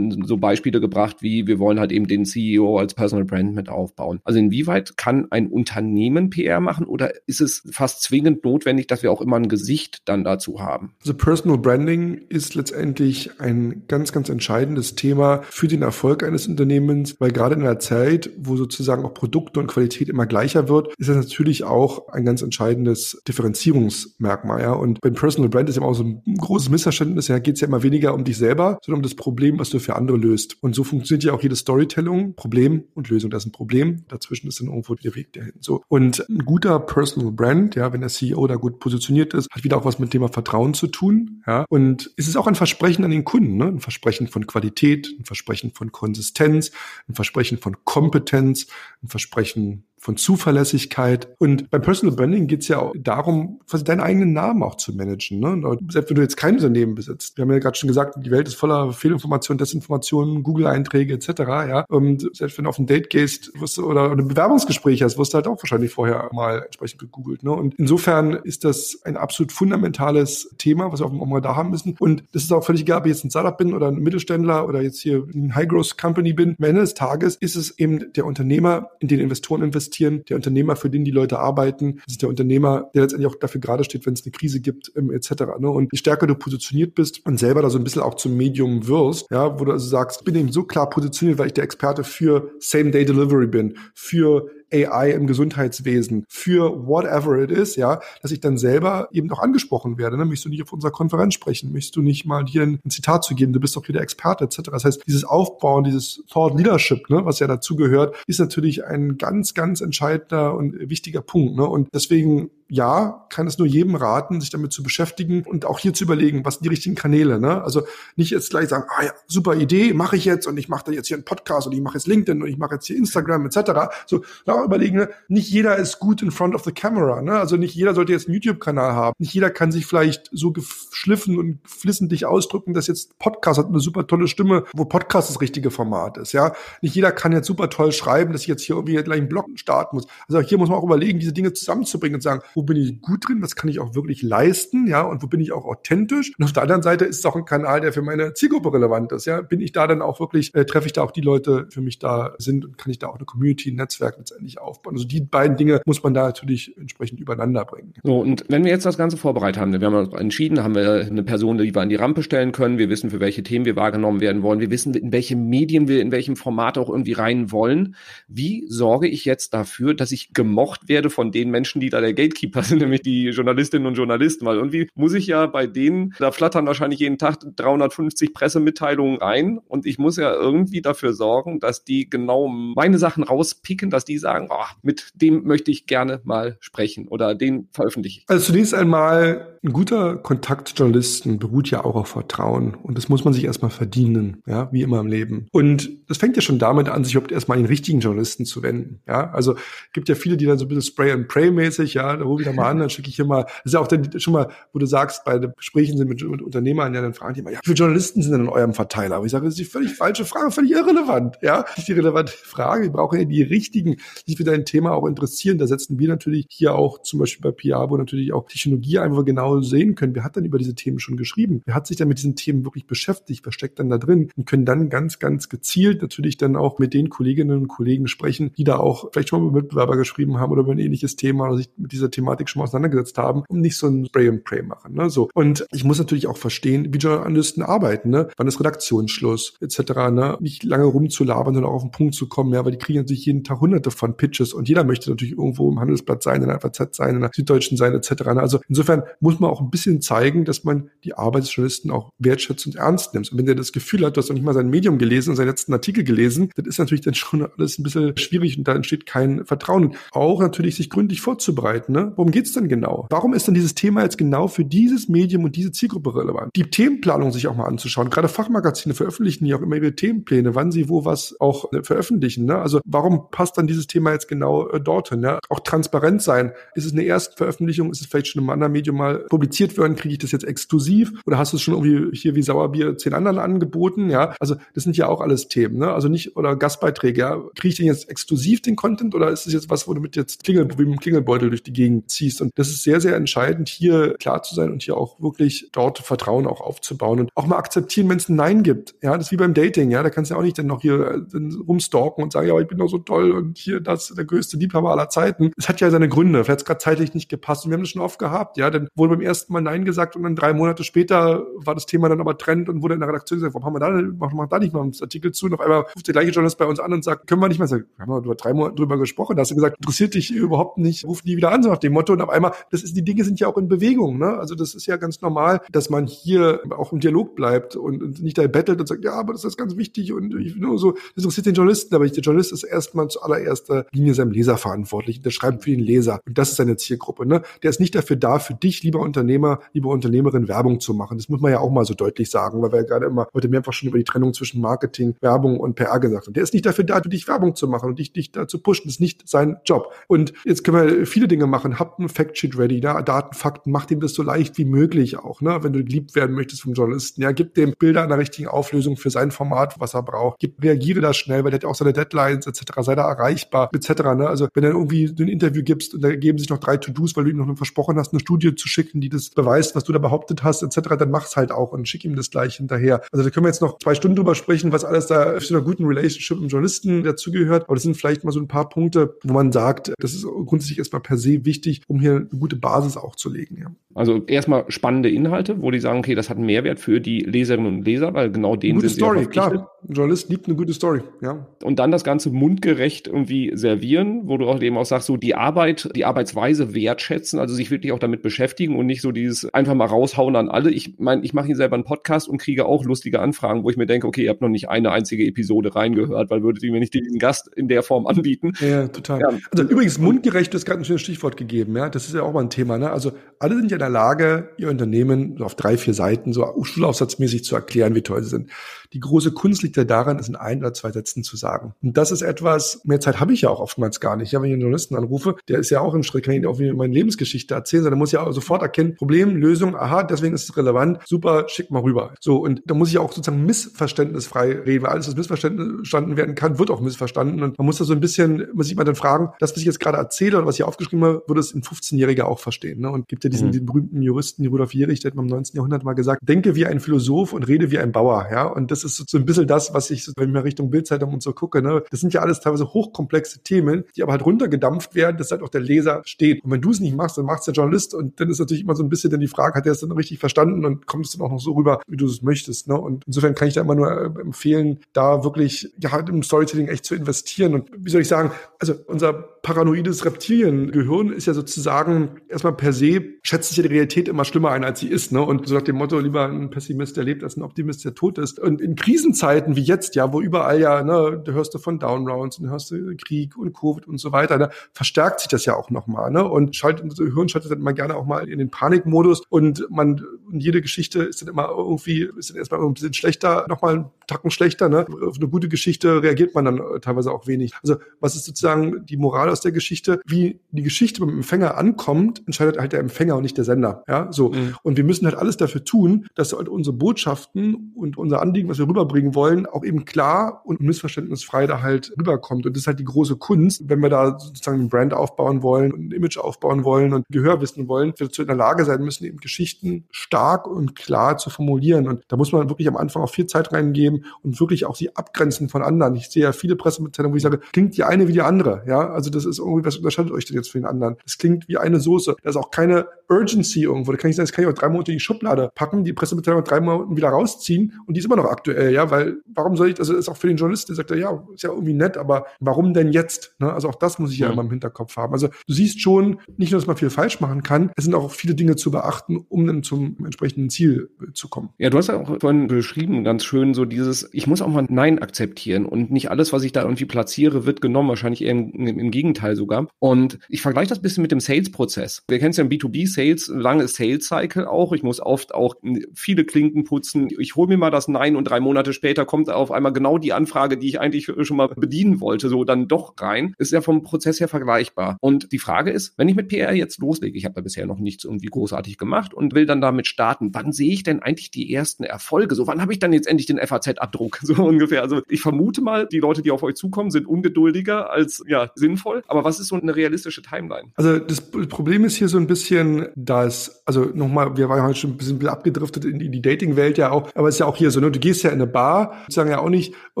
so 0.26 0.36
Beispiele 0.36 0.80
gebracht, 0.80 1.22
wie 1.22 1.46
wir 1.46 1.58
wollen 1.58 1.80
halt 1.80 1.92
eben 1.92 2.06
den 2.06 2.24
CEO 2.24 2.78
als 2.78 2.94
Personal 2.94 3.24
Brand 3.24 3.54
mit 3.54 3.68
aufbauen. 3.68 4.20
Also 4.24 4.38
inwieweit 4.38 4.96
kann 4.96 5.26
ein 5.30 5.48
Unternehmen 5.48 6.30
PR 6.30 6.60
machen 6.60 6.86
oder 6.86 7.12
ist 7.26 7.40
es 7.40 7.62
fast 7.70 8.02
zwingend 8.02 8.44
notwendig, 8.44 8.86
dass 8.86 9.02
wir 9.02 9.12
auch 9.12 9.20
immer 9.20 9.36
ein 9.36 9.48
Gesicht 9.48 10.02
dann 10.06 10.24
dazu 10.24 10.60
haben? 10.60 10.65
Haben? 10.66 10.92
Also 11.00 11.14
Personal 11.14 11.58
Branding 11.58 12.20
ist 12.28 12.54
letztendlich 12.54 13.40
ein 13.40 13.84
ganz, 13.88 14.12
ganz 14.12 14.28
entscheidendes 14.28 14.94
Thema 14.94 15.42
für 15.48 15.68
den 15.68 15.82
Erfolg 15.82 16.22
eines 16.22 16.46
Unternehmens, 16.46 17.16
weil 17.18 17.30
gerade 17.30 17.54
in 17.54 17.62
einer 17.62 17.78
Zeit, 17.78 18.30
wo 18.36 18.56
sozusagen 18.56 19.04
auch 19.04 19.14
Produkte 19.14 19.60
und 19.60 19.68
Qualität 19.68 20.08
immer 20.08 20.26
gleicher 20.26 20.68
wird, 20.68 20.92
ist 20.98 21.08
das 21.08 21.16
natürlich 21.16 21.64
auch 21.64 22.08
ein 22.08 22.24
ganz 22.24 22.42
entscheidendes 22.42 23.22
Differenzierungsmerkmal. 23.26 24.60
Ja? 24.60 24.72
Und 24.72 25.00
beim 25.00 25.14
Personal 25.14 25.48
Brand 25.48 25.68
ist 25.68 25.76
ja 25.76 25.82
auch 25.82 25.94
so 25.94 26.04
ein 26.04 26.22
großes 26.38 26.68
Missverständnis, 26.68 27.28
ja, 27.28 27.38
geht 27.38 27.54
es 27.54 27.60
ja 27.60 27.68
immer 27.68 27.82
weniger 27.82 28.14
um 28.14 28.24
dich 28.24 28.36
selber, 28.36 28.78
sondern 28.84 28.98
um 28.98 29.02
das 29.02 29.14
Problem, 29.14 29.58
was 29.58 29.70
du 29.70 29.78
für 29.78 29.96
andere 29.96 30.16
löst. 30.16 30.56
Und 30.62 30.74
so 30.74 30.84
funktioniert 30.84 31.24
ja 31.24 31.32
auch 31.32 31.42
jede 31.42 31.56
Storytelling, 31.56 32.34
Problem 32.34 32.84
und 32.94 33.08
Lösung. 33.08 33.30
Das 33.30 33.44
ist 33.44 33.48
ein 33.48 33.52
Problem, 33.52 34.04
dazwischen 34.08 34.48
ist 34.48 34.60
dann 34.60 34.68
irgendwo 34.68 34.94
der 34.94 35.14
Weg 35.14 35.32
dahin. 35.32 35.52
So. 35.60 35.82
Und 35.88 36.26
ein 36.28 36.44
guter 36.44 36.80
Personal 36.80 37.32
Brand, 37.32 37.74
ja, 37.76 37.92
wenn 37.92 38.00
der 38.00 38.10
CEO 38.10 38.46
da 38.46 38.56
gut 38.56 38.80
positioniert 38.80 39.34
ist, 39.34 39.48
hat 39.50 39.64
wieder 39.64 39.76
auch 39.76 39.84
was 39.84 39.98
mit 39.98 40.08
dem 40.08 40.12
Thema 40.12 40.28
Vertrauen 40.28 40.55
zu 40.74 40.86
tun. 40.86 41.42
Ja? 41.46 41.64
Und 41.68 42.10
es 42.16 42.28
ist 42.28 42.36
auch 42.36 42.46
ein 42.46 42.54
Versprechen 42.54 43.04
an 43.04 43.10
den 43.10 43.24
Kunden, 43.24 43.56
ne? 43.56 43.66
ein 43.66 43.80
Versprechen 43.80 44.28
von 44.28 44.46
Qualität, 44.46 45.08
ein 45.18 45.24
Versprechen 45.24 45.72
von 45.72 45.92
Konsistenz, 45.92 46.72
ein 47.08 47.14
Versprechen 47.14 47.58
von 47.58 47.84
Kompetenz, 47.84 48.66
ein 49.02 49.08
Versprechen 49.08 49.85
von 49.98 50.16
Zuverlässigkeit. 50.16 51.28
Und 51.38 51.70
beim 51.70 51.82
Personal 51.82 52.14
Branding 52.14 52.46
geht 52.46 52.62
es 52.62 52.68
ja 52.68 52.78
auch 52.78 52.92
darum, 52.96 53.60
quasi 53.68 53.84
deinen 53.84 54.00
eigenen 54.00 54.32
Namen 54.32 54.62
auch 54.62 54.76
zu 54.76 54.94
managen. 54.94 55.40
Ne? 55.40 55.78
Selbst 55.90 56.10
wenn 56.10 56.16
du 56.16 56.22
jetzt 56.22 56.36
kein 56.36 56.54
Unternehmen 56.54 56.94
besitzt. 56.94 57.36
Wir 57.36 57.42
haben 57.42 57.52
ja 57.52 57.58
gerade 57.58 57.76
schon 57.76 57.88
gesagt, 57.88 58.14
die 58.24 58.30
Welt 58.30 58.46
ist 58.46 58.54
voller 58.54 58.92
Fehlinformationen, 58.92 59.58
Desinformationen, 59.58 60.42
Google-Einträge 60.42 61.14
etc. 61.14 61.28
Ja? 61.38 61.84
Und 61.88 62.28
selbst 62.36 62.56
wenn 62.58 62.64
du 62.64 62.70
auf 62.70 62.78
ein 62.78 62.86
Date 62.86 63.10
gehst 63.10 63.52
wirst 63.60 63.78
du, 63.78 63.86
oder 63.86 64.12
ein 64.12 64.28
Bewerbungsgespräch 64.28 65.02
hast, 65.02 65.18
wirst 65.18 65.32
du 65.32 65.36
halt 65.36 65.46
auch 65.46 65.60
wahrscheinlich 65.62 65.92
vorher 65.92 66.28
mal 66.32 66.62
entsprechend 66.62 67.00
gegoogelt. 67.00 67.42
Ne? 67.42 67.52
Und 67.52 67.74
insofern 67.76 68.32
ist 68.32 68.64
das 68.64 69.00
ein 69.04 69.16
absolut 69.16 69.52
fundamentales 69.52 70.50
Thema, 70.58 70.92
was 70.92 71.00
wir 71.00 71.06
auf 71.06 71.12
dem 71.12 71.32
Radar 71.32 71.56
haben 71.56 71.70
müssen. 71.70 71.96
Und 71.98 72.22
das 72.32 72.44
ist 72.44 72.52
auch 72.52 72.64
völlig 72.64 72.82
egal, 72.82 73.00
ob 73.00 73.06
ich 73.06 73.12
jetzt 73.12 73.24
ein 73.24 73.30
Startup 73.30 73.56
bin 73.56 73.74
oder 73.74 73.88
ein 73.88 73.96
Mittelständler 73.96 74.68
oder 74.68 74.82
jetzt 74.82 75.00
hier 75.00 75.26
ein 75.34 75.54
High-Growth-Company 75.54 76.32
bin. 76.32 76.54
Am 76.58 76.64
Ende 76.64 76.82
des 76.82 76.94
Tages 76.94 77.36
ist 77.36 77.56
es 77.56 77.78
eben 77.78 78.12
der 78.12 78.26
Unternehmer, 78.26 78.90
in 79.00 79.08
den 79.08 79.20
Investoren 79.20 79.62
investieren, 79.62 79.85
investieren, 79.86 80.24
der 80.28 80.36
Unternehmer, 80.36 80.76
für 80.76 80.90
den 80.90 81.04
die 81.04 81.10
Leute 81.10 81.38
arbeiten. 81.38 82.00
Ist 82.06 82.22
der 82.22 82.28
Unternehmer, 82.28 82.90
der 82.94 83.02
letztendlich 83.02 83.30
auch 83.30 83.38
dafür 83.38 83.60
gerade 83.60 83.84
steht, 83.84 84.06
wenn 84.06 84.14
es 84.14 84.24
eine 84.24 84.32
Krise 84.32 84.60
gibt, 84.60 84.92
ähm, 84.96 85.10
etc. 85.10 85.30
Ne? 85.58 85.70
Und 85.70 85.88
je 85.92 85.98
stärker 85.98 86.26
du 86.26 86.34
positioniert 86.34 86.94
bist 86.94 87.24
und 87.24 87.38
selber 87.38 87.62
da 87.62 87.70
so 87.70 87.78
ein 87.78 87.84
bisschen 87.84 88.02
auch 88.02 88.14
zum 88.14 88.36
Medium 88.36 88.86
wirst, 88.86 89.30
ja, 89.30 89.58
wo 89.58 89.64
du 89.64 89.72
also 89.72 89.86
sagst, 89.86 90.20
ich 90.20 90.24
bin 90.24 90.34
eben 90.34 90.52
so 90.52 90.64
klar 90.64 90.90
positioniert, 90.90 91.38
weil 91.38 91.48
ich 91.48 91.54
der 91.54 91.64
Experte 91.64 92.04
für 92.04 92.50
Same-Day-Delivery 92.58 93.46
bin, 93.46 93.78
für 93.94 94.50
AI 94.72 95.12
im 95.12 95.26
Gesundheitswesen, 95.26 96.24
für 96.28 96.86
whatever 96.86 97.38
it 97.38 97.50
is, 97.50 97.76
ja, 97.76 98.00
dass 98.22 98.30
ich 98.30 98.40
dann 98.40 98.58
selber 98.58 99.08
eben 99.12 99.30
auch 99.30 99.38
angesprochen 99.38 99.98
werde. 99.98 100.16
Ne? 100.16 100.24
Möchtest 100.24 100.46
du 100.46 100.48
nicht 100.50 100.62
auf 100.62 100.72
unserer 100.72 100.90
Konferenz 100.90 101.34
sprechen? 101.34 101.72
Möchtest 101.72 101.96
du 101.96 102.02
nicht 102.02 102.26
mal 102.26 102.44
hier 102.46 102.62
ein, 102.62 102.80
Zitat 102.88 103.24
zu 103.24 103.34
geben? 103.34 103.52
Du 103.52 103.60
bist 103.60 103.76
doch 103.76 103.84
hier 103.84 103.92
der 103.92 104.02
Experte 104.02 104.44
etc. 104.44 104.70
Das 104.70 104.84
heißt, 104.84 105.02
dieses 105.06 105.24
Aufbauen, 105.24 105.84
dieses 105.84 106.24
Thought 106.30 106.56
Leadership, 106.56 107.08
ne, 107.10 107.24
was 107.24 107.38
ja 107.38 107.46
dazu 107.46 107.76
gehört, 107.76 108.16
ist 108.26 108.40
natürlich 108.40 108.84
ein 108.84 109.18
ganz, 109.18 109.54
ganz 109.54 109.80
entscheidender 109.80 110.54
und 110.54 110.88
wichtiger 110.88 111.20
Punkt. 111.20 111.56
Ne? 111.56 111.66
Und 111.66 111.88
deswegen 111.92 112.50
ja, 112.68 113.26
kann 113.30 113.46
es 113.46 113.58
nur 113.58 113.66
jedem 113.66 113.94
raten, 113.94 114.40
sich 114.40 114.50
damit 114.50 114.72
zu 114.72 114.82
beschäftigen 114.82 115.44
und 115.44 115.64
auch 115.64 115.78
hier 115.78 115.94
zu 115.94 116.04
überlegen, 116.04 116.44
was 116.44 116.54
sind 116.54 116.64
die 116.64 116.68
richtigen 116.68 116.96
Kanäle. 116.96 117.38
Ne? 117.38 117.62
Also 117.62 117.82
nicht 118.16 118.30
jetzt 118.30 118.50
gleich 118.50 118.68
sagen, 118.68 118.84
ah 118.88 119.04
ja, 119.04 119.12
super 119.26 119.54
Idee, 119.54 119.92
mache 119.92 120.16
ich 120.16 120.24
jetzt 120.24 120.46
und 120.46 120.56
ich 120.56 120.68
mache 120.68 120.84
da 120.86 120.92
jetzt 120.92 121.06
hier 121.06 121.16
einen 121.16 121.24
Podcast 121.24 121.68
und 121.68 121.72
ich 121.74 121.80
mache 121.80 121.94
jetzt 121.94 122.08
LinkedIn 122.08 122.42
und 122.42 122.48
ich 122.48 122.58
mache 122.58 122.74
jetzt 122.74 122.86
hier 122.86 122.96
Instagram 122.96 123.46
etc. 123.46 123.94
So, 124.06 124.24
da 124.44 124.64
überlegen, 124.64 124.96
ne? 124.96 125.10
nicht 125.28 125.48
jeder 125.48 125.76
ist 125.76 126.00
gut 126.00 126.22
in 126.22 126.32
front 126.32 126.54
of 126.54 126.64
the 126.64 126.72
camera. 126.72 127.22
Ne? 127.22 127.38
Also 127.38 127.56
nicht 127.56 127.74
jeder 127.74 127.94
sollte 127.94 128.12
jetzt 128.12 128.26
einen 128.26 128.34
YouTube-Kanal 128.34 128.92
haben. 128.92 129.14
Nicht 129.18 129.32
jeder 129.32 129.50
kann 129.50 129.70
sich 129.70 129.86
vielleicht 129.86 130.28
so 130.32 130.50
geschliffen 130.50 131.38
und 131.38 131.60
flissentlich 131.64 132.26
ausdrücken, 132.26 132.74
dass 132.74 132.88
jetzt 132.88 133.16
Podcast 133.18 133.60
hat 133.60 133.66
eine 133.66 133.80
super 133.80 134.08
tolle 134.08 134.26
Stimme, 134.26 134.64
wo 134.72 134.84
Podcast 134.86 135.30
das 135.30 135.40
richtige 135.40 135.70
Format 135.70 136.18
ist. 136.18 136.32
Ja, 136.32 136.52
nicht 136.82 136.96
jeder 136.96 137.12
kann 137.12 137.30
jetzt 137.32 137.46
super 137.46 137.70
toll 137.70 137.92
schreiben, 137.92 138.32
dass 138.32 138.42
ich 138.42 138.48
jetzt 138.48 138.62
hier 138.62 138.74
irgendwie 138.74 138.96
gleich 138.96 139.18
einen 139.18 139.28
Blog 139.28 139.46
starten 139.54 139.96
muss. 139.96 140.06
Also 140.28 140.40
hier 140.40 140.58
muss 140.58 140.68
man 140.68 140.78
auch 140.78 140.84
überlegen, 140.84 141.20
diese 141.20 141.32
Dinge 141.32 141.52
zusammenzubringen 141.52 142.16
und 142.16 142.22
sagen, 142.22 142.42
wo 142.56 142.62
bin 142.62 142.78
ich 142.78 143.02
gut 143.02 143.28
drin, 143.28 143.42
was 143.42 143.54
kann 143.54 143.68
ich 143.68 143.78
auch 143.78 143.94
wirklich 143.94 144.22
leisten, 144.22 144.86
ja, 144.86 145.02
und 145.02 145.22
wo 145.22 145.26
bin 145.26 145.40
ich 145.40 145.52
auch 145.52 145.66
authentisch. 145.66 146.32
Und 146.38 146.44
auf 146.44 146.52
der 146.54 146.62
anderen 146.62 146.82
Seite 146.82 147.04
ist 147.04 147.18
es 147.18 147.26
auch 147.26 147.36
ein 147.36 147.44
Kanal, 147.44 147.82
der 147.82 147.92
für 147.92 148.00
meine 148.00 148.32
Zielgruppe 148.32 148.72
relevant 148.72 149.12
ist, 149.12 149.26
ja. 149.26 149.42
Bin 149.42 149.60
ich 149.60 149.72
da 149.72 149.86
dann 149.86 150.00
auch 150.00 150.20
wirklich, 150.20 150.54
äh, 150.54 150.64
treffe 150.64 150.86
ich 150.86 150.94
da 150.94 151.02
auch 151.02 151.10
die 151.10 151.20
Leute, 151.20 151.66
für 151.70 151.82
mich 151.82 151.98
da 151.98 152.34
sind 152.38 152.64
und 152.64 152.78
kann 152.78 152.90
ich 152.90 152.98
da 152.98 153.08
auch 153.08 153.16
eine 153.16 153.26
Community, 153.26 153.70
ein 153.70 153.76
Netzwerk 153.76 154.16
letztendlich 154.16 154.58
aufbauen. 154.58 154.94
Also 154.94 155.06
die 155.06 155.20
beiden 155.20 155.58
Dinge 155.58 155.82
muss 155.84 156.02
man 156.02 156.14
da 156.14 156.24
natürlich 156.24 156.74
entsprechend 156.78 157.20
übereinander 157.20 157.66
bringen. 157.66 157.92
So, 158.02 158.20
und 158.20 158.44
wenn 158.48 158.64
wir 158.64 158.70
jetzt 158.70 158.86
das 158.86 158.96
Ganze 158.96 159.18
vorbereitet 159.18 159.60
haben, 159.60 159.78
wir 159.78 159.86
haben 159.86 160.12
entschieden, 160.14 160.64
haben 160.64 160.74
wir 160.74 161.02
eine 161.02 161.22
Person, 161.22 161.58
die 161.58 161.74
wir 161.74 161.82
an 161.82 161.90
die 161.90 161.96
Rampe 161.96 162.22
stellen 162.22 162.52
können, 162.52 162.78
wir 162.78 162.88
wissen, 162.88 163.10
für 163.10 163.20
welche 163.20 163.42
Themen 163.42 163.66
wir 163.66 163.76
wahrgenommen 163.76 164.20
werden 164.20 164.42
wollen, 164.42 164.60
wir 164.60 164.70
wissen, 164.70 164.94
in 164.94 165.12
welche 165.12 165.36
Medien 165.36 165.88
wir 165.88 166.00
in 166.00 166.10
welchem 166.10 166.36
Format 166.36 166.78
auch 166.78 166.88
irgendwie 166.88 167.12
rein 167.12 167.52
wollen. 167.52 167.96
Wie 168.28 168.64
sorge 168.68 169.08
ich 169.08 169.26
jetzt 169.26 169.52
dafür, 169.52 169.92
dass 169.92 170.10
ich 170.10 170.32
gemocht 170.32 170.88
werde 170.88 171.10
von 171.10 171.32
den 171.32 171.50
Menschen, 171.50 171.80
die 171.80 171.90
da 171.90 172.00
der 172.00 172.14
Gatekeeper 172.14 172.45
sind, 172.54 172.80
nämlich 172.80 173.02
die 173.02 173.28
Journalistinnen 173.28 173.86
und 173.86 173.94
Journalisten, 173.94 174.46
weil 174.46 174.56
irgendwie 174.56 174.88
muss 174.94 175.14
ich 175.14 175.26
ja 175.26 175.46
bei 175.46 175.66
denen, 175.66 176.14
da 176.18 176.32
flattern 176.32 176.66
wahrscheinlich 176.66 177.00
jeden 177.00 177.18
Tag 177.18 177.36
350 177.54 178.32
Pressemitteilungen 178.32 179.20
ein 179.20 179.58
und 179.58 179.86
ich 179.86 179.98
muss 179.98 180.16
ja 180.16 180.32
irgendwie 180.32 180.80
dafür 180.80 181.12
sorgen, 181.12 181.60
dass 181.60 181.84
die 181.84 182.08
genau 182.08 182.48
meine 182.48 182.98
Sachen 182.98 183.24
rauspicken, 183.24 183.90
dass 183.90 184.04
die 184.04 184.18
sagen, 184.18 184.48
oh, 184.50 184.64
mit 184.82 185.10
dem 185.14 185.44
möchte 185.44 185.70
ich 185.70 185.86
gerne 185.86 186.20
mal 186.24 186.56
sprechen 186.60 187.08
oder 187.08 187.34
den 187.34 187.68
veröffentliche 187.72 188.06
ich. 188.06 188.24
Also 188.28 188.46
zunächst 188.46 188.74
einmal 188.74 189.55
ein 189.66 189.72
guter 189.72 190.16
Kontakt 190.16 190.68
zu 190.68 190.74
Journalisten 190.76 191.38
beruht 191.38 191.70
ja 191.70 191.84
auch 191.84 191.96
auf 191.96 192.08
Vertrauen 192.08 192.74
und 192.74 192.96
das 192.96 193.08
muss 193.08 193.24
man 193.24 193.34
sich 193.34 193.44
erstmal 193.44 193.70
verdienen, 193.70 194.42
ja, 194.46 194.72
wie 194.72 194.82
immer 194.82 195.00
im 195.00 195.08
Leben. 195.08 195.48
Und 195.50 195.90
das 196.08 196.18
fängt 196.18 196.36
ja 196.36 196.42
schon 196.42 196.60
damit 196.60 196.88
an, 196.88 197.02
sich 197.02 197.14
überhaupt 197.14 197.32
erstmal 197.32 197.58
an 197.58 197.64
den 197.64 197.68
richtigen 197.68 197.98
Journalisten 197.98 198.44
zu 198.44 198.62
wenden, 198.62 199.00
ja. 199.08 199.30
Also 199.30 199.56
gibt 199.92 200.08
ja 200.08 200.14
viele, 200.14 200.36
die 200.36 200.46
dann 200.46 200.58
so 200.58 200.66
ein 200.66 200.68
bisschen 200.68 200.82
Spray 200.82 201.10
and 201.10 201.26
Pray 201.26 201.50
mäßig, 201.50 201.94
ja, 201.94 202.16
da 202.16 202.24
rufe 202.24 202.42
ich 202.42 202.48
da 202.48 202.54
mal 202.54 202.70
an, 202.70 202.78
dann 202.78 202.90
schicke 202.90 203.08
ich 203.08 203.16
hier 203.16 203.24
mal, 203.24 203.42
das 203.42 203.64
ist 203.64 203.72
ja 203.74 203.80
auch 203.80 203.88
dann 203.88 204.18
schon 204.20 204.32
mal, 204.32 204.48
wo 204.72 204.78
du 204.78 204.86
sagst, 204.86 205.24
bei 205.24 205.38
Gesprächen 205.38 205.98
sind 205.98 206.08
mit, 206.08 206.22
mit 206.22 206.42
Unternehmern, 206.42 206.94
ja, 206.94 207.02
dann 207.02 207.14
fragen 207.14 207.34
die 207.34 207.42
mal, 207.42 207.52
ja, 207.52 207.58
wie 207.58 207.66
viele 207.66 207.76
Journalisten 207.76 208.22
sind 208.22 208.32
denn 208.32 208.42
in 208.42 208.48
eurem 208.48 208.72
Verteiler? 208.72 209.16
Aber 209.16 209.26
ich 209.26 209.32
sage, 209.32 209.46
das 209.46 209.54
ist 209.54 209.60
die 209.60 209.64
völlig 209.64 209.94
falsche 209.94 210.24
Frage, 210.24 210.52
völlig 210.52 210.70
irrelevant, 210.72 211.38
ja. 211.42 211.64
Nicht 211.76 211.88
die 211.88 211.92
relevante 211.92 212.32
Frage, 212.32 212.84
wir 212.84 212.92
brauchen 212.92 213.18
ja 213.18 213.24
die 213.24 213.42
richtigen, 213.42 213.96
die 214.28 214.36
für 214.36 214.44
dein 214.44 214.64
Thema 214.64 214.92
auch 214.92 215.06
interessieren. 215.06 215.58
Da 215.58 215.66
setzen 215.66 215.98
wir 215.98 216.08
natürlich 216.08 216.46
hier 216.50 216.76
auch 216.76 217.02
zum 217.02 217.18
Beispiel 217.18 217.42
bei 217.42 217.50
Piabo 217.50 217.96
natürlich 217.96 218.32
auch 218.32 218.46
Technologie 218.46 218.98
einfach 219.00 219.24
genau 219.24 219.55
sehen 219.62 219.94
können, 219.94 220.14
wer 220.14 220.24
hat 220.24 220.36
dann 220.36 220.44
über 220.44 220.58
diese 220.58 220.74
Themen 220.74 220.98
schon 220.98 221.16
geschrieben, 221.16 221.62
wer 221.64 221.74
hat 221.74 221.86
sich 221.86 221.96
dann 221.96 222.08
mit 222.08 222.18
diesen 222.18 222.36
Themen 222.36 222.64
wirklich 222.64 222.86
beschäftigt, 222.86 223.44
wer 223.44 223.52
steckt 223.52 223.78
dann 223.78 223.90
da 223.90 223.98
drin 223.98 224.30
und 224.36 224.46
können 224.46 224.64
dann 224.64 224.88
ganz, 224.88 225.18
ganz 225.18 225.48
gezielt 225.48 226.02
natürlich 226.02 226.36
dann 226.36 226.56
auch 226.56 226.78
mit 226.78 226.94
den 226.94 227.08
Kolleginnen 227.08 227.58
und 227.58 227.68
Kollegen 227.68 228.08
sprechen, 228.08 228.52
die 228.56 228.64
da 228.64 228.78
auch 228.78 229.10
vielleicht 229.12 229.28
schon 229.28 229.42
mal 229.42 229.52
mit 229.52 229.64
Mitbewerber 229.64 229.96
geschrieben 229.96 230.38
haben 230.38 230.52
oder 230.52 230.62
über 230.62 230.72
ein 230.72 230.78
ähnliches 230.78 231.16
Thema 231.16 231.48
oder 231.48 231.58
sich 231.58 231.70
mit 231.76 231.92
dieser 231.92 232.10
Thematik 232.10 232.48
schon 232.48 232.60
mal 232.60 232.64
auseinandergesetzt 232.64 233.18
haben 233.18 233.44
und 233.48 233.60
nicht 233.60 233.76
so 233.76 233.88
ein 233.88 234.06
Spray 234.06 234.28
and 234.28 234.44
Pray 234.44 234.62
machen. 234.62 234.94
Ne? 234.94 235.10
So. 235.10 235.28
Und 235.34 235.66
ich 235.72 235.84
muss 235.84 235.98
natürlich 235.98 236.26
auch 236.26 236.36
verstehen, 236.36 236.92
wie 236.92 236.98
Journalisten 236.98 237.62
arbeiten, 237.62 238.10
ne? 238.10 238.28
wann 238.36 238.46
ist 238.46 238.60
Redaktionsschluss 238.60 239.54
etc. 239.60 239.80
Ne? 240.10 240.36
Nicht 240.40 240.64
lange 240.64 240.84
rumzulabern, 240.84 241.54
sondern 241.54 241.70
auch 241.70 241.76
auf 241.76 241.82
den 241.82 241.90
Punkt 241.90 242.14
zu 242.14 242.28
kommen, 242.28 242.52
ja, 242.52 242.64
weil 242.64 242.72
die 242.72 242.78
kriegen 242.78 243.00
natürlich 243.00 243.26
jeden 243.26 243.44
Tag 243.44 243.60
hunderte 243.60 243.90
von 243.90 244.16
Pitches 244.16 244.52
und 244.52 244.68
jeder 244.68 244.84
möchte 244.84 245.10
natürlich 245.10 245.36
irgendwo 245.36 245.70
im 245.70 245.80
Handelsblatt 245.80 246.22
sein, 246.22 246.42
in 246.42 246.48
der 246.48 246.60
FAZ 246.60 246.96
sein, 246.96 247.16
in 247.16 247.20
der 247.20 247.30
Süddeutschen 247.34 247.76
sein 247.76 247.94
etc. 247.94 248.10
Ne? 248.24 248.40
Also 248.40 248.60
insofern 248.68 249.02
muss 249.20 249.40
man 249.40 249.45
auch 249.48 249.60
ein 249.60 249.70
bisschen 249.70 250.00
zeigen, 250.00 250.44
dass 250.44 250.64
man 250.64 250.90
die 251.04 251.14
Arbeit 251.14 251.44
des 251.44 251.54
Journalisten 251.54 251.90
auch 251.90 252.10
wertschätzt 252.18 252.66
und 252.66 252.76
ernst 252.76 253.14
nimmt. 253.14 253.30
Und 253.30 253.38
wenn 253.38 253.46
der 253.46 253.54
das 253.54 253.72
Gefühl 253.72 254.04
hat, 254.04 254.16
du 254.16 254.20
hast 254.20 254.28
noch 254.28 254.34
nicht 254.34 254.44
mal 254.44 254.54
sein 254.54 254.68
Medium 254.68 254.98
gelesen 254.98 255.30
und 255.30 255.36
seinen 255.36 255.48
letzten 255.48 255.72
Artikel 255.72 256.04
gelesen, 256.04 256.50
dann 256.56 256.66
ist 256.66 256.78
natürlich 256.78 257.04
dann 257.04 257.14
schon 257.14 257.46
alles 257.56 257.78
ein 257.78 257.82
bisschen 257.82 258.16
schwierig 258.16 258.58
und 258.58 258.66
da 258.66 258.74
entsteht 258.74 259.06
kein 259.06 259.44
Vertrauen. 259.44 259.96
Auch 260.12 260.40
natürlich 260.40 260.76
sich 260.76 260.90
gründlich 260.90 261.20
vorzubereiten. 261.20 261.92
Ne? 261.92 262.12
Worum 262.16 262.30
geht's 262.30 262.52
denn 262.52 262.68
genau? 262.68 263.06
Warum 263.10 263.34
ist 263.34 263.46
denn 263.46 263.54
dieses 263.54 263.74
Thema 263.74 264.02
jetzt 264.02 264.18
genau 264.18 264.48
für 264.48 264.64
dieses 264.64 265.08
Medium 265.08 265.44
und 265.44 265.56
diese 265.56 265.72
Zielgruppe 265.72 266.14
relevant? 266.14 266.50
Die 266.56 266.64
Themenplanung 266.64 267.32
sich 267.32 267.46
auch 267.48 267.56
mal 267.56 267.66
anzuschauen. 267.66 268.10
Gerade 268.10 268.28
Fachmagazine 268.28 268.94
veröffentlichen 268.94 269.46
ja 269.46 269.56
auch 269.56 269.62
immer 269.62 269.76
ihre 269.76 269.94
Themenpläne, 269.94 270.54
wann 270.54 270.72
sie 270.72 270.88
wo 270.88 271.04
was 271.04 271.36
auch 271.40 271.72
äh, 271.72 271.82
veröffentlichen. 271.82 272.46
Ne? 272.46 272.58
Also 272.58 272.80
warum 272.84 273.30
passt 273.30 273.58
dann 273.58 273.66
dieses 273.66 273.86
Thema 273.86 274.12
jetzt 274.12 274.28
genau 274.28 274.68
äh, 274.68 274.80
dorthin? 274.80 275.22
Ja? 275.22 275.38
Auch 275.48 275.60
transparent 275.60 276.22
sein. 276.22 276.52
Ist 276.74 276.84
es 276.84 276.92
eine 276.92 277.02
erste 277.02 277.36
Veröffentlichung? 277.36 277.90
Ist 277.90 278.00
es 278.00 278.06
vielleicht 278.06 278.28
schon 278.28 278.40
einem 278.40 278.50
anderen 278.50 278.72
Medium 278.72 278.96
mal 278.96 279.25
publiziert 279.28 279.76
werden, 279.78 279.96
kriege 279.96 280.12
ich 280.12 280.18
das 280.18 280.32
jetzt 280.32 280.44
exklusiv 280.44 281.12
oder 281.26 281.38
hast 281.38 281.52
du 281.52 281.56
es 281.56 281.62
schon 281.62 281.74
irgendwie 281.74 282.16
hier 282.16 282.34
wie 282.34 282.42
Sauerbier 282.42 282.96
zehn 282.96 283.14
anderen 283.14 283.38
angeboten? 283.38 284.10
Ja, 284.10 284.34
also 284.40 284.56
das 284.74 284.84
sind 284.84 284.96
ja 284.96 285.08
auch 285.08 285.20
alles 285.20 285.48
Themen, 285.48 285.78
ne? 285.78 285.92
Also 285.92 286.08
nicht 286.08 286.36
oder 286.36 286.56
Gastbeiträge, 286.56 287.20
ja. 287.20 287.42
Kriege 287.54 287.68
ich 287.68 287.76
den 287.76 287.86
jetzt 287.86 288.08
exklusiv 288.08 288.62
den 288.62 288.76
Content 288.76 289.14
oder 289.14 289.30
ist 289.30 289.46
es 289.46 289.52
jetzt 289.52 289.70
was, 289.70 289.88
wo 289.88 289.94
du 289.94 290.00
mit 290.00 290.16
jetzt 290.16 290.44
Klingel, 290.44 290.64
mit 290.64 290.78
dem 290.78 290.98
Klingelbeutel 290.98 291.50
durch 291.50 291.62
die 291.62 291.72
Gegend 291.72 292.10
ziehst? 292.10 292.40
Und 292.40 292.52
das 292.56 292.68
ist 292.68 292.82
sehr, 292.82 293.00
sehr 293.00 293.16
entscheidend, 293.16 293.68
hier 293.68 294.14
klar 294.18 294.42
zu 294.42 294.54
sein 294.54 294.70
und 294.70 294.82
hier 294.82 294.96
auch 294.96 295.20
wirklich 295.20 295.68
dort 295.72 295.98
Vertrauen 295.98 296.46
auch 296.46 296.60
aufzubauen 296.60 297.20
und 297.20 297.30
auch 297.34 297.46
mal 297.46 297.56
akzeptieren, 297.56 298.08
wenn 298.08 298.18
es 298.18 298.28
ein 298.28 298.36
Nein 298.36 298.62
gibt. 298.62 298.94
Ja, 299.02 299.16
das 299.16 299.26
ist 299.26 299.32
wie 299.32 299.36
beim 299.36 299.54
Dating, 299.54 299.90
ja. 299.90 300.02
Da 300.02 300.10
kannst 300.10 300.30
du 300.30 300.34
ja 300.34 300.40
auch 300.40 300.44
nicht 300.44 300.58
dann 300.58 300.66
noch 300.66 300.82
hier 300.82 301.26
äh, 301.32 301.38
rumstalken 301.66 302.22
und 302.22 302.32
sagen, 302.32 302.46
ja, 302.46 302.52
aber 302.52 302.62
ich 302.62 302.68
bin 302.68 302.78
doch 302.78 302.88
so 302.88 302.98
toll 302.98 303.32
und 303.32 303.58
hier 303.58 303.80
das 303.80 304.08
der 304.08 304.24
größte 304.24 304.56
Liebhaber 304.56 304.90
aller 304.90 305.08
Zeiten. 305.08 305.52
Es 305.56 305.68
hat 305.68 305.80
ja 305.80 305.90
seine 305.90 306.08
Gründe. 306.08 306.44
Vielleicht 306.44 306.50
hat 306.50 306.58
es 306.60 306.64
gerade 306.64 306.78
zeitlich 306.78 307.14
nicht 307.14 307.28
gepasst 307.28 307.64
und 307.64 307.70
wir 307.70 307.76
haben 307.76 307.82
das 307.82 307.90
schon 307.90 308.02
oft 308.02 308.18
gehabt, 308.18 308.56
ja. 308.56 308.70
Dann 308.70 308.88
wurde 308.94 309.15
beim 309.16 309.26
ersten 309.26 309.52
Mal 309.52 309.60
Nein 309.60 309.84
gesagt 309.84 310.16
und 310.16 310.22
dann 310.22 310.36
drei 310.36 310.52
Monate 310.52 310.84
später 310.84 311.46
war 311.56 311.74
das 311.74 311.86
Thema 311.86 312.08
dann 312.08 312.20
aber 312.20 312.38
Trend 312.38 312.68
und 312.68 312.82
wurde 312.82 312.94
in 312.94 313.00
der 313.00 313.08
Redaktion 313.08 313.38
gesagt, 313.38 313.54
warum 313.54 313.66
haben 313.66 313.74
wir 313.74 313.80
da, 313.80 313.90
machen 313.90 314.36
wir 314.36 314.46
da 314.46 314.58
nicht 314.58 314.72
mal 314.72 314.82
einen 314.82 314.92
Artikel 315.00 315.32
zu? 315.32 315.46
Und 315.46 315.54
auf 315.54 315.60
einmal 315.60 315.80
ruft 315.94 316.06
der 316.06 316.12
gleiche 316.12 316.30
Journalist 316.30 316.58
bei 316.58 316.66
uns 316.66 316.80
an 316.80 316.92
und 316.92 317.04
sagt, 317.04 317.26
können 317.26 317.40
wir 317.40 317.48
nicht 317.48 317.58
mehr 317.58 317.68
sagen, 317.68 317.86
wir 317.96 318.06
haben 318.06 318.24
über 318.24 318.34
drei 318.34 318.52
Monate 318.52 318.76
drüber 318.76 318.98
gesprochen, 318.98 319.36
da 319.36 319.42
hast 319.42 319.50
du 319.50 319.54
gesagt, 319.54 319.76
interessiert 319.78 320.14
dich 320.14 320.30
überhaupt 320.30 320.78
nicht, 320.78 321.04
ruf 321.04 321.24
nie 321.24 321.36
wieder 321.36 321.52
an, 321.52 321.62
so 321.62 321.70
nach 321.70 321.78
dem 321.78 321.92
Motto. 321.92 322.12
Und 322.12 322.20
auf 322.20 322.30
einmal, 322.30 322.52
das 322.70 322.82
ist, 322.82 322.96
die 322.96 323.04
Dinge 323.04 323.24
sind 323.24 323.40
ja 323.40 323.48
auch 323.48 323.56
in 323.56 323.68
Bewegung, 323.68 324.18
ne? 324.18 324.38
Also 324.38 324.54
das 324.54 324.74
ist 324.74 324.86
ja 324.86 324.96
ganz 324.96 325.20
normal, 325.20 325.60
dass 325.72 325.90
man 325.90 326.06
hier 326.06 326.60
auch 326.70 326.92
im 326.92 327.00
Dialog 327.00 327.34
bleibt 327.36 327.76
und, 327.76 328.02
und 328.02 328.22
nicht 328.22 328.38
da 328.38 328.46
bettelt 328.46 328.80
und 328.80 328.86
sagt, 328.86 329.04
ja, 329.04 329.12
aber 329.12 329.32
das 329.32 329.44
ist 329.44 329.56
ganz 329.56 329.76
wichtig 329.76 330.12
und 330.12 330.34
ich, 330.38 330.56
nur 330.56 330.78
so, 330.78 330.92
das 330.92 331.24
interessiert 331.24 331.46
den 331.46 331.54
Journalisten, 331.54 331.94
aber 331.94 332.06
der 332.06 332.22
Journalist 332.22 332.52
ist 332.52 332.64
erstmal 332.64 333.08
zuallererster 333.08 333.86
Linie 333.92 334.14
seinem 334.14 334.30
Leser 334.30 334.56
verantwortlich. 334.56 335.20
Der 335.20 335.30
schreibt 335.30 335.64
für 335.64 335.70
den 335.70 335.80
Leser. 335.80 336.20
Und 336.26 336.38
das 336.38 336.50
ist 336.50 336.56
seine 336.56 336.76
Zielgruppe, 336.76 337.26
ne? 337.26 337.42
Der 337.62 337.70
ist 337.70 337.80
nicht 337.80 337.94
dafür 337.94 338.16
da, 338.16 338.38
für 338.38 338.54
dich, 338.54 338.82
lieber 338.82 339.00
Unternehmer, 339.06 339.60
lieber 339.72 339.90
Unternehmerin, 339.90 340.48
Werbung 340.48 340.80
zu 340.80 340.94
machen. 340.94 341.18
Das 341.18 341.28
muss 341.28 341.40
man 341.40 341.52
ja 341.52 341.60
auch 341.60 341.70
mal 341.70 341.84
so 341.84 341.94
deutlich 341.94 342.30
sagen, 342.30 342.62
weil 342.62 342.72
wir 342.72 342.80
ja 342.80 342.84
gerade 342.84 343.06
immer 343.06 343.28
heute 343.34 343.48
mehrfach 343.48 343.72
schon 343.72 343.88
über 343.88 343.98
die 343.98 344.04
Trennung 344.04 344.34
zwischen 344.34 344.60
Marketing, 344.60 345.14
Werbung 345.20 345.58
und 345.58 345.74
PR 345.74 345.98
gesagt 346.00 346.26
haben. 346.26 346.34
Der 346.34 346.42
ist 346.42 346.54
nicht 346.54 346.66
dafür 346.66 346.84
da, 346.84 347.00
dich 347.00 347.28
Werbung 347.28 347.54
zu 347.54 347.68
machen 347.68 347.88
und 347.88 347.98
dich, 347.98 348.12
dich 348.12 348.32
da 348.32 348.48
zu 348.48 348.60
pushen. 348.60 348.84
Das 348.86 348.94
ist 348.94 349.00
nicht 349.00 349.28
sein 349.28 349.56
Job. 349.64 349.92
Und 350.08 350.32
jetzt 350.44 350.64
können 350.64 350.98
wir 350.98 351.06
viele 351.06 351.28
Dinge 351.28 351.46
machen. 351.46 351.78
Habt 351.78 351.98
ein 351.98 352.08
Factsheet 352.08 352.58
ready, 352.58 352.80
ne? 352.80 353.02
Daten, 353.04 353.34
Fakten, 353.34 353.70
macht 353.70 353.90
ihm 353.90 354.00
das 354.00 354.14
so 354.14 354.22
leicht 354.22 354.58
wie 354.58 354.64
möglich 354.64 355.18
auch, 355.18 355.40
ne? 355.40 355.58
Wenn 355.62 355.72
du 355.72 355.84
geliebt 355.84 356.14
werden 356.14 356.34
möchtest 356.34 356.62
vom 356.62 356.74
Journalisten. 356.74 357.22
Ja, 357.22 357.32
gib 357.32 357.54
dem 357.54 357.74
Bilder 357.78 358.02
in 358.02 358.08
der 358.08 358.18
richtigen 358.18 358.48
Auflösung 358.48 358.96
für 358.96 359.10
sein 359.10 359.30
Format, 359.30 359.78
was 359.78 359.94
er 359.94 360.02
braucht. 360.02 360.38
Gib, 360.38 360.62
reagiere 360.62 361.00
da 361.00 361.12
schnell, 361.12 361.44
weil 361.44 361.50
der 361.50 361.60
hat 361.60 361.64
auch 361.64 361.74
seine 361.74 361.92
Deadlines 361.92 362.46
etc. 362.46 362.62
Sei 362.80 362.94
da 362.94 363.08
erreichbar 363.08 363.70
etc. 363.72 364.02
Ne? 364.16 364.28
Also 364.28 364.48
wenn 364.54 364.62
du 364.62 364.70
irgendwie 364.70 365.06
ein 365.06 365.28
Interview 365.28 365.62
gibst 365.62 365.94
und 365.94 366.02
da 366.02 366.14
geben 366.14 366.38
sich 366.38 366.48
noch 366.48 366.58
drei 366.58 366.76
To-Dos, 366.76 367.16
weil 367.16 367.24
du 367.24 367.30
ihm 367.30 367.36
noch 367.36 367.56
versprochen 367.56 367.98
hast, 367.98 368.12
eine 368.12 368.20
Studie 368.20 368.54
zu 368.54 368.68
schicken, 368.68 368.95
die 369.00 369.08
das 369.08 369.30
beweist, 369.30 369.74
was 369.74 369.84
du 369.84 369.92
da 369.92 369.98
behauptet 369.98 370.42
hast 370.42 370.62
etc., 370.62 370.96
dann 370.98 371.10
mach's 371.10 371.36
halt 371.36 371.52
auch 371.52 371.72
und 371.72 371.88
schick 371.88 372.04
ihm 372.04 372.16
das 372.16 372.30
gleich 372.30 372.56
hinterher. 372.56 373.02
Also 373.12 373.24
da 373.24 373.30
können 373.30 373.44
wir 373.44 373.50
jetzt 373.50 373.62
noch 373.62 373.78
zwei 373.78 373.94
Stunden 373.94 374.16
drüber 374.16 374.34
sprechen, 374.34 374.72
was 374.72 374.84
alles 374.84 375.06
da 375.06 375.38
zu 375.38 375.54
einer 375.54 375.64
guten 375.64 375.84
Relationship 375.84 376.38
im 376.38 376.48
Journalisten 376.48 377.02
dazugehört. 377.02 377.64
Aber 377.64 377.74
das 377.74 377.82
sind 377.82 377.96
vielleicht 377.96 378.24
mal 378.24 378.32
so 378.32 378.40
ein 378.40 378.48
paar 378.48 378.68
Punkte, 378.68 379.16
wo 379.22 379.32
man 379.32 379.52
sagt, 379.52 379.92
das 379.98 380.14
ist 380.14 380.24
grundsätzlich 380.24 380.78
erstmal 380.78 381.02
per 381.02 381.16
se 381.16 381.44
wichtig, 381.44 381.82
um 381.88 382.00
hier 382.00 382.16
eine 382.16 382.26
gute 382.26 382.56
Basis 382.56 382.96
auch 382.96 383.16
zu 383.16 383.30
legen. 383.30 383.58
Ja. 383.58 383.70
Also 383.94 384.22
erstmal 384.26 384.64
spannende 384.68 385.10
Inhalte, 385.10 385.62
wo 385.62 385.70
die 385.70 385.80
sagen, 385.80 386.00
okay, 386.00 386.14
das 386.14 386.28
hat 386.28 386.36
einen 386.36 386.46
Mehrwert 386.46 386.78
für 386.80 387.00
die 387.00 387.20
Leserinnen 387.20 387.78
und 387.78 387.84
Leser, 387.86 388.12
weil 388.12 388.30
genau 388.30 388.54
denen 388.54 388.76
gute 388.76 388.90
sind 388.90 388.98
Story, 388.98 389.20
sie 389.20 389.26
klar. 389.26 389.70
Ein 389.88 389.94
Journalist 389.94 390.28
liebt 390.28 390.46
eine 390.46 390.56
gute 390.56 390.74
Story, 390.74 391.00
ja. 391.22 391.46
Und 391.62 391.78
dann 391.78 391.90
das 391.90 392.04
Ganze 392.04 392.30
mundgerecht 392.30 393.06
irgendwie 393.06 393.52
servieren, 393.54 394.22
wo 394.24 394.36
du 394.36 394.46
auch 394.46 394.60
eben 394.60 394.76
auch 394.76 394.84
sagst, 394.84 395.06
so 395.06 395.16
die 395.16 395.34
Arbeit, 395.34 395.88
die 395.96 396.04
Arbeitsweise 396.04 396.74
wertschätzen, 396.74 397.38
also 397.38 397.54
sich 397.54 397.70
wirklich 397.70 397.92
auch 397.92 397.98
damit 397.98 398.22
beschäftigen 398.22 398.76
und 398.76 398.85
nicht 398.86 399.02
so 399.02 399.12
dieses 399.12 399.52
einfach 399.52 399.74
mal 399.74 399.86
raushauen 399.86 400.36
an 400.36 400.48
alle. 400.48 400.70
Ich 400.70 400.98
meine, 400.98 401.24
ich 401.24 401.34
mache 401.34 401.46
hier 401.46 401.56
selber 401.56 401.74
einen 401.74 401.84
Podcast 401.84 402.28
und 402.28 402.38
kriege 402.38 402.66
auch 402.66 402.84
lustige 402.84 403.20
Anfragen, 403.20 403.64
wo 403.64 403.70
ich 403.70 403.76
mir 403.76 403.86
denke, 403.86 404.06
okay, 404.06 404.24
ihr 404.24 404.30
habt 404.30 404.40
noch 404.40 404.48
nicht 404.48 404.68
eine 404.68 404.92
einzige 404.92 405.26
Episode 405.26 405.74
reingehört, 405.74 406.30
weil 406.30 406.42
würdet 406.42 406.62
ihr 406.62 406.72
mir 406.72 406.80
nicht 406.80 406.94
diesen 406.94 407.18
Gast 407.18 407.48
in 407.54 407.68
der 407.68 407.82
Form 407.82 408.06
anbieten. 408.06 408.52
Ja, 408.60 408.88
total. 408.88 409.20
Ja. 409.20 409.28
Also 409.50 409.64
übrigens, 409.64 409.98
mundgerecht 409.98 410.54
ist 410.54 410.64
gerade 410.64 410.80
ein 410.80 410.84
schönes 410.84 411.02
Stichwort 411.02 411.36
gegeben, 411.36 411.76
ja. 411.76 411.88
Das 411.88 412.06
ist 412.06 412.14
ja 412.14 412.22
auch 412.22 412.32
mal 412.32 412.42
ein 412.42 412.50
Thema, 412.50 412.78
ne? 412.78 412.90
Also 412.90 413.12
alle 413.38 413.56
sind 413.56 413.70
ja 413.70 413.76
in 413.76 413.80
der 413.80 413.90
Lage, 413.90 414.50
ihr 414.56 414.70
Unternehmen 414.70 415.36
so 415.38 415.44
auf 415.44 415.54
drei, 415.54 415.76
vier 415.76 415.94
Seiten 415.94 416.32
so 416.32 416.46
schulaufsatzmäßig 416.62 417.44
zu 417.44 417.54
erklären, 417.54 417.94
wie 417.94 418.02
toll 418.02 418.22
sie 418.22 418.30
sind. 418.30 418.50
Die 418.92 419.00
große 419.00 419.32
Kunst 419.32 419.62
liegt 419.62 419.76
ja 419.76 419.84
daran, 419.84 420.18
es 420.18 420.28
in 420.28 420.36
ein 420.36 420.58
oder 420.58 420.72
zwei 420.72 420.90
Sätzen 420.90 421.22
zu 421.22 421.36
sagen. 421.36 421.74
Und 421.82 421.96
das 421.96 422.12
ist 422.12 422.22
etwas, 422.22 422.80
mehr 422.84 423.00
Zeit 423.00 423.20
habe 423.20 423.32
ich 423.32 423.42
ja 423.42 423.50
auch 423.50 423.60
oftmals 423.60 424.00
gar 424.00 424.16
nicht. 424.16 424.32
Ja, 424.32 424.40
wenn 424.40 424.48
ich 424.48 424.54
einen 424.54 424.62
Journalisten 424.62 424.96
anrufe, 424.96 425.36
der 425.48 425.58
ist 425.58 425.70
ja 425.70 425.80
auch 425.80 425.94
im 425.94 426.02
Schritt, 426.02 426.24
kann 426.24 426.34
ich 426.34 426.46
auch 426.46 426.58
meine 426.58 426.94
Lebensgeschichte 426.94 427.54
erzählen, 427.54 427.82
sondern 427.82 427.98
muss 427.98 428.12
ja 428.12 428.22
auch 428.22 428.32
sofort 428.32 428.62
erkennen, 428.76 428.94
Problem, 428.94 429.36
Lösung, 429.36 429.76
aha, 429.76 430.02
deswegen 430.02 430.34
ist 430.34 430.48
es 430.48 430.56
relevant, 430.56 430.98
super, 431.06 431.48
schick 431.48 431.70
mal 431.70 431.80
rüber. 431.80 432.14
So, 432.20 432.36
und 432.36 432.62
da 432.66 432.74
muss 432.74 432.90
ich 432.90 432.98
auch 432.98 433.12
sozusagen 433.12 433.44
missverständnisfrei 433.44 434.52
reden, 434.52 434.84
weil 434.84 434.92
alles, 434.92 435.08
was 435.08 435.16
missverstanden 435.16 436.16
werden 436.16 436.34
kann, 436.34 436.58
wird 436.58 436.70
auch 436.70 436.80
missverstanden. 436.80 437.42
Und 437.42 437.58
man 437.58 437.66
muss 437.66 437.78
da 437.78 437.84
so 437.84 437.92
ein 437.92 438.00
bisschen, 438.00 438.48
muss 438.54 438.70
ich 438.70 438.76
mal 438.76 438.84
dann 438.84 438.94
fragen, 438.94 439.30
das, 439.38 439.52
was 439.52 439.58
ich 439.58 439.64
jetzt 439.64 439.80
gerade 439.80 439.98
erzähle 439.98 440.38
oder 440.38 440.46
was 440.46 440.56
ich 440.56 440.64
aufgeschrieben 440.64 441.04
habe, 441.04 441.22
würde 441.26 441.40
es 441.40 441.54
ein 441.54 441.62
15-Jähriger 441.62 442.24
auch 442.24 442.38
verstehen. 442.38 442.80
Ne? 442.80 442.90
Und 442.90 443.08
gibt 443.08 443.24
ja 443.24 443.30
diesen, 443.30 443.48
mhm. 443.48 443.52
den 443.52 443.66
berühmten 443.66 444.02
Juristen, 444.02 444.46
Rudolf 444.46 444.74
Jährich, 444.74 445.00
der 445.00 445.12
hat 445.12 445.18
im 445.18 445.26
19. 445.26 445.56
Jahrhundert 445.56 445.84
mal 445.84 445.94
gesagt, 445.94 446.20
denke 446.22 446.54
wie 446.54 446.66
ein 446.66 446.80
Philosoph 446.80 447.32
und 447.32 447.44
rede 447.44 447.70
wie 447.70 447.78
ein 447.78 447.92
Bauer. 447.92 448.28
Ja, 448.30 448.46
und 448.46 448.70
das 448.70 448.84
ist 448.84 449.08
so 449.08 449.18
ein 449.18 449.24
bisschen 449.24 449.46
das, 449.46 449.72
was 449.72 449.90
ich, 449.90 450.06
wenn 450.16 450.28
ich 450.28 450.34
mal 450.34 450.40
Richtung 450.40 450.70
Bildzeitung 450.70 451.12
und 451.12 451.22
so 451.22 451.32
gucke, 451.32 451.62
ne, 451.62 451.82
das 451.90 452.00
sind 452.00 452.12
ja 452.12 452.20
alles 452.20 452.40
teilweise 452.40 452.72
hochkomplexe 452.72 453.42
Themen, 453.42 453.84
die 453.96 454.02
aber 454.02 454.12
halt 454.12 454.24
runtergedampft 454.24 454.94
werden, 454.94 455.16
dass 455.16 455.30
halt 455.30 455.42
auch 455.42 455.48
der 455.48 455.60
Leser 455.60 456.02
steht. 456.04 456.44
Und 456.44 456.50
wenn 456.50 456.60
du 456.60 456.70
es 456.70 456.80
nicht 456.80 456.96
machst, 456.96 457.18
dann 457.18 457.24
macht 457.24 457.40
es 457.40 457.44
der 457.46 457.54
Journalist 457.54 457.94
und 457.94 458.20
dann 458.20 458.30
ist 458.30 458.38
natürlich 458.38 458.65
immer 458.66 458.74
so 458.74 458.82
ein 458.82 458.88
bisschen 458.88 459.10
dann 459.10 459.20
die 459.20 459.28
Frage, 459.28 459.54
hat 459.54 459.66
er 459.66 459.72
es 459.72 459.80
dann 459.80 459.92
richtig 459.92 460.18
verstanden 460.18 460.64
und 460.64 460.86
kommt 460.86 461.06
es 461.06 461.12
dann 461.12 461.26
auch 461.26 461.30
noch 461.30 461.40
so 461.40 461.52
rüber, 461.52 461.80
wie 461.86 461.96
du 461.96 462.06
es 462.06 462.22
möchtest. 462.22 462.68
Ne? 462.68 462.78
Und 462.78 463.04
insofern 463.06 463.34
kann 463.34 463.48
ich 463.48 463.54
da 463.54 463.60
immer 463.60 463.74
nur 463.74 463.90
äh, 463.90 464.20
empfehlen, 464.20 464.80
da 464.92 465.24
wirklich 465.24 465.72
ja 465.80 465.92
halt 465.92 466.08
im 466.08 466.22
Storytelling 466.22 466.68
echt 466.68 466.84
zu 466.84 466.94
investieren. 466.94 467.54
Und 467.54 467.70
wie 467.76 467.90
soll 467.90 468.00
ich 468.00 468.08
sagen, 468.08 468.32
also 468.58 468.74
unser 468.86 469.12
paranoides 469.12 470.04
Reptiliengehirn 470.04 471.12
ist 471.12 471.26
ja 471.26 471.32
sozusagen 471.32 472.20
erstmal 472.28 472.54
per 472.54 472.72
se, 472.72 473.00
schätzt 473.22 473.48
sich 473.48 473.58
ja 473.58 473.62
die 473.62 473.68
Realität 473.68 474.08
immer 474.08 474.24
schlimmer 474.24 474.50
ein, 474.50 474.64
als 474.64 474.80
sie 474.80 474.88
ist. 474.88 475.12
Ne? 475.12 475.22
Und 475.22 475.46
so 475.46 475.54
nach 475.54 475.62
dem 475.62 475.76
Motto, 475.76 476.00
lieber 476.00 476.26
ein 476.26 476.50
Pessimist, 476.50 476.96
der 476.96 477.04
lebt, 477.04 477.22
als 477.22 477.36
ein 477.36 477.42
Optimist, 477.42 477.84
der 477.84 477.94
tot 477.94 478.18
ist. 478.18 478.40
Und 478.40 478.60
in 478.60 478.74
Krisenzeiten 478.74 479.54
wie 479.54 479.62
jetzt, 479.62 479.94
ja, 479.94 480.12
wo 480.12 480.20
überall 480.20 480.60
ja, 480.60 480.82
ne, 480.82 481.22
du 481.24 481.32
hörst 481.32 481.54
du 481.54 481.58
von 481.58 481.78
Downrounds 481.78 482.40
und 482.40 482.50
hörst 482.50 482.72
du 482.72 482.96
Krieg 482.96 483.36
und 483.36 483.54
Covid 483.56 483.86
und 483.86 483.98
so 483.98 484.10
weiter, 484.10 484.36
ne, 484.36 484.50
verstärkt 484.72 485.20
sich 485.20 485.28
das 485.28 485.44
ja 485.44 485.54
auch 485.54 485.70
nochmal. 485.70 486.10
Ne? 486.10 486.24
Und 486.24 486.56
schaltet, 486.56 486.82
unser 486.82 487.04
Gehirn 487.04 487.28
schaltet 487.28 487.52
dann 487.52 487.60
immer 487.60 487.72
gerne 487.72 487.94
auch 487.94 488.04
mal 488.04 488.28
in 488.28 488.40
den 488.40 488.50
Panikmodus 488.56 489.22
und 489.28 489.66
man, 489.68 490.02
und 490.30 490.42
jede 490.42 490.62
Geschichte 490.62 491.02
ist 491.02 491.20
dann 491.20 491.28
immer 491.28 491.50
irgendwie, 491.50 492.08
ist 492.16 492.30
dann 492.30 492.38
erstmal 492.38 492.64
ein 492.64 492.72
bisschen 492.72 492.94
schlechter, 492.94 493.44
nochmal 493.48 493.74
einen 493.74 493.84
Tacken 494.06 494.30
schlechter. 494.30 494.70
Ne? 494.70 494.86
Auf 495.06 495.16
eine 495.18 495.28
gute 495.28 495.50
Geschichte 495.50 496.02
reagiert 496.02 496.34
man 496.34 496.46
dann 496.46 496.60
teilweise 496.80 497.12
auch 497.12 497.26
wenig. 497.26 497.52
Also 497.62 497.76
was 498.00 498.16
ist 498.16 498.24
sozusagen 498.24 498.86
die 498.86 498.96
Moral 498.96 499.28
aus 499.28 499.42
der 499.42 499.52
Geschichte? 499.52 500.00
Wie 500.06 500.40
die 500.52 500.62
Geschichte 500.62 501.00
beim 501.00 501.10
Empfänger 501.10 501.58
ankommt, 501.58 502.22
entscheidet 502.24 502.58
halt 502.58 502.72
der 502.72 502.80
Empfänger 502.80 503.16
und 503.16 503.22
nicht 503.22 503.36
der 503.36 503.44
Sender. 503.44 503.84
Ja, 503.88 504.10
so. 504.10 504.30
Mhm. 504.30 504.56
Und 504.62 504.78
wir 504.78 504.84
müssen 504.84 505.04
halt 505.04 505.16
alles 505.16 505.36
dafür 505.36 505.62
tun, 505.62 506.06
dass 506.14 506.32
halt 506.32 506.48
unsere 506.48 506.74
Botschaften 506.74 507.72
und 507.74 507.98
unser 507.98 508.22
Anliegen, 508.22 508.48
was 508.48 508.58
wir 508.58 508.66
rüberbringen 508.66 509.14
wollen, 509.14 509.44
auch 509.44 509.64
eben 509.64 509.84
klar 509.84 510.40
und 510.46 510.62
missverständnisfrei 510.62 511.46
da 511.46 511.60
halt 511.60 511.92
rüberkommt. 511.98 512.46
Und 512.46 512.56
das 512.56 512.62
ist 512.62 512.66
halt 512.68 512.78
die 512.78 512.84
große 512.84 513.16
Kunst, 513.16 513.68
wenn 513.68 513.80
wir 513.80 513.90
da 513.90 514.18
sozusagen 514.18 514.62
ein 514.62 514.68
Brand 514.70 514.94
aufbauen 514.94 515.42
wollen 515.42 515.72
und 515.72 515.88
ein 515.88 515.92
Image 515.92 516.16
aufbauen 516.16 516.64
wollen 516.64 516.94
und 516.94 517.04
Gehör 517.10 517.42
wissen 517.42 517.68
wollen, 517.68 517.92
wir 517.96 518.06
dazu 518.06 518.22
in 518.22 518.28
der 518.28 518.35
Lage 518.36 518.64
sein 518.64 518.82
müssen, 518.82 519.04
eben 519.04 519.18
Geschichten 519.18 519.84
stark 519.90 520.46
und 520.46 520.76
klar 520.76 521.18
zu 521.18 521.30
formulieren. 521.30 521.88
Und 521.88 522.02
da 522.08 522.16
muss 522.16 522.32
man 522.32 522.48
wirklich 522.48 522.68
am 522.68 522.76
Anfang 522.76 523.02
auch 523.02 523.10
viel 523.10 523.26
Zeit 523.26 523.52
reingeben 523.52 524.04
und 524.22 524.38
wirklich 524.40 524.66
auch 524.66 524.76
sie 524.76 524.94
abgrenzen 524.94 525.48
von 525.48 525.62
anderen. 525.62 525.96
Ich 525.96 526.08
sehe 526.10 526.22
ja 526.22 526.32
viele 526.32 526.56
Pressemitteilungen, 526.56 527.14
wo 527.14 527.16
ich 527.16 527.22
sage, 527.22 527.40
klingt 527.52 527.76
die 527.76 527.84
eine 527.84 528.08
wie 528.08 528.12
die 528.12 528.22
andere. 528.22 528.62
Ja, 528.66 528.90
also 528.90 529.10
das 529.10 529.24
ist 529.24 529.38
irgendwie, 529.38 529.64
was 529.64 529.76
unterscheidet 529.76 530.12
euch 530.12 530.24
denn 530.24 530.36
jetzt 530.36 530.50
von 530.50 530.60
den 530.60 530.68
anderen? 530.68 530.96
Das 531.04 531.18
klingt 531.18 531.48
wie 531.48 531.58
eine 531.58 531.80
Soße. 531.80 532.16
Da 532.22 532.30
ist 532.30 532.36
auch 532.36 532.50
keine 532.50 532.86
Urgency 533.08 533.62
irgendwo. 533.62 533.92
Da 533.92 533.98
kann 533.98 534.10
ich 534.10 534.16
sagen, 534.16 534.26
das 534.26 534.32
kann 534.32 534.44
ich 534.44 534.50
auch 534.50 534.54
drei 534.54 534.68
Monate 534.68 534.92
in 534.92 534.98
die 534.98 535.04
Schublade 535.04 535.50
packen, 535.54 535.84
die 535.84 535.92
Pressemitteilung 535.92 536.44
drei 536.44 536.60
Monate 536.60 536.96
wieder 536.96 537.08
rausziehen 537.08 537.72
und 537.86 537.94
die 537.94 538.00
ist 538.00 538.06
immer 538.06 538.16
noch 538.16 538.26
aktuell, 538.26 538.72
ja, 538.72 538.90
weil 538.90 539.16
warum 539.34 539.56
soll 539.56 539.70
ich, 539.70 539.78
also 539.78 539.94
ist 539.94 540.08
auch 540.08 540.16
für 540.16 540.28
den 540.28 540.36
Journalisten, 540.36 540.74
der 540.74 540.76
sagt 540.76 540.90
ja, 540.90 541.22
ist 541.34 541.42
ja 541.42 541.50
irgendwie 541.50 541.72
nett, 541.72 541.96
aber 541.96 542.26
warum 542.40 542.74
denn 542.74 542.92
jetzt? 542.92 543.34
Ne? 543.38 543.52
Also 543.52 543.68
auch 543.68 543.74
das 543.74 543.98
muss 543.98 544.12
ich 544.12 544.18
ja, 544.18 544.26
ja 544.26 544.32
immer 544.32 544.42
im 544.42 544.50
Hinterkopf 544.50 544.96
haben. 544.96 545.12
Also 545.12 545.28
du 545.46 545.52
siehst 545.52 545.80
schon, 545.80 546.20
nicht 546.36 546.52
nur, 546.52 546.60
dass 546.60 546.66
man 546.66 546.76
viel 546.76 546.90
falsch 546.90 547.20
machen 547.20 547.42
kann, 547.42 547.70
es 547.76 547.84
sind 547.84 547.94
auch 547.94 548.10
viele 548.10 548.25
Dinge 548.34 548.56
zu 548.56 548.70
beachten, 548.70 549.24
um 549.28 549.46
dann 549.46 549.62
zum 549.62 549.96
entsprechenden 550.04 550.50
Ziel 550.50 550.90
äh, 551.00 551.12
zu 551.12 551.28
kommen. 551.28 551.50
Ja, 551.58 551.70
du 551.70 551.78
hast 551.78 551.88
ja 551.88 552.00
auch 552.00 552.18
vorhin 552.20 552.46
beschrieben, 552.48 553.04
ganz 553.04 553.24
schön, 553.24 553.54
so 553.54 553.64
dieses, 553.64 554.08
ich 554.12 554.26
muss 554.26 554.42
auch 554.42 554.48
mal 554.48 554.66
Nein 554.68 554.98
akzeptieren 554.98 555.66
und 555.66 555.90
nicht 555.90 556.10
alles, 556.10 556.32
was 556.32 556.42
ich 556.42 556.52
da 556.52 556.62
irgendwie 556.62 556.84
platziere, 556.84 557.46
wird 557.46 557.60
genommen, 557.60 557.88
wahrscheinlich 557.88 558.22
eher 558.22 558.32
im, 558.32 558.52
im 558.52 558.90
Gegenteil 558.90 559.36
sogar. 559.36 559.68
Und 559.78 560.18
ich 560.28 560.42
vergleiche 560.42 560.68
das 560.68 560.78
ein 560.78 560.82
bisschen 560.82 561.02
mit 561.02 561.12
dem 561.12 561.20
Sales-Prozess. 561.20 562.02
Wir 562.08 562.18
kennen 562.18 562.30
es 562.30 562.36
ja 562.36 562.44
im 562.44 562.50
B2B-Sales, 562.50 563.28
lange 563.28 563.68
Sales-Cycle 563.68 564.46
auch. 564.46 564.72
Ich 564.72 564.82
muss 564.82 565.00
oft 565.00 565.34
auch 565.34 565.54
viele 565.94 566.24
Klinken 566.24 566.64
putzen. 566.64 567.08
Ich 567.18 567.36
hole 567.36 567.48
mir 567.48 567.56
mal 567.56 567.70
das 567.70 567.88
Nein 567.88 568.16
und 568.16 568.24
drei 568.24 568.40
Monate 568.40 568.72
später 568.72 569.04
kommt 569.04 569.30
auf 569.30 569.50
einmal 569.50 569.72
genau 569.72 569.98
die 569.98 570.12
Anfrage, 570.12 570.58
die 570.58 570.68
ich 570.68 570.80
eigentlich 570.80 571.10
schon 571.22 571.36
mal 571.36 571.48
bedienen 571.48 572.00
wollte, 572.00 572.28
so 572.28 572.44
dann 572.44 572.68
doch 572.68 572.94
rein. 572.98 573.34
Ist 573.38 573.52
ja 573.52 573.60
vom 573.60 573.82
Prozess 573.82 574.20
her 574.20 574.28
vergleichbar. 574.28 574.96
Und 575.00 575.32
die 575.32 575.38
Frage 575.38 575.70
ist, 575.70 575.94
wenn 575.96 576.08
ich 576.08 576.16
mit 576.16 576.28
PR 576.28 576.54
jetzt 576.54 576.78
loslege, 576.78 577.16
ich 577.16 577.24
habe 577.24 577.34
da 577.34 577.40
bisher 577.40 577.66
noch 577.66 577.78
nichts 577.78 578.04
irgendwie 578.16 578.28
großartig 578.28 578.78
gemacht 578.78 579.14
und 579.14 579.34
will 579.34 579.46
dann 579.46 579.60
damit 579.60 579.86
starten, 579.86 580.30
wann 580.32 580.52
sehe 580.52 580.72
ich 580.72 580.82
denn 580.82 581.00
eigentlich 581.00 581.30
die 581.30 581.52
ersten 581.52 581.84
Erfolge? 581.84 582.34
So, 582.34 582.46
wann 582.46 582.60
habe 582.60 582.72
ich 582.72 582.78
dann 582.78 582.92
jetzt 582.92 583.06
endlich 583.06 583.26
den 583.26 583.38
FAZ-Abdruck? 583.38 584.20
So 584.26 584.42
ungefähr. 584.42 584.82
Also 584.82 585.02
ich 585.08 585.20
vermute 585.20 585.60
mal, 585.60 585.86
die 585.86 586.00
Leute, 586.00 586.20
die 586.20 586.32
auf 586.32 586.42
euch 586.42 586.56
zukommen, 586.56 586.90
sind 586.90 587.06
ungeduldiger 587.06 587.90
als 587.90 588.24
ja 588.26 588.50
sinnvoll. 588.56 589.04
Aber 589.06 589.22
was 589.22 589.38
ist 589.38 589.48
so 589.48 589.56
eine 589.56 589.76
realistische 589.76 590.20
Timeline? 590.20 590.70
Also 590.74 590.98
das 590.98 591.20
Problem 591.30 591.84
ist 591.84 591.94
hier 591.96 592.08
so 592.08 592.18
ein 592.18 592.26
bisschen, 592.26 592.88
dass, 592.96 593.62
also 593.66 593.84
nochmal, 593.94 594.36
wir 594.36 594.48
waren 594.48 594.62
heute 594.62 594.78
schon 594.78 594.90
ein 594.90 594.96
bisschen 594.96 595.24
abgedriftet 595.28 595.84
in 595.84 595.98
die, 595.98 596.22
Dating-Welt 596.22 596.76
ja 596.78 596.90
auch, 596.90 597.10
aber 597.14 597.28
es 597.28 597.36
ist 597.36 597.38
ja 597.38 597.46
auch 597.46 597.56
hier 597.56 597.70
so, 597.70 597.78
ne? 597.78 597.90
du 597.90 598.00
gehst 598.00 598.24
ja 598.24 598.30
in 598.30 598.36
eine 598.36 598.46
Bar, 598.46 599.04
sagen 599.08 599.30
ja 599.30 599.38
auch 599.38 599.48
nicht, 599.48 599.74
äh, 599.96 600.00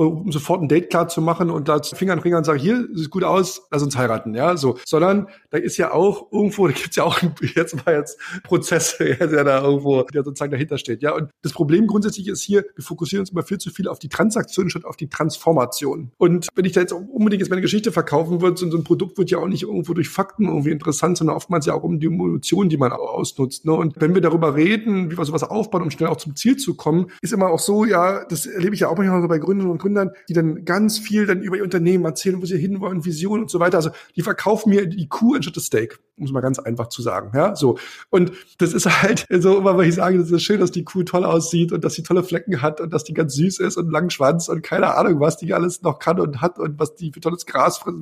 um 0.00 0.32
sofort 0.32 0.62
ein 0.62 0.68
Date 0.68 0.90
klar 0.90 1.08
zu 1.08 1.20
machen 1.20 1.50
und 1.50 1.68
da 1.68 1.80
Finger 1.82 2.14
an 2.14 2.20
Finger 2.20 2.38
und 2.38 2.44
sagen, 2.44 2.58
hier, 2.58 2.88
sieht 2.92 3.10
gut 3.10 3.22
aus, 3.22 3.68
lass 3.70 3.82
uns 3.82 3.96
heiraten, 3.96 4.34
ja, 4.34 4.56
so, 4.56 4.78
sondern 4.84 5.28
da 5.50 5.58
ist 5.58 5.76
ja 5.76 5.92
auch 5.92 6.32
irgendwo, 6.32 6.66
da 6.66 6.72
gibt's 6.72 6.96
ja 6.96 7.04
auch 7.04 7.20
jetzt 7.54 7.84
mal 7.84 7.92
jetzt 8.06 8.42
Prozesse, 8.42 9.04
der 9.20 9.44
da 9.44 9.62
irgendwo, 9.62 10.02
der 10.02 10.24
sozusagen 10.24 10.52
dahinter 10.52 10.78
steht, 10.78 11.02
ja, 11.02 11.14
und 11.14 11.30
das 11.42 11.52
Problem 11.52 11.86
grundsätzlich 11.86 12.28
ist 12.28 12.42
hier, 12.42 12.64
wir 12.74 12.84
fokussieren 12.84 13.22
uns 13.22 13.30
immer 13.30 13.42
viel 13.42 13.58
zu 13.58 13.70
viel 13.70 13.88
auf 13.88 13.98
die 13.98 14.08
Transaktion 14.08 14.70
statt 14.70 14.84
auf 14.84 14.96
die 14.96 15.08
Transformation. 15.08 16.12
Und 16.18 16.48
wenn 16.54 16.64
ich 16.64 16.72
da 16.72 16.80
jetzt 16.80 16.92
unbedingt 16.92 17.40
jetzt 17.40 17.50
meine 17.50 17.62
Geschichte 17.62 17.92
verkaufen 17.92 18.40
würde, 18.40 18.56
so 18.56 18.66
ein 18.66 18.84
Produkt 18.84 19.18
wird 19.18 19.30
ja 19.30 19.38
auch 19.38 19.48
nicht 19.48 19.62
irgendwo 19.62 19.94
durch 19.94 20.08
Fakten 20.08 20.46
irgendwie 20.46 20.70
interessant, 20.70 21.18
sondern 21.18 21.36
oftmals 21.36 21.66
ja 21.66 21.74
auch 21.74 21.82
um 21.82 22.00
die 22.00 22.06
Emotionen, 22.06 22.70
die 22.70 22.76
man 22.76 22.92
ausnutzt. 22.92 23.64
Ne? 23.64 23.72
Und 23.72 23.94
wenn 24.00 24.14
wir 24.14 24.22
darüber 24.22 24.54
reden, 24.54 25.10
wie 25.10 25.18
wir 25.18 25.24
sowas 25.24 25.42
aufbauen, 25.42 25.82
um 25.82 25.90
schnell 25.90 26.08
auch 26.08 26.16
zum 26.16 26.36
Ziel 26.36 26.56
zu 26.56 26.74
kommen, 26.74 27.06
ist 27.22 27.32
immer 27.32 27.50
auch 27.50 27.58
so, 27.58 27.84
ja, 27.84 28.24
das 28.24 28.46
erlebe 28.46 28.74
ich 28.74 28.80
ja 28.80 28.88
auch 28.88 28.96
manchmal 28.96 29.22
so 29.22 29.28
bei 29.28 29.38
Gründern 29.38 29.70
und 29.70 29.78
Gründern, 29.78 30.10
die 30.28 30.34
dann 30.34 30.64
ganz 30.64 30.98
viel 30.98 31.26
dann 31.26 31.42
über 31.42 31.56
ihr 31.56 31.64
Unternehmen 31.64 32.04
erzählen, 32.04 32.40
wo 32.40 32.46
sie 32.46 32.58
hinwollen, 32.58 33.04
Visionen 33.04 33.42
und 33.42 33.50
so 33.50 33.60
weiter. 33.60 33.76
Also 33.78 33.90
die 34.14 34.22
verkaufen 34.22 34.70
mir 34.70 34.86
die 34.86 35.08
Kuh 35.08 35.34
anstatt 35.34 35.56
das 35.56 35.64
Steak, 35.64 35.98
um 36.16 36.24
es 36.24 36.32
mal 36.32 36.40
ganz 36.40 36.58
einfach 36.58 36.88
zu 36.88 37.02
sagen. 37.02 37.30
Ja, 37.34 37.56
so. 37.56 37.78
Und 38.10 38.32
das 38.58 38.72
ist 38.72 39.02
halt 39.02 39.26
so 39.30 39.58
immer, 39.58 39.76
wenn 39.78 39.88
ich 39.88 39.94
sage, 39.94 40.18
das 40.18 40.30
ist 40.30 40.42
schön, 40.42 40.60
dass 40.60 40.70
die 40.70 40.84
Kuh 40.84 41.02
toll 41.02 41.24
aussieht 41.24 41.72
und 41.72 41.84
dass 41.84 41.94
sie 41.94 42.02
tolle 42.02 42.22
Flecken 42.22 42.62
hat 42.62 42.80
und 42.80 42.92
dass 42.92 43.04
die 43.04 43.14
ganz 43.14 43.34
süß 43.34 43.60
ist 43.60 43.76
und 43.76 43.90
langen 43.90 44.10
Schwanz 44.10 44.48
und 44.48 44.62
keine 44.62 44.94
Ahnung, 44.94 45.20
was 45.20 45.36
die 45.36 45.52
alles 45.54 45.82
noch 45.82 45.98
kann 45.98 46.20
und 46.20 46.40
hat 46.40 46.58
und 46.58 46.78
was 46.78 46.94
die 46.94 47.12
für 47.12 47.20
tolles 47.20 47.46
Gras 47.46 47.78
frisst. 47.78 47.98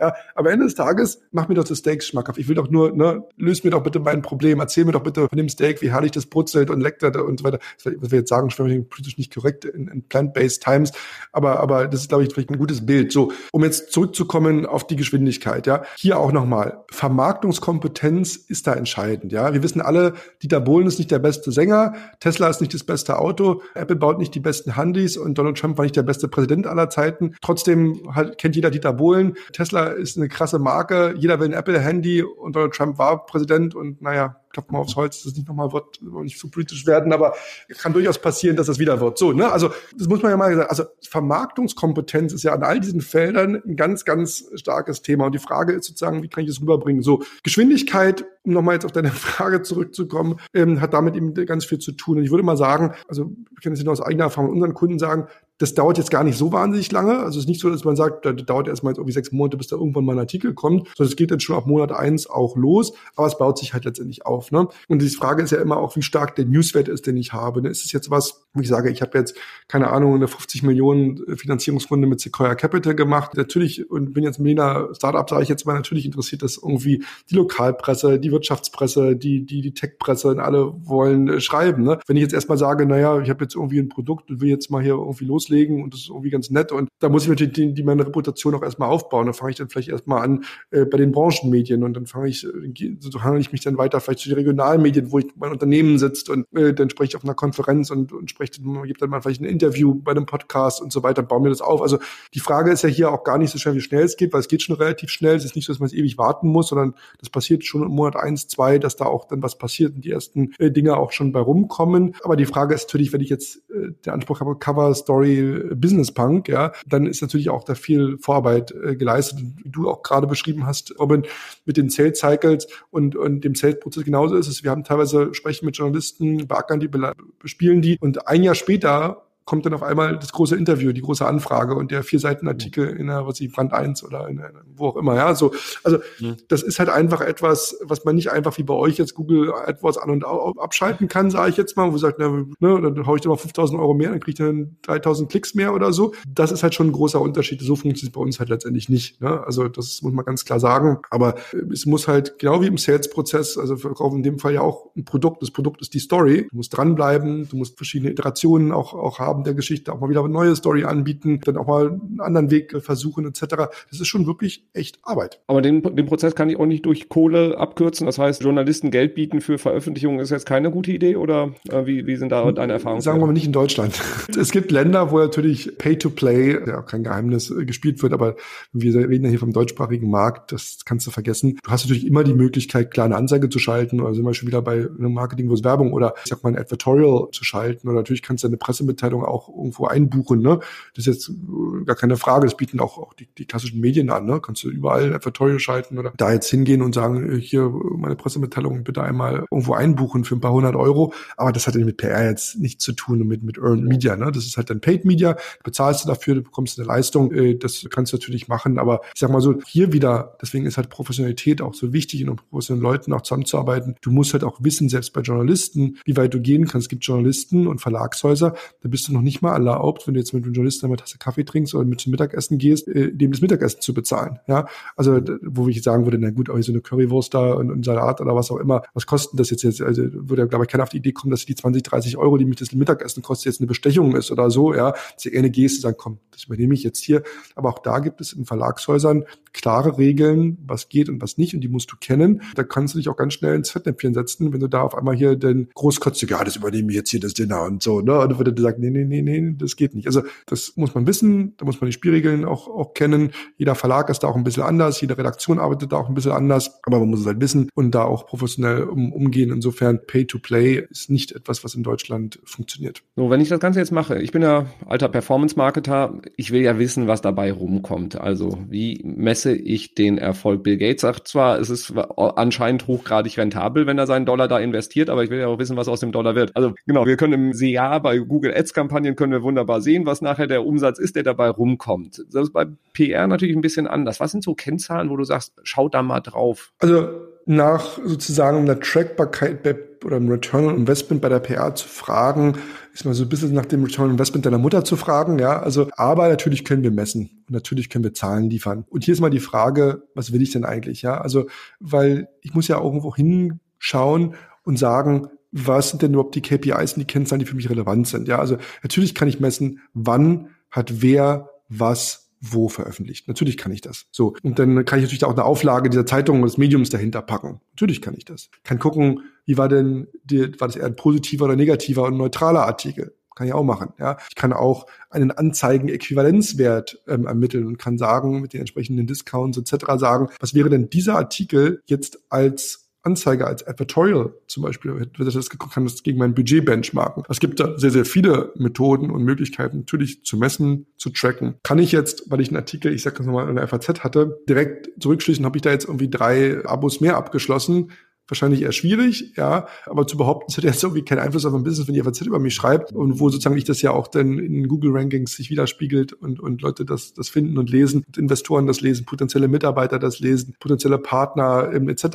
Ja, 0.00 0.14
am 0.34 0.46
Ende 0.46 0.64
des 0.64 0.74
Tages, 0.74 1.20
mach 1.32 1.48
mir 1.48 1.54
doch 1.54 1.64
das 1.64 1.78
Steak 1.78 2.02
schmackhaft. 2.02 2.38
Ich 2.38 2.48
will 2.48 2.54
doch 2.54 2.70
nur, 2.70 2.92
ne, 2.92 3.24
löse 3.36 3.62
mir 3.64 3.70
doch 3.70 3.82
bitte 3.82 4.00
mein 4.00 4.22
Problem. 4.22 4.60
Erzähl 4.60 4.84
mir 4.84 4.92
doch 4.92 5.02
bitte 5.02 5.28
von 5.28 5.36
dem 5.36 5.48
Steak, 5.48 5.82
wie 5.82 5.90
herrlich 5.90 6.12
das 6.12 6.26
brutzelt 6.26 6.70
und 6.70 6.80
leckt 6.80 7.02
und 7.02 7.40
so 7.40 7.44
weiter. 7.44 7.58
Was 7.84 8.10
wir 8.10 8.18
jetzt 8.18 8.28
sagen, 8.28 8.48
ich 8.48 8.88
politisch 8.88 9.18
nicht 9.18 9.34
korrekt 9.34 9.64
in, 9.64 9.88
in 9.88 10.02
plant-based 10.02 10.62
times. 10.62 10.92
Aber, 11.32 11.60
aber 11.60 11.86
das 11.86 12.02
ist, 12.02 12.08
glaube 12.08 12.24
ich, 12.24 12.32
vielleicht 12.32 12.50
ein 12.50 12.58
gutes 12.58 12.84
Bild. 12.84 13.12
So, 13.12 13.32
um 13.52 13.64
jetzt 13.64 13.92
zurückzukommen 13.92 14.66
auf 14.66 14.86
die 14.86 14.96
Geschwindigkeit, 14.96 15.66
ja. 15.66 15.82
Hier 15.96 16.18
auch 16.18 16.32
nochmal. 16.32 16.84
Vermarktungskompetenz 16.90 18.36
ist 18.36 18.66
da 18.66 18.74
entscheidend, 18.74 19.32
ja. 19.32 19.37
Wir 19.52 19.62
wissen 19.62 19.80
alle, 19.80 20.14
Dieter 20.42 20.60
Bohlen 20.60 20.86
ist 20.86 20.98
nicht 20.98 21.10
der 21.10 21.18
beste 21.18 21.52
Sänger. 21.52 21.94
Tesla 22.20 22.48
ist 22.48 22.60
nicht 22.60 22.74
das 22.74 22.84
beste 22.84 23.18
Auto. 23.18 23.62
Apple 23.74 23.96
baut 23.96 24.18
nicht 24.18 24.34
die 24.34 24.40
besten 24.40 24.76
Handys 24.76 25.16
und 25.16 25.38
Donald 25.38 25.58
Trump 25.58 25.78
war 25.78 25.84
nicht 25.84 25.96
der 25.96 26.02
beste 26.02 26.28
Präsident 26.28 26.66
aller 26.66 26.90
Zeiten. 26.90 27.34
Trotzdem 27.40 28.00
halt, 28.14 28.38
kennt 28.38 28.56
jeder 28.56 28.70
Dieter 28.70 28.92
Bohlen. 28.92 29.34
Tesla 29.52 29.86
ist 29.86 30.16
eine 30.16 30.28
krasse 30.28 30.58
Marke. 30.58 31.14
Jeder 31.16 31.40
will 31.40 31.48
ein 31.48 31.52
Apple-Handy 31.52 32.22
und 32.22 32.56
Donald 32.56 32.74
Trump 32.74 32.98
war 32.98 33.26
Präsident 33.26 33.74
und 33.74 34.02
naja, 34.02 34.36
klopft 34.50 34.72
mal 34.72 34.78
aufs 34.78 34.96
Holz, 34.96 35.18
dass 35.18 35.32
es 35.32 35.36
nicht 35.36 35.48
nochmal 35.48 35.72
wird, 35.72 36.00
nicht 36.22 36.38
zu 36.38 36.50
politisch 36.50 36.86
werden, 36.86 37.12
aber 37.12 37.34
kann 37.78 37.92
durchaus 37.92 38.18
passieren, 38.18 38.56
dass 38.56 38.66
das 38.66 38.78
wieder 38.78 39.00
wird. 39.00 39.18
So, 39.18 39.32
ne? 39.32 39.50
Also, 39.50 39.70
das 39.96 40.08
muss 40.08 40.22
man 40.22 40.30
ja 40.30 40.36
mal 40.36 40.54
sagen. 40.54 40.68
Also, 40.68 40.84
Vermarktungskompetenz 41.08 42.32
ist 42.32 42.42
ja 42.42 42.52
an 42.52 42.62
all 42.62 42.80
diesen 42.80 43.00
Feldern 43.00 43.62
ein 43.66 43.76
ganz, 43.76 44.04
ganz 44.04 44.44
starkes 44.54 45.02
Thema. 45.02 45.26
Und 45.26 45.34
die 45.34 45.38
Frage 45.38 45.72
ist 45.72 45.86
sozusagen, 45.86 46.22
wie 46.22 46.28
kann 46.28 46.44
ich 46.44 46.50
das 46.50 46.60
rüberbringen? 46.60 47.02
So, 47.02 47.22
Geschwindigkeit, 47.42 48.24
um 48.42 48.52
nochmal 48.52 48.74
jetzt 48.74 48.84
auf 48.84 48.92
deine 48.92 49.10
Frage 49.12 49.62
zurückzukommen, 49.62 50.40
ähm, 50.54 50.80
hat 50.80 50.94
damit 50.94 51.16
eben 51.16 51.34
ganz 51.34 51.64
viel 51.64 51.78
zu 51.78 51.92
tun. 51.92 52.18
Und 52.18 52.24
ich 52.24 52.30
würde 52.30 52.44
mal 52.44 52.56
sagen, 52.56 52.94
also, 53.08 53.30
ich 53.56 53.62
kann 53.62 53.74
das 53.74 53.82
nur 53.82 53.92
aus 53.92 54.00
eigener 54.00 54.24
Erfahrung 54.24 54.50
unseren 54.50 54.74
Kunden 54.74 54.98
sagen, 54.98 55.28
das 55.58 55.74
dauert 55.74 55.98
jetzt 55.98 56.10
gar 56.10 56.24
nicht 56.24 56.38
so 56.38 56.52
wahnsinnig 56.52 56.90
lange. 56.92 57.18
Also 57.18 57.38
es 57.38 57.44
ist 57.44 57.48
nicht 57.48 57.60
so, 57.60 57.68
dass 57.68 57.84
man 57.84 57.96
sagt, 57.96 58.24
da 58.24 58.32
dauert 58.32 58.68
erstmal 58.68 58.92
jetzt 58.92 58.98
irgendwie 58.98 59.12
sechs 59.12 59.32
Monate, 59.32 59.56
bis 59.56 59.66
da 59.66 59.76
irgendwann 59.76 60.04
mal 60.04 60.12
ein 60.12 60.20
Artikel 60.20 60.54
kommt, 60.54 60.88
sondern 60.96 61.10
es 61.10 61.16
geht 61.16 61.30
dann 61.30 61.40
schon 61.40 61.56
ab 61.56 61.66
Monat 61.66 61.92
eins 61.92 62.28
auch 62.28 62.56
los, 62.56 62.92
aber 63.16 63.26
es 63.26 63.36
baut 63.36 63.58
sich 63.58 63.74
halt 63.74 63.84
letztendlich 63.84 64.24
auf. 64.24 64.52
Ne? 64.52 64.68
Und 64.88 65.02
die 65.02 65.08
Frage 65.08 65.42
ist 65.42 65.50
ja 65.50 65.58
immer 65.58 65.78
auch, 65.78 65.96
wie 65.96 66.02
stark 66.02 66.36
der 66.36 66.46
Newswert 66.46 66.88
ist, 66.88 67.06
den 67.06 67.16
ich 67.16 67.32
habe. 67.32 67.60
Ne? 67.60 67.68
Ist 67.68 67.84
es 67.84 67.92
jetzt 67.92 68.10
was, 68.10 68.46
wo 68.58 68.62
ich 68.62 68.68
sage, 68.68 68.90
ich 68.90 69.00
habe 69.00 69.16
jetzt, 69.16 69.36
keine 69.66 69.90
Ahnung, 69.90 70.14
eine 70.14 70.28
50 70.28 70.62
Millionen 70.62 71.36
Finanzierungsrunde 71.36 72.06
mit 72.06 72.20
Sequoia 72.20 72.54
Capital 72.54 72.94
gemacht. 72.94 73.36
Natürlich, 73.36 73.90
und 73.90 74.12
bin 74.12 74.24
jetzt 74.24 74.38
Berliner 74.38 74.88
Startup, 74.94 75.28
sage 75.28 75.42
ich 75.42 75.48
jetzt 75.48 75.66
mal, 75.66 75.74
natürlich 75.74 76.04
interessiert 76.04 76.42
das 76.42 76.58
irgendwie 76.62 77.02
die 77.30 77.34
Lokalpresse, 77.34 78.18
die 78.18 78.30
Wirtschaftspresse, 78.30 79.16
die, 79.16 79.46
die, 79.46 79.62
die 79.62 79.72
Techpresse 79.72 80.28
und 80.28 80.40
alle 80.40 80.72
wollen 80.86 81.28
äh, 81.28 81.40
schreiben. 81.40 81.84
Ne? 81.84 81.98
Wenn 82.06 82.16
ich 82.16 82.22
jetzt 82.22 82.34
erstmal 82.34 82.58
sage, 82.58 82.86
naja, 82.86 83.20
ich 83.20 83.30
habe 83.30 83.44
jetzt 83.44 83.54
irgendwie 83.54 83.78
ein 83.78 83.88
Produkt 83.88 84.30
und 84.30 84.40
will 84.40 84.48
jetzt 84.48 84.70
mal 84.70 84.82
hier 84.82 84.94
irgendwie 84.94 85.24
los 85.24 85.38
loslegen 85.38 85.82
und 85.82 85.94
das 85.94 86.00
ist 86.00 86.08
irgendwie 86.08 86.30
ganz 86.30 86.50
nett. 86.50 86.72
Und 86.72 86.88
da 86.98 87.08
muss 87.08 87.24
ich 87.24 87.28
natürlich 87.28 87.52
die, 87.52 87.74
die 87.74 87.82
meine 87.82 88.06
Reputation 88.06 88.54
auch 88.54 88.62
erstmal 88.62 88.88
aufbauen. 88.88 89.26
Da 89.26 89.32
fange 89.32 89.50
ich 89.50 89.56
dann 89.56 89.68
vielleicht 89.68 89.88
erstmal 89.88 90.22
an 90.22 90.44
äh, 90.70 90.84
bei 90.84 90.98
den 90.98 91.12
Branchenmedien 91.12 91.82
und 91.82 91.94
dann 91.94 92.06
fange 92.06 92.28
ich, 92.28 92.44
äh, 92.44 92.96
so 93.00 93.22
handle 93.22 93.40
ich 93.40 93.52
mich 93.52 93.60
dann 93.60 93.78
weiter 93.78 94.00
vielleicht 94.00 94.20
zu 94.20 94.28
den 94.28 94.38
Regionalmedien, 94.38 95.12
wo 95.12 95.18
ich 95.18 95.26
mein 95.36 95.52
Unternehmen 95.52 95.98
sitzt 95.98 96.28
und 96.28 96.46
äh, 96.54 96.74
dann 96.74 96.90
spreche 96.90 97.10
ich 97.10 97.16
auf 97.16 97.24
einer 97.24 97.34
Konferenz 97.34 97.90
und, 97.90 98.12
und 98.12 98.30
spreche, 98.30 98.47
gibt 98.52 99.02
dann 99.02 99.10
mal 99.10 99.20
vielleicht 99.20 99.40
ein 99.40 99.44
Interview 99.44 99.94
bei 99.94 100.12
einem 100.12 100.26
Podcast 100.26 100.80
und 100.80 100.92
so 100.92 101.02
weiter, 101.02 101.22
baue 101.22 101.40
mir 101.40 101.48
das 101.48 101.60
auf. 101.60 101.82
Also 101.82 101.98
die 102.34 102.40
Frage 102.40 102.70
ist 102.70 102.82
ja 102.82 102.88
hier 102.88 103.12
auch 103.12 103.24
gar 103.24 103.38
nicht 103.38 103.50
so 103.50 103.58
schnell, 103.58 103.74
wie 103.74 103.80
schnell 103.80 104.04
es 104.04 104.16
geht, 104.16 104.32
weil 104.32 104.40
es 104.40 104.48
geht 104.48 104.62
schon 104.62 104.76
relativ 104.76 105.10
schnell. 105.10 105.36
Es 105.36 105.44
ist 105.44 105.56
nicht 105.56 105.66
so, 105.66 105.72
dass 105.72 105.80
man 105.80 105.86
es 105.86 105.92
ewig 105.92 106.18
warten 106.18 106.48
muss, 106.48 106.68
sondern 106.68 106.94
das 107.18 107.30
passiert 107.30 107.64
schon 107.64 107.82
im 107.82 107.90
Monat 107.90 108.16
eins, 108.16 108.48
zwei, 108.48 108.78
dass 108.78 108.96
da 108.96 109.06
auch 109.06 109.26
dann 109.26 109.42
was 109.42 109.58
passiert 109.58 109.94
und 109.94 110.04
die 110.04 110.10
ersten 110.10 110.52
äh, 110.58 110.70
Dinge 110.70 110.96
auch 110.96 111.12
schon 111.12 111.32
bei 111.32 111.40
rumkommen. 111.40 112.14
Aber 112.22 112.36
die 112.36 112.46
Frage 112.46 112.74
ist 112.74 112.88
natürlich, 112.88 113.12
wenn 113.12 113.20
ich 113.20 113.30
jetzt 113.30 113.62
äh, 113.70 113.92
der 114.04 114.14
Anspruch 114.14 114.40
habe, 114.40 114.56
Cover 114.56 114.94
Story 114.94 115.62
Business 115.74 116.12
Punk, 116.12 116.48
ja, 116.48 116.72
dann 116.86 117.06
ist 117.06 117.22
natürlich 117.22 117.50
auch 117.50 117.64
da 117.64 117.74
viel 117.74 118.18
Vorarbeit 118.18 118.72
äh, 118.72 118.96
geleistet. 118.96 119.38
Wie 119.40 119.70
du 119.70 119.88
auch 119.88 120.02
gerade 120.02 120.26
beschrieben 120.26 120.66
hast, 120.66 120.98
Robin, 120.98 121.24
mit 121.64 121.76
den 121.76 121.90
Sales 121.90 122.18
Cycles 122.18 122.68
und, 122.90 123.16
und 123.16 123.42
dem 123.42 123.54
Sales-Prozess 123.54 124.04
genauso 124.04 124.36
ist 124.36 124.48
es. 124.48 124.62
Wir 124.62 124.70
haben 124.70 124.84
teilweise 124.84 125.34
sprechen 125.34 125.66
mit 125.66 125.76
Journalisten, 125.76 126.46
beackern 126.46 126.80
die, 126.80 126.90
bespielen 127.38 127.82
die 127.82 127.98
und 128.00 128.27
ein 128.28 128.42
Jahr 128.42 128.54
später 128.54 129.27
kommt 129.48 129.64
dann 129.64 129.72
auf 129.72 129.82
einmal 129.82 130.18
das 130.18 130.30
große 130.32 130.54
Interview, 130.54 130.92
die 130.92 131.00
große 131.00 131.26
Anfrage 131.26 131.74
und 131.74 131.90
der 131.90 132.02
vier 132.02 132.20
Seiten 132.20 132.46
Artikel 132.48 132.86
in 132.86 133.06
der, 133.06 133.26
was 133.26 133.40
ich, 133.40 133.50
Brand 133.50 133.72
1 133.72 134.04
oder 134.04 134.28
in, 134.28 134.42
wo 134.76 134.88
auch 134.88 134.96
immer, 134.96 135.16
ja, 135.16 135.34
so. 135.34 135.54
Also, 135.82 136.00
mhm. 136.20 136.36
das 136.48 136.62
ist 136.62 136.78
halt 136.78 136.90
einfach 136.90 137.22
etwas, 137.22 137.78
was 137.82 138.04
man 138.04 138.14
nicht 138.14 138.30
einfach 138.30 138.58
wie 138.58 138.62
bei 138.62 138.74
euch 138.74 138.98
jetzt 138.98 139.14
Google 139.14 139.54
AdWords 139.54 139.96
an 139.96 140.10
und 140.10 140.24
abschalten 140.58 141.08
kann, 141.08 141.30
sage 141.30 141.48
ich 141.48 141.56
jetzt 141.56 141.78
mal, 141.78 141.90
wo 141.90 141.96
sagt, 141.96 142.18
na, 142.18 142.28
ne, 142.28 142.82
dann 142.82 143.06
hau 143.06 143.16
ich 143.16 143.22
da 143.22 143.30
mal 143.30 143.36
5000 143.36 143.80
Euro 143.80 143.94
mehr, 143.94 144.10
dann 144.10 144.20
kriege 144.20 144.32
ich 144.32 144.46
dann 144.46 144.76
3000 144.82 145.30
Klicks 145.30 145.54
mehr 145.54 145.72
oder 145.72 145.94
so. 145.94 146.12
Das 146.28 146.52
ist 146.52 146.62
halt 146.62 146.74
schon 146.74 146.88
ein 146.88 146.92
großer 146.92 147.18
Unterschied. 147.18 147.62
So 147.62 147.74
funktioniert 147.74 148.02
es 148.02 148.10
bei 148.10 148.20
uns 148.20 148.40
halt 148.40 148.50
letztendlich 148.50 148.90
nicht, 148.90 149.22
ne? 149.22 149.42
Also, 149.46 149.68
das 149.68 150.02
muss 150.02 150.12
man 150.12 150.26
ganz 150.26 150.44
klar 150.44 150.60
sagen. 150.60 150.98
Aber 151.08 151.36
es 151.72 151.86
muss 151.86 152.06
halt, 152.06 152.38
genau 152.38 152.60
wie 152.60 152.66
im 152.66 152.76
Sales-Prozess, 152.76 153.56
also 153.56 153.78
verkaufen 153.78 154.18
in 154.18 154.24
dem 154.24 154.38
Fall 154.38 154.52
ja 154.52 154.60
auch 154.60 154.90
ein 154.94 155.06
Produkt. 155.06 155.40
Das 155.40 155.50
Produkt 155.50 155.80
ist 155.80 155.94
die 155.94 156.00
Story. 156.00 156.48
Du 156.50 156.56
musst 156.56 156.76
dranbleiben, 156.76 157.48
du 157.48 157.56
musst 157.56 157.78
verschiedene 157.78 158.10
Iterationen 158.10 158.72
auch, 158.72 158.92
auch 158.92 159.18
haben 159.18 159.37
Abend 159.38 159.46
der 159.46 159.54
Geschichte 159.54 159.92
auch 159.92 160.00
mal 160.00 160.10
wieder 160.10 160.20
eine 160.24 160.32
neue 160.32 160.56
Story 160.56 160.84
anbieten, 160.84 161.40
dann 161.44 161.56
auch 161.56 161.66
mal 161.66 161.88
einen 161.88 162.20
anderen 162.20 162.50
Weg 162.50 162.74
versuchen 162.82 163.24
etc. 163.26 163.68
Das 163.90 164.00
ist 164.00 164.08
schon 164.08 164.26
wirklich 164.26 164.64
echt 164.72 164.98
Arbeit. 165.04 165.40
Aber 165.46 165.62
den, 165.62 165.82
den 165.82 166.06
Prozess 166.06 166.34
kann 166.34 166.50
ich 166.50 166.58
auch 166.58 166.66
nicht 166.66 166.84
durch 166.86 167.08
Kohle 167.08 167.56
abkürzen. 167.56 168.06
Das 168.06 168.18
heißt, 168.18 168.42
Journalisten 168.42 168.90
Geld 168.90 169.14
bieten 169.14 169.40
für 169.40 169.58
Veröffentlichungen 169.58 170.18
ist 170.18 170.30
jetzt 170.30 170.46
keine 170.46 170.70
gute 170.70 170.90
Idee 170.90 171.16
oder 171.16 171.52
äh, 171.70 171.86
wie, 171.86 172.06
wie 172.06 172.16
sind 172.16 172.30
da 172.30 172.50
deine 172.50 172.74
Erfahrungen? 172.74 173.00
Sagen 173.00 173.20
wir 173.20 173.26
mal 173.26 173.32
nicht 173.32 173.46
in 173.46 173.52
Deutschland. 173.52 174.00
es 174.36 174.50
gibt 174.50 174.72
Länder, 174.72 175.10
wo 175.10 175.18
natürlich 175.18 175.78
Pay-to-Play, 175.78 176.66
ja 176.66 176.80
auch 176.80 176.86
kein 176.86 177.04
Geheimnis, 177.04 177.50
äh, 177.50 177.64
gespielt 177.64 178.02
wird, 178.02 178.12
aber 178.12 178.36
wir 178.72 179.08
reden 179.08 179.24
ja 179.24 179.30
hier 179.30 179.38
vom 179.38 179.52
deutschsprachigen 179.52 180.10
Markt, 180.10 180.52
das 180.52 180.78
kannst 180.84 181.06
du 181.06 181.10
vergessen. 181.10 181.58
Du 181.62 181.70
hast 181.70 181.84
natürlich 181.84 182.06
immer 182.06 182.24
die 182.24 182.34
Möglichkeit, 182.34 182.90
kleine 182.90 183.16
Anzeige 183.16 183.48
zu 183.48 183.58
schalten 183.58 184.00
oder 184.00 184.14
sind 184.14 184.24
wir 184.24 184.34
schon 184.34 184.48
wieder 184.48 184.62
bei 184.62 184.88
einem 184.98 185.12
Marketing, 185.12 185.48
wo 185.48 185.54
es 185.54 185.62
Werbung 185.62 185.92
oder 185.92 186.14
ich 186.24 186.30
sag 186.30 186.42
mal 186.42 186.50
ein 186.50 186.58
Advertorial 186.58 187.28
zu 187.32 187.44
schalten 187.44 187.88
oder 187.88 187.98
natürlich 187.98 188.22
kannst 188.22 188.44
du 188.44 188.48
eine 188.48 188.56
Pressemitteilung 188.56 189.24
auch 189.28 189.48
irgendwo 189.48 189.86
einbuchen. 189.86 190.40
Ne? 190.40 190.60
Das 190.94 191.06
ist 191.06 191.14
jetzt 191.14 191.28
äh, 191.30 191.84
gar 191.84 191.96
keine 191.96 192.16
Frage. 192.16 192.46
Das 192.46 192.56
bieten 192.56 192.80
auch, 192.80 192.98
auch 192.98 193.14
die, 193.14 193.28
die 193.36 193.46
klassischen 193.46 193.80
Medien 193.80 194.10
an. 194.10 194.26
Ne? 194.26 194.40
Kannst 194.40 194.64
du 194.64 194.70
überall 194.70 195.04
ein 195.04 195.14
Advertorial 195.14 195.58
schalten 195.58 195.98
oder 195.98 196.12
da 196.16 196.32
jetzt 196.32 196.50
hingehen 196.50 196.82
und 196.82 196.94
sagen, 196.94 197.32
äh, 197.32 197.40
hier 197.40 197.68
meine 197.68 198.16
Pressemitteilung 198.16 198.84
bitte 198.84 199.02
einmal 199.02 199.46
irgendwo 199.50 199.74
einbuchen 199.74 200.24
für 200.24 200.36
ein 200.36 200.40
paar 200.40 200.52
hundert 200.52 200.76
Euro. 200.76 201.12
Aber 201.36 201.52
das 201.52 201.66
hat 201.66 201.74
ja 201.74 201.84
mit 201.84 201.96
PR 201.96 202.28
jetzt 202.28 202.58
nichts 202.58 202.84
zu 202.84 202.92
tun 202.92 203.26
mit, 203.26 203.42
mit 203.42 203.58
Earned 203.58 203.84
Media. 203.84 204.16
Ne? 204.16 204.30
Das 204.32 204.46
ist 204.46 204.56
halt 204.56 204.70
dann 204.70 204.80
Paid 204.80 205.04
Media. 205.04 205.36
Bezahlst 205.64 206.04
du 206.04 206.08
dafür, 206.08 206.34
du 206.34 206.42
bekommst 206.42 206.78
eine 206.78 206.86
Leistung. 206.86 207.32
Äh, 207.32 207.56
das 207.56 207.86
kannst 207.90 208.12
du 208.12 208.16
natürlich 208.16 208.48
machen. 208.48 208.78
Aber 208.78 209.00
ich 209.14 209.20
sag 209.20 209.30
mal 209.30 209.40
so, 209.40 209.60
hier 209.66 209.92
wieder, 209.92 210.36
deswegen 210.40 210.66
ist 210.66 210.76
halt 210.76 210.88
Professionalität 210.88 211.60
auch 211.62 211.74
so 211.74 211.92
wichtig, 211.92 212.28
und 212.28 212.48
professionellen 212.48 212.82
Leuten 212.82 213.12
auch 213.12 213.22
zusammenzuarbeiten. 213.22 213.96
Du 214.00 214.10
musst 214.10 214.32
halt 214.32 214.44
auch 214.44 214.58
wissen, 214.62 214.88
selbst 214.88 215.12
bei 215.12 215.20
Journalisten, 215.20 215.98
wie 216.04 216.16
weit 216.16 216.34
du 216.34 216.40
gehen 216.40 216.66
kannst. 216.66 216.86
Es 216.86 216.88
gibt 216.88 217.04
Journalisten 217.04 217.66
und 217.66 217.80
Verlagshäuser, 217.80 218.54
da 218.80 218.88
bist 218.88 219.08
du 219.08 219.12
noch 219.18 219.24
nicht 219.24 219.42
mal 219.42 219.52
erlaubt, 219.52 220.06
wenn 220.06 220.14
du 220.14 220.20
jetzt 220.20 220.32
mit 220.32 220.44
einem 220.44 220.54
Journalisten 220.54 220.86
eine 220.86 220.96
Tasse 220.96 221.18
Kaffee 221.18 221.44
trinkst 221.44 221.74
oder 221.74 221.84
mit 221.84 222.00
zum 222.00 222.12
Mittagessen 222.12 222.58
gehst, 222.58 222.88
äh, 222.88 223.12
dem 223.12 223.32
das 223.32 223.40
Mittagessen 223.40 223.80
zu 223.80 223.92
bezahlen. 223.92 224.38
Ja, 224.46 224.66
also 224.96 225.20
wo 225.42 225.68
ich 225.68 225.82
sagen 225.82 226.04
würde, 226.04 226.18
na 226.18 226.30
gut, 226.30 226.50
auch 226.50 226.60
so 226.60 226.72
eine 226.72 226.80
Currywurst 226.80 227.34
da 227.34 227.54
und, 227.54 227.70
und 227.70 227.84
Salat 227.84 228.20
oder 228.20 228.34
was 228.34 228.50
auch 228.50 228.58
immer, 228.58 228.82
was 228.94 229.06
kostet 229.06 229.38
das 229.38 229.50
jetzt 229.50 229.62
jetzt? 229.62 229.82
Also 229.82 230.02
würde 230.12 230.46
glaube 230.48 230.64
ich 230.64 230.70
keiner 230.70 230.84
auf 230.84 230.88
die 230.88 230.98
Idee 230.98 231.12
kommen, 231.12 231.30
dass 231.30 231.44
die 231.44 231.54
20, 231.54 231.82
30 231.82 232.16
Euro, 232.16 232.36
die 232.38 232.44
mich 232.44 232.56
das 232.56 232.72
Mittagessen 232.72 233.22
kostet, 233.22 233.46
jetzt 233.46 233.60
eine 233.60 233.66
Bestechung 233.66 234.14
ist 234.14 234.30
oder 234.30 234.50
so. 234.50 234.74
Ja, 234.74 234.92
das 234.92 235.00
ist 235.18 235.24
ja 235.24 235.32
eher 235.32 235.38
eine 235.40 235.50
Geste, 235.50 235.80
sagen, 235.80 235.96
komm, 235.98 236.18
das 236.30 236.44
übernehme 236.44 236.74
ich 236.74 236.82
jetzt 236.82 237.02
hier. 237.02 237.22
Aber 237.54 237.70
auch 237.70 237.80
da 237.80 237.98
gibt 237.98 238.20
es 238.20 238.32
in 238.32 238.44
Verlagshäusern 238.44 239.24
klare 239.52 239.98
Regeln, 239.98 240.58
was 240.66 240.88
geht 240.88 241.08
und 241.08 241.20
was 241.20 241.38
nicht 241.38 241.54
und 241.54 241.60
die 241.60 241.68
musst 241.68 241.90
du 241.90 241.96
kennen. 241.98 242.42
Da 242.54 242.62
kannst 242.62 242.94
du 242.94 242.98
dich 242.98 243.08
auch 243.08 243.16
ganz 243.16 243.34
schnell 243.34 243.54
ins 243.56 243.70
Fettnäpfchen 243.70 244.14
setzen, 244.14 244.52
wenn 244.52 244.60
du 244.60 244.68
da 244.68 244.82
auf 244.82 244.96
einmal 244.96 245.16
hier 245.16 245.36
den 245.36 245.68
Großkotzig, 245.74 246.30
ja, 246.30 246.44
das 246.44 246.56
übernehme 246.56 246.90
ich 246.90 246.96
jetzt 246.96 247.10
hier 247.10 247.20
das 247.20 247.34
Dinner 247.34 247.64
und 247.64 247.82
so, 247.82 248.00
ne? 248.00 248.18
Und 248.20 248.30
dann 248.30 248.38
würde 248.38 248.60
sagen, 248.60 248.80
nee, 248.80 248.90
nee, 248.90 248.97
nee, 249.04 249.22
nee, 249.22 249.54
das 249.58 249.76
geht 249.76 249.94
nicht. 249.94 250.06
Also 250.06 250.22
das 250.46 250.74
muss 250.76 250.94
man 250.94 251.06
wissen, 251.06 251.54
da 251.56 251.64
muss 251.64 251.80
man 251.80 251.86
die 251.86 251.92
Spielregeln 251.92 252.44
auch, 252.44 252.68
auch 252.68 252.94
kennen. 252.94 253.30
Jeder 253.56 253.74
Verlag 253.74 254.08
ist 254.10 254.20
da 254.20 254.28
auch 254.28 254.36
ein 254.36 254.44
bisschen 254.44 254.62
anders, 254.62 255.00
jede 255.00 255.16
Redaktion 255.16 255.58
arbeitet 255.58 255.92
da 255.92 255.96
auch 255.96 256.08
ein 256.08 256.14
bisschen 256.14 256.32
anders, 256.32 256.80
aber 256.84 256.98
man 257.00 257.10
muss 257.10 257.20
es 257.20 257.26
halt 257.26 257.40
wissen 257.40 257.68
und 257.74 257.94
da 257.94 258.04
auch 258.04 258.26
professionell 258.26 258.84
um, 258.84 259.12
umgehen. 259.12 259.50
Insofern 259.50 260.00
Pay-to-Play 260.06 260.86
ist 260.90 261.10
nicht 261.10 261.32
etwas, 261.32 261.64
was 261.64 261.74
in 261.74 261.82
Deutschland 261.82 262.38
funktioniert. 262.44 263.02
So, 263.16 263.30
wenn 263.30 263.40
ich 263.40 263.48
das 263.48 263.60
Ganze 263.60 263.78
jetzt 263.78 263.92
mache, 263.92 264.20
ich 264.20 264.32
bin 264.32 264.42
ja 264.42 264.66
alter 264.86 265.08
Performance-Marketer, 265.08 266.20
ich 266.36 266.50
will 266.50 266.62
ja 266.62 266.78
wissen, 266.78 267.06
was 267.06 267.20
dabei 267.20 267.52
rumkommt. 267.52 268.20
Also 268.20 268.58
wie 268.68 269.00
messe 269.04 269.54
ich 269.54 269.94
den 269.94 270.18
Erfolg? 270.18 270.62
Bill 270.62 270.76
Gates 270.76 271.02
sagt 271.02 271.28
zwar, 271.28 271.58
es 271.58 271.70
ist 271.70 271.92
anscheinend 272.16 272.86
hochgradig 272.86 273.38
rentabel, 273.38 273.86
wenn 273.86 273.98
er 273.98 274.06
seinen 274.06 274.26
Dollar 274.26 274.48
da 274.48 274.58
investiert, 274.58 275.10
aber 275.10 275.24
ich 275.24 275.30
will 275.30 275.38
ja 275.38 275.46
auch 275.46 275.58
wissen, 275.58 275.76
was 275.76 275.88
aus 275.88 276.00
dem 276.00 276.12
Dollar 276.12 276.34
wird. 276.34 276.54
Also 276.56 276.74
genau, 276.86 277.06
wir 277.06 277.16
können 277.16 277.32
im 277.32 277.52
Jahr 277.52 278.00
bei 278.00 278.18
Google 278.18 278.54
Ads 278.54 278.74
Kampagnen 278.74 278.87
können 278.88 279.32
wir 279.32 279.42
wunderbar 279.42 279.80
sehen, 279.80 280.06
was 280.06 280.20
nachher 280.20 280.46
der 280.46 280.66
Umsatz 280.66 280.98
ist, 280.98 281.16
der 281.16 281.22
dabei 281.22 281.48
rumkommt. 281.48 282.24
Das 282.32 282.44
ist 282.44 282.52
bei 282.52 282.66
PR 282.92 283.26
natürlich 283.26 283.56
ein 283.56 283.62
bisschen 283.62 283.86
anders. 283.86 284.20
Was 284.20 284.32
sind 284.32 284.42
so 284.42 284.54
Kennzahlen, 284.54 285.10
wo 285.10 285.16
du 285.16 285.24
sagst, 285.24 285.52
schau 285.62 285.88
da 285.88 286.02
mal 286.02 286.20
drauf? 286.20 286.72
Also 286.78 287.08
nach 287.46 287.98
sozusagen 288.04 288.58
einer 288.58 288.78
Trackbarkeit 288.78 289.64
oder 290.04 290.16
einem 290.16 290.28
Return 290.28 290.66
on 290.66 290.76
Investment 290.76 291.22
bei 291.22 291.30
der 291.30 291.40
PR 291.40 291.74
zu 291.74 291.88
fragen, 291.88 292.58
ist 292.92 293.04
mal 293.04 293.14
so 293.14 293.24
ein 293.24 293.28
bisschen 293.28 293.54
nach 293.54 293.64
dem 293.64 293.84
Return 293.84 294.06
on 294.06 294.10
Investment 294.12 294.44
deiner 294.44 294.58
Mutter 294.58 294.84
zu 294.84 294.96
fragen, 294.96 295.38
ja. 295.38 295.60
Also, 295.60 295.88
aber 295.96 296.28
natürlich 296.28 296.64
können 296.64 296.82
wir 296.82 296.90
messen 296.90 297.44
und 297.48 297.54
natürlich 297.54 297.88
können 297.88 298.04
wir 298.04 298.12
Zahlen 298.12 298.50
liefern. 298.50 298.84
Und 298.90 299.04
hier 299.04 299.14
ist 299.14 299.20
mal 299.20 299.30
die 299.30 299.40
Frage, 299.40 300.02
was 300.14 300.32
will 300.32 300.42
ich 300.42 300.52
denn 300.52 300.64
eigentlich, 300.64 301.02
ja? 301.02 301.20
Also, 301.20 301.46
weil 301.80 302.28
ich 302.42 302.54
muss 302.54 302.68
ja 302.68 302.78
auch 302.78 302.84
irgendwo 302.84 303.14
hinschauen 303.14 304.34
und 304.64 304.78
sagen, 304.78 305.28
was 305.50 305.90
sind 305.90 306.02
denn 306.02 306.12
überhaupt 306.12 306.34
die 306.34 306.42
KPIs 306.42 306.94
und 306.94 307.00
die 307.00 307.06
Kennzahlen, 307.06 307.40
die 307.40 307.46
für 307.46 307.56
mich 307.56 307.70
relevant 307.70 308.06
sind, 308.06 308.28
ja? 308.28 308.38
Also, 308.38 308.56
natürlich 308.82 309.14
kann 309.14 309.28
ich 309.28 309.40
messen, 309.40 309.80
wann 309.94 310.50
hat 310.70 311.00
wer 311.02 311.50
was 311.68 312.28
wo 312.40 312.68
veröffentlicht. 312.68 313.28
Natürlich 313.28 313.56
kann 313.56 313.72
ich 313.72 313.80
das. 313.80 314.06
So. 314.10 314.34
Und 314.42 314.58
dann 314.58 314.84
kann 314.84 314.98
ich 314.98 315.04
natürlich 315.04 315.24
auch 315.24 315.32
eine 315.32 315.44
Auflage 315.44 315.90
dieser 315.90 316.06
Zeitung 316.06 316.42
und 316.42 316.46
des 316.46 316.58
Mediums 316.58 316.90
dahinter 316.90 317.22
packen. 317.22 317.60
Natürlich 317.72 318.00
kann 318.00 318.14
ich 318.16 318.24
das. 318.24 318.50
Kann 318.64 318.78
gucken, 318.78 319.22
wie 319.44 319.58
war 319.58 319.68
denn, 319.68 320.06
die, 320.24 320.60
war 320.60 320.68
das 320.68 320.76
eher 320.76 320.86
ein 320.86 320.96
positiver 320.96 321.46
oder 321.46 321.56
negativer 321.56 322.04
und 322.04 322.16
neutraler 322.16 322.66
Artikel? 322.66 323.14
Kann 323.34 323.46
ich 323.46 323.52
auch 323.52 323.64
machen. 323.64 323.92
Ja, 324.00 324.18
ich 324.28 324.34
kann 324.34 324.52
auch 324.52 324.86
einen 325.10 325.30
Anzeigen-Äquivalenzwert 325.30 327.02
ähm, 327.06 327.26
ermitteln 327.26 327.66
und 327.66 327.78
kann 327.78 327.96
sagen 327.96 328.40
mit 328.40 328.52
den 328.52 328.60
entsprechenden 328.60 329.06
Discounts 329.06 329.58
etc. 329.58 329.86
sagen, 329.96 330.28
was 330.40 330.54
wäre 330.54 330.68
denn 330.68 330.90
dieser 330.90 331.16
Artikel 331.16 331.82
jetzt 331.86 332.18
als 332.30 332.87
Anzeige 333.08 333.46
als 333.46 333.66
Advertorial 333.66 334.34
zum 334.46 334.62
Beispiel, 334.62 334.98
wird 334.98 335.18
das 335.18 335.48
kann 335.48 335.84
das 335.84 336.02
gegen 336.02 336.18
mein 336.18 336.34
Budget 336.34 336.64
benchmarken. 336.64 337.22
Es 337.28 337.40
gibt 337.40 337.58
da 337.58 337.78
sehr, 337.78 337.90
sehr 337.90 338.04
viele 338.04 338.52
Methoden 338.56 339.10
und 339.10 339.24
Möglichkeiten 339.24 339.78
natürlich 339.78 340.24
zu 340.24 340.36
messen, 340.36 340.86
zu 340.96 341.10
tracken. 341.10 341.54
Kann 341.62 341.78
ich 341.78 341.92
jetzt, 341.92 342.30
weil 342.30 342.40
ich 342.40 342.48
einen 342.48 342.58
Artikel, 342.58 342.92
ich 342.92 343.02
sag 343.02 343.16
das 343.16 343.26
nochmal, 343.26 343.48
in 343.48 343.56
der 343.56 343.66
FAZ 343.66 344.04
hatte, 344.04 344.40
direkt 344.48 344.90
zurückschließen, 345.00 345.44
habe 345.44 345.56
ich 345.56 345.62
da 345.62 345.70
jetzt 345.70 345.86
irgendwie 345.86 346.10
drei 346.10 346.64
Abos 346.64 347.00
mehr 347.00 347.16
abgeschlossen, 347.16 347.90
wahrscheinlich 348.28 348.62
eher 348.62 348.72
schwierig, 348.72 349.32
ja, 349.36 349.66
aber 349.86 350.06
zu 350.06 350.16
behaupten, 350.16 350.46
es 350.48 350.56
hat 350.56 350.64
jetzt 350.64 350.82
irgendwie 350.82 351.04
keinen 351.04 351.20
Einfluss 351.20 351.44
auf 351.44 351.52
mein 351.52 351.64
Business, 351.64 351.88
wenn 351.88 351.94
die 351.94 352.02
FAZ 352.02 352.20
über 352.22 352.38
mich 352.38 352.54
schreibt 352.54 352.92
und 352.92 353.18
wo 353.20 353.30
sozusagen 353.30 353.56
ich 353.56 353.64
das 353.64 353.82
ja 353.82 353.90
auch 353.90 354.08
dann 354.08 354.38
in 354.38 354.68
Google 354.68 354.92
Rankings 354.92 355.34
sich 355.34 355.50
widerspiegelt 355.50 356.12
und, 356.12 356.40
und 356.40 356.62
Leute 356.62 356.84
das, 356.84 357.14
das 357.14 357.28
finden 357.28 357.58
und 357.58 357.70
lesen 357.70 358.04
Investoren 358.16 358.66
das 358.66 358.80
lesen, 358.80 359.06
potenzielle 359.06 359.48
Mitarbeiter 359.48 359.98
das 359.98 360.20
lesen, 360.20 360.54
potenzielle 360.60 360.98
Partner 360.98 361.70
ähm, 361.72 361.88
etc., 361.88 362.06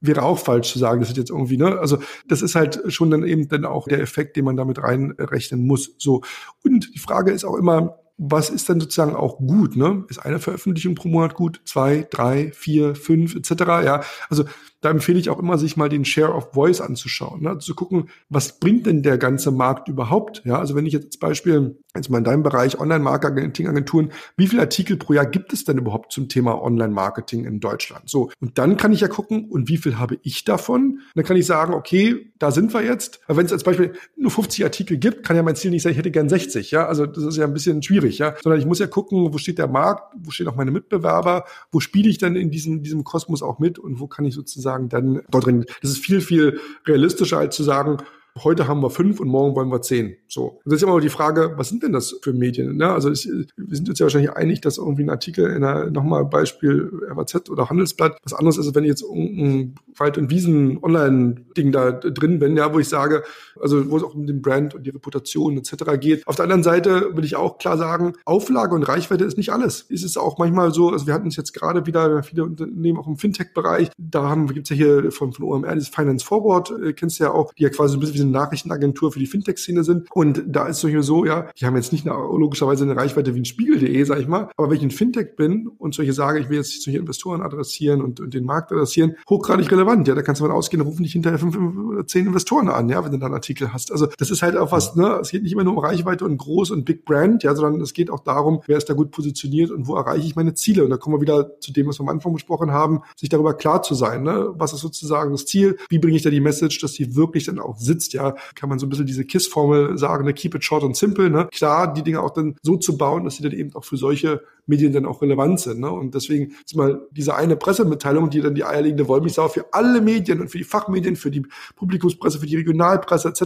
wäre 0.00 0.22
auch 0.22 0.38
falsch 0.38 0.72
zu 0.72 0.78
sagen, 0.78 1.00
das 1.00 1.10
ist 1.10 1.16
jetzt 1.16 1.30
irgendwie, 1.30 1.56
ne, 1.56 1.78
also 1.78 1.98
das 2.28 2.42
ist 2.42 2.54
halt 2.54 2.80
schon 2.88 3.10
dann 3.10 3.24
eben 3.24 3.48
dann 3.48 3.64
auch 3.64 3.88
der 3.88 4.00
Effekt, 4.00 4.36
den 4.36 4.44
man 4.44 4.56
damit 4.56 4.82
reinrechnen 4.82 5.66
muss, 5.66 5.94
so. 5.98 6.22
Und 6.64 6.94
die 6.94 6.98
Frage 6.98 7.32
ist 7.32 7.44
auch 7.44 7.56
immer, 7.56 7.98
was 8.18 8.50
ist 8.50 8.68
denn 8.68 8.78
sozusagen 8.78 9.16
auch 9.16 9.38
gut? 9.38 9.76
Ne? 9.76 10.04
Ist 10.08 10.18
eine 10.24 10.38
Veröffentlichung 10.38 10.94
pro 10.94 11.08
Monat 11.08 11.34
gut? 11.34 11.60
Zwei, 11.64 12.06
drei, 12.08 12.52
vier, 12.52 12.94
fünf 12.94 13.34
etc. 13.34 13.50
Ja, 13.84 14.02
also 14.28 14.44
da 14.82 14.90
empfehle 14.90 15.18
ich 15.18 15.30
auch 15.30 15.38
immer, 15.38 15.56
sich 15.58 15.76
mal 15.76 15.88
den 15.88 16.04
Share 16.04 16.34
of 16.34 16.52
Voice 16.52 16.80
anzuschauen, 16.80 17.42
ne? 17.42 17.58
Zu 17.58 17.74
gucken, 17.74 18.10
was 18.28 18.58
bringt 18.58 18.84
denn 18.86 19.02
der 19.02 19.16
ganze 19.16 19.50
Markt 19.52 19.88
überhaupt? 19.88 20.42
Ja, 20.44 20.58
also 20.58 20.74
wenn 20.74 20.86
ich 20.86 20.92
jetzt 20.92 21.06
als 21.06 21.16
Beispiel 21.16 21.76
jetzt 21.94 22.10
mal 22.10 22.18
in 22.18 22.24
deinem 22.24 22.42
Bereich 22.42 22.80
Online-Marketing-Agenturen, 22.80 24.12
wie 24.36 24.46
viele 24.46 24.62
Artikel 24.62 24.96
pro 24.96 25.12
Jahr 25.12 25.26
gibt 25.26 25.52
es 25.52 25.64
denn 25.64 25.78
überhaupt 25.78 26.12
zum 26.12 26.28
Thema 26.28 26.60
Online-Marketing 26.60 27.44
in 27.44 27.60
Deutschland? 27.60 28.08
So. 28.08 28.30
Und 28.40 28.58
dann 28.58 28.76
kann 28.76 28.92
ich 28.92 29.00
ja 29.00 29.08
gucken, 29.08 29.48
und 29.48 29.68
wie 29.68 29.76
viel 29.76 29.98
habe 29.98 30.18
ich 30.22 30.44
davon? 30.44 30.82
Und 30.82 31.02
dann 31.14 31.24
kann 31.24 31.36
ich 31.36 31.46
sagen, 31.46 31.74
okay, 31.74 32.32
da 32.38 32.50
sind 32.50 32.74
wir 32.74 32.82
jetzt. 32.82 33.20
Aber 33.26 33.38
wenn 33.38 33.46
es 33.46 33.52
als 33.52 33.62
Beispiel 33.62 33.92
nur 34.16 34.30
50 34.30 34.64
Artikel 34.64 34.96
gibt, 34.96 35.24
kann 35.24 35.36
ja 35.36 35.42
mein 35.42 35.54
Ziel 35.54 35.70
nicht 35.70 35.82
sein, 35.82 35.92
ich 35.92 35.98
hätte 35.98 36.10
gern 36.10 36.28
60, 36.28 36.70
ja. 36.72 36.86
Also 36.86 37.06
das 37.06 37.22
ist 37.22 37.36
ja 37.36 37.44
ein 37.44 37.52
bisschen 37.52 37.82
schwierig, 37.82 38.18
ja. 38.18 38.34
Sondern 38.42 38.58
ich 38.58 38.66
muss 38.66 38.78
ja 38.78 38.86
gucken, 38.86 39.32
wo 39.32 39.38
steht 39.38 39.58
der 39.58 39.68
Markt, 39.68 40.14
wo 40.18 40.30
stehen 40.30 40.48
auch 40.48 40.56
meine 40.56 40.70
Mitbewerber, 40.70 41.44
wo 41.70 41.80
spiele 41.80 42.08
ich 42.08 42.18
dann 42.18 42.36
in 42.36 42.50
diesem, 42.50 42.82
diesem 42.82 43.04
Kosmos 43.04 43.42
auch 43.42 43.58
mit 43.58 43.78
und 43.78 44.00
wo 44.00 44.06
kann 44.06 44.24
ich 44.24 44.34
sozusagen 44.34 44.71
dann 44.78 45.22
dort 45.30 45.46
drin. 45.46 45.64
Das 45.80 45.90
ist 45.90 45.98
viel, 45.98 46.20
viel 46.20 46.60
realistischer, 46.86 47.38
als 47.38 47.56
zu 47.56 47.62
sagen, 47.62 47.98
heute 48.42 48.66
haben 48.66 48.80
wir 48.80 48.90
fünf 48.90 49.20
und 49.20 49.28
morgen 49.28 49.54
wollen 49.54 49.70
wir 49.70 49.82
zehn. 49.82 50.16
So. 50.28 50.60
Und 50.64 50.72
das 50.72 50.76
ist 50.76 50.82
immer 50.82 50.98
die 51.00 51.08
Frage, 51.08 51.52
was 51.56 51.68
sind 51.68 51.82
denn 51.82 51.92
das 51.92 52.16
für 52.22 52.32
Medien? 52.32 52.76
Ne? 52.76 52.90
Also 52.90 53.10
ich, 53.10 53.28
wir 53.56 53.76
sind 53.76 53.88
uns 53.88 53.98
ja 53.98 54.04
wahrscheinlich 54.04 54.32
einig, 54.32 54.60
dass 54.62 54.78
irgendwie 54.78 55.02
ein 55.02 55.10
Artikel 55.10 55.46
in 55.46 55.64
einer, 55.64 55.90
nochmal 55.90 56.24
Beispiel 56.24 56.90
FAZ 57.14 57.50
oder 57.50 57.68
Handelsblatt 57.68 58.18
was 58.22 58.32
anderes 58.32 58.58
ist, 58.58 58.74
wenn 58.74 58.84
ich 58.84 58.90
jetzt 58.90 59.04
ein 59.04 59.74
Wald- 59.96 60.18
und 60.18 60.30
Wiesen-Online-Ding 60.30 61.72
da 61.72 61.92
drin 61.92 62.38
bin, 62.38 62.56
ja, 62.56 62.72
wo 62.72 62.78
ich 62.78 62.88
sage, 62.88 63.22
also 63.60 63.90
wo 63.90 63.96
es 63.96 64.02
auch 64.02 64.14
um 64.14 64.26
den 64.26 64.42
Brand 64.42 64.74
und 64.74 64.84
die 64.86 64.90
Reputation 64.90 65.56
etc. 65.56 65.98
geht. 66.00 66.26
Auf 66.26 66.36
der 66.36 66.44
anderen 66.44 66.62
Seite 66.62 67.10
will 67.14 67.24
ich 67.24 67.36
auch 67.36 67.58
klar 67.58 67.76
sagen, 67.78 68.14
Auflage 68.24 68.74
und 68.74 68.82
Reichweite 68.82 69.24
ist 69.24 69.36
nicht 69.36 69.52
alles. 69.52 69.86
Es 69.88 70.02
ist 70.02 70.16
auch 70.16 70.38
manchmal 70.38 70.72
so, 70.72 70.90
also 70.90 71.06
wir 71.06 71.14
hatten 71.14 71.28
es 71.28 71.36
jetzt 71.36 71.52
gerade 71.52 71.86
wieder, 71.86 72.22
viele 72.22 72.44
Unternehmen 72.44 72.98
auch 72.98 73.06
im 73.06 73.16
Fintech-Bereich, 73.16 73.90
da 73.98 74.28
haben, 74.28 74.46
gibt's 74.48 74.70
ja 74.70 74.76
hier 74.76 75.12
von, 75.12 75.32
von 75.32 75.44
OMR 75.44 75.74
dieses 75.74 75.88
Finance 75.88 76.24
Forward, 76.24 76.72
äh, 76.82 76.92
kennst 76.92 77.20
du 77.20 77.24
ja 77.24 77.32
auch, 77.32 77.52
die 77.54 77.62
ja 77.62 77.68
quasi 77.68 77.96
ein 77.96 78.00
bisschen 78.00 78.16
wie 78.16 78.22
eine 78.22 78.30
Nachrichtenagentur 78.30 79.12
für 79.12 79.18
die 79.18 79.26
Fintech-Szene 79.26 79.84
sind. 79.84 80.08
Und 80.12 80.42
da 80.46 80.66
ist 80.66 80.82
es 80.82 81.06
so, 81.06 81.24
ja, 81.24 81.48
die 81.58 81.66
haben 81.66 81.76
jetzt 81.76 81.92
nicht 81.92 82.06
eine, 82.06 82.16
logischerweise 82.16 82.84
eine 82.84 82.96
Reichweite 82.96 83.34
wie 83.34 83.40
ein 83.40 83.44
Spiegel.de, 83.44 84.04
sag 84.04 84.18
ich 84.20 84.28
mal, 84.28 84.50
aber 84.56 84.70
wenn 84.70 84.76
ich 84.76 84.82
ein 84.82 84.90
Fintech 84.90 85.36
bin 85.36 85.68
und 85.68 85.94
solche 85.94 86.12
sage, 86.12 86.40
ich 86.40 86.48
will 86.48 86.58
jetzt 86.58 86.82
solche 86.82 86.98
Investoren 86.98 87.42
adressieren 87.42 88.00
und, 88.00 88.20
und 88.20 88.34
den 88.34 88.44
Markt 88.44 88.72
adressieren, 88.72 89.16
hochgradig 89.28 89.70
relevant, 89.70 89.81
ja, 90.04 90.14
da 90.14 90.22
kannst 90.22 90.40
du 90.40 90.46
mal 90.46 90.52
ausgehen, 90.52 90.82
rufen 90.82 91.02
dich 91.02 91.12
hinterher 91.12 91.38
fünf 91.38 91.56
oder 91.56 92.06
zehn 92.06 92.26
Investoren 92.26 92.68
an, 92.68 92.88
ja, 92.88 93.04
wenn 93.04 93.12
du 93.12 93.18
da 93.18 93.26
einen 93.26 93.34
Artikel 93.34 93.72
hast. 93.72 93.92
Also 93.92 94.06
das 94.18 94.30
ist 94.30 94.42
halt 94.42 94.56
auch 94.56 94.72
was, 94.72 94.96
ne, 94.96 95.18
es 95.20 95.30
geht 95.30 95.42
nicht 95.42 95.52
immer 95.52 95.64
nur 95.64 95.74
um 95.74 95.78
Reichweite 95.78 96.24
und 96.24 96.36
groß 96.38 96.70
und 96.70 96.84
Big 96.84 97.04
Brand, 97.04 97.42
ja, 97.42 97.54
sondern 97.54 97.80
es 97.80 97.92
geht 97.92 98.10
auch 98.10 98.20
darum, 98.20 98.62
wer 98.66 98.78
ist 98.78 98.88
da 98.88 98.94
gut 98.94 99.10
positioniert 99.10 99.70
und 99.70 99.86
wo 99.86 99.96
erreiche 99.96 100.26
ich 100.26 100.36
meine 100.36 100.54
Ziele. 100.54 100.84
Und 100.84 100.90
da 100.90 100.96
kommen 100.96 101.16
wir 101.16 101.20
wieder 101.20 101.58
zu 101.60 101.72
dem, 101.72 101.86
was 101.86 101.98
wir 101.98 102.04
am 102.04 102.08
Anfang 102.08 102.32
besprochen 102.32 102.72
haben, 102.72 103.02
sich 103.16 103.28
darüber 103.28 103.54
klar 103.54 103.82
zu 103.82 103.94
sein, 103.94 104.22
ne, 104.22 104.52
was 104.56 104.72
ist 104.72 104.80
sozusagen 104.80 105.32
das 105.32 105.46
Ziel, 105.46 105.76
wie 105.88 105.98
bringe 105.98 106.16
ich 106.16 106.22
da 106.22 106.30
die 106.30 106.40
Message, 106.40 106.80
dass 106.80 106.92
die 106.92 107.16
wirklich 107.16 107.44
dann 107.44 107.58
auch 107.58 107.78
sitzt, 107.78 108.12
ja, 108.12 108.34
kann 108.54 108.68
man 108.68 108.78
so 108.78 108.86
ein 108.86 108.90
bisschen 108.90 109.06
diese 109.06 109.24
KISS-Formel 109.24 109.98
sagen, 109.98 110.24
ne, 110.24 110.32
keep 110.32 110.54
it 110.54 110.64
short 110.64 110.84
and 110.84 110.96
simple, 110.96 111.30
ne, 111.30 111.48
klar, 111.52 111.92
die 111.92 112.02
Dinge 112.02 112.22
auch 112.22 112.30
dann 112.30 112.56
so 112.62 112.76
zu 112.76 112.96
bauen, 112.96 113.24
dass 113.24 113.36
sie 113.36 113.42
dann 113.42 113.52
eben 113.52 113.74
auch 113.74 113.84
für 113.84 113.96
solche 113.96 114.42
Medien 114.66 114.92
dann 114.92 115.06
auch 115.06 115.22
relevant 115.22 115.60
sind. 115.60 115.80
Ne? 115.80 115.90
Und 115.90 116.14
deswegen 116.14 116.54
ist 116.64 116.76
mal 116.76 117.06
diese 117.10 117.34
eine 117.34 117.56
Pressemitteilung, 117.56 118.30
die 118.30 118.40
dann 118.40 118.54
die 118.54 118.64
eierlegende 118.64 119.08
Wollmilchsau 119.08 119.48
für 119.48 119.71
alle 119.72 120.00
Medien 120.00 120.40
und 120.40 120.48
für 120.48 120.58
die 120.58 120.64
Fachmedien, 120.64 121.16
für 121.16 121.30
die 121.30 121.46
Publikumspresse, 121.76 122.38
für 122.38 122.46
die 122.46 122.56
Regionalpresse 122.56 123.28
etc. 123.28 123.42